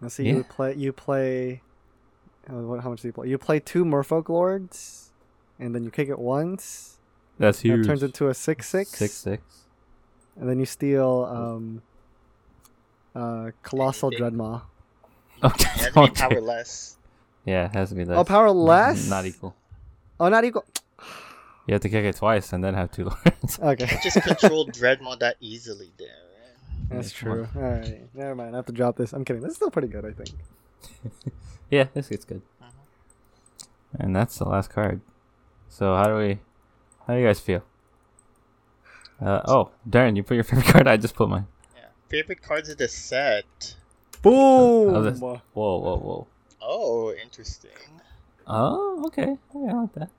[0.01, 0.25] Let's see.
[0.25, 0.35] Yeah.
[0.35, 0.75] You play.
[0.75, 1.63] You play.
[2.51, 3.29] uh, what, how much do you play?
[3.29, 5.13] You play two Merfolk lords,
[5.59, 6.99] and then you kick it once.
[7.39, 7.81] That's huge.
[7.81, 8.91] It turns into a six six.
[8.91, 9.43] six six.
[10.39, 11.83] And then you steal um,
[13.15, 14.39] uh, colossal Anything.
[14.39, 14.63] dreadmaw.
[15.45, 15.65] Okay.
[15.65, 16.13] It has to be okay.
[16.13, 16.97] powerless.
[17.45, 18.17] Yeah, it has to be less.
[18.17, 19.09] Oh, power less.
[19.11, 19.57] Not equal.
[20.21, 20.65] Oh, not equal.
[21.67, 23.59] You have to kick it twice and then have two lords.
[23.63, 26.09] Okay, Can't just control Dreadmaw that easily there.
[26.09, 26.91] Right?
[26.91, 27.49] that's Yeah, true.
[27.57, 28.55] All right, never mind.
[28.55, 29.13] I have to drop this.
[29.13, 29.43] I'm kidding.
[29.43, 30.05] This is still pretty good.
[30.05, 30.31] I think.
[31.71, 32.43] Yeah, this gets good.
[32.63, 32.69] Mhm.
[33.99, 35.01] And that's the last card.
[35.69, 36.39] So how do we?
[37.07, 37.63] How do you guys feel?
[39.21, 40.87] Uh, oh, Darren, you put your favorite card.
[40.87, 41.47] I just put mine.
[42.13, 42.21] Yeah.
[42.21, 43.75] Favorite cards of the set.
[44.21, 44.33] Boom.
[44.35, 46.27] Oh, Whoa, whoa, whoa.
[46.61, 47.71] Oh, interesting.
[48.47, 49.23] Oh, okay.
[49.55, 50.11] Okay, I like that.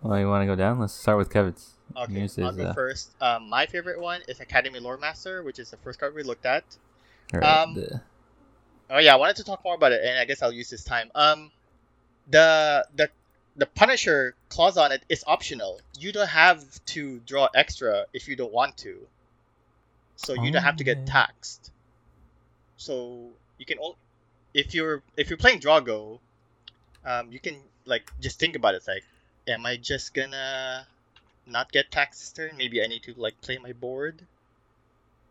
[0.00, 0.78] Well, you want to go down?
[0.78, 1.74] Let's start with Kevin's.
[1.96, 3.14] Okay, Yours I'll go uh, first.
[3.20, 6.64] Um, my favorite one is Academy Loremaster, which is the first card we looked at.
[7.34, 8.00] Alright, Um, the-
[8.90, 10.84] Oh yeah, I wanted to talk more about it, and I guess I'll use this
[10.84, 11.10] time.
[11.14, 11.50] Um,
[12.28, 13.08] the the
[13.56, 15.80] the Punisher clause on it is optional.
[15.98, 19.06] You don't have to draw extra if you don't want to.
[20.16, 21.72] So you don't have to Oh, get taxed.
[22.76, 23.96] So you can only
[24.54, 26.20] if you're if you're playing draw-go,
[27.04, 28.78] um, you can like just think about it.
[28.78, 29.04] It's like,
[29.48, 30.88] am I just gonna
[31.46, 32.56] not get taxed this turn?
[32.56, 34.26] Maybe I need to like play my board.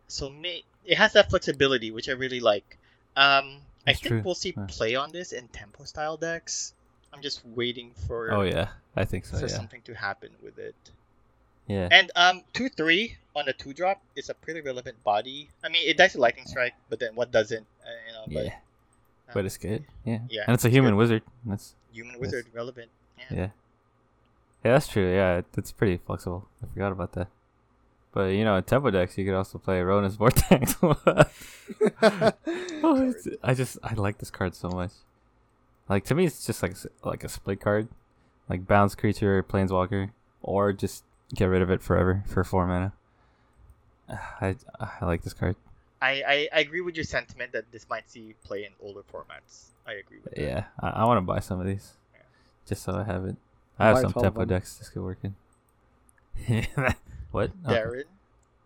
[0.08, 2.80] So may it has that flexibility, which I really like.
[3.18, 4.24] Um, I think true.
[4.24, 4.68] we'll see Yeah.
[4.68, 6.74] play on this in tempo style decks.
[7.12, 9.38] I'm just waiting for oh yeah, I think so.
[9.38, 10.92] for Yeah, something to happen with it.
[11.68, 11.88] Yeah.
[11.92, 15.50] And um, two three on the two drop is a pretty relevant body.
[15.64, 17.66] I mean, it dies to lightning strike, but then what doesn't?
[17.84, 18.56] Uh, you know, but yeah.
[19.34, 19.86] But it's good.
[20.06, 20.20] Yeah.
[20.30, 20.98] Yeah, And it's a it's human good.
[21.00, 21.22] wizard.
[21.46, 22.22] That's human Yes.
[22.22, 22.90] wizard relevant.
[23.18, 23.26] Yeah.
[23.32, 23.50] yeah.
[24.64, 25.12] Yeah, that's true.
[25.12, 26.48] Yeah, it's pretty flexible.
[26.64, 27.28] I forgot about that.
[28.14, 30.76] But you know, in tempo decks, you could also play Rona's Vortex.
[32.02, 33.14] Oh,
[33.44, 34.92] I just I like this card so much.
[35.90, 37.88] Like to me, it's just like like a split card,
[38.50, 40.12] like bounce creature, planeswalker,
[40.42, 41.04] or just
[41.34, 42.94] get rid of it forever for four mana.
[44.10, 45.56] I I like this card.
[46.02, 49.68] I, I I agree with your sentiment that this might see play in older formats.
[49.88, 50.42] I agree with that.
[50.42, 52.22] Yeah, I, I want to buy some of these, Yeah.
[52.68, 53.36] just so I have it.
[53.80, 54.78] I have Buy some tempo decks.
[54.78, 55.36] This could work in.
[57.32, 57.52] what?
[57.66, 58.04] Oh, Darren,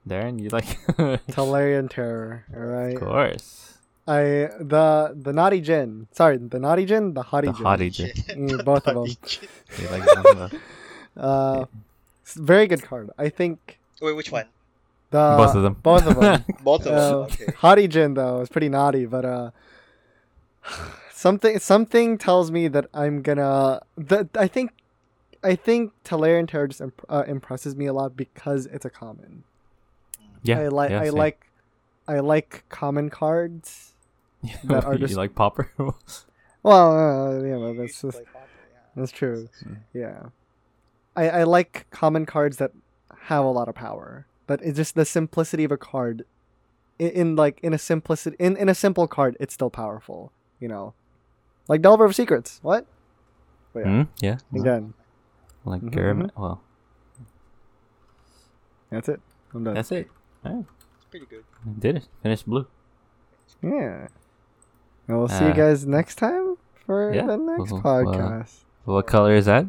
[0.07, 0.65] Darren, you like?
[1.31, 2.45] Tolarian Terror.
[2.56, 2.95] All right.
[2.95, 3.77] Of course,
[4.07, 6.07] I the the naughty gin.
[6.11, 7.65] Sorry, the naughty gin, the hottie the gin.
[7.65, 8.48] hottie gin.
[8.49, 9.06] Mm, both of them.
[9.80, 10.61] You like both of them?
[11.15, 11.68] Uh, s-
[12.36, 13.10] very good card.
[13.18, 14.45] I think Wait, which one?
[15.12, 15.74] the both of them.
[15.82, 16.44] Both of them.
[16.64, 17.16] Both of them.
[17.16, 17.54] Uh, Okay.
[17.58, 19.52] Haughty Djinn though is pretty naughty, but uh,
[21.12, 23.82] something something tells me that I'm gonna.
[23.98, 24.72] That I think,
[25.44, 29.44] I think Tolarian Terror just imp- uh, impresses me a lot because it's a common.
[30.44, 31.14] yeah, I like yeah, I same.
[31.16, 31.48] like
[32.08, 33.94] I like common cards.
[34.66, 35.72] that are you just- like Pauper.
[36.64, 38.80] Well, uh, yeah, well, that's just, play Pauper, yeah.
[38.98, 39.48] that's true.
[39.64, 39.78] Mm.
[39.94, 40.24] Yeah,
[41.18, 42.72] I I like common cards that
[43.34, 44.26] have a lot of power.
[44.48, 46.23] But it's just the simplicity of a card.
[46.99, 50.31] In, in like in a simplicity in, in a simple card, it's still powerful.
[50.61, 50.94] You know,
[51.68, 52.60] like Delver of Secrets.
[52.64, 52.85] What?
[53.73, 54.10] But yeah, Hmm?
[54.22, 54.94] yeah, again,
[55.65, 56.61] like Mhm, Garam- Well,
[58.89, 59.19] that's it.
[59.53, 59.73] I'm done.
[59.76, 60.10] that's it.
[60.45, 60.65] Alright,
[60.95, 61.44] It's pretty good.
[61.80, 62.07] did it.
[62.23, 62.68] Finished blue.
[63.61, 64.07] yeah.
[65.07, 68.64] And we'll see you Uh, guys next time for yeah, the next well, well, podcast.
[68.85, 69.65] What color is that?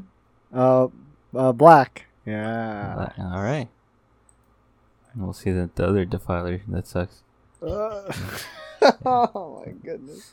[0.53, 0.89] Uh,
[1.39, 2.07] uh, black.
[2.27, 2.95] Yeah.
[2.97, 3.15] Black.
[3.19, 3.69] All right.
[5.13, 7.23] And we'll see the, the other defiler that sucks.
[7.63, 8.13] Uh,
[9.07, 10.33] oh my goodness.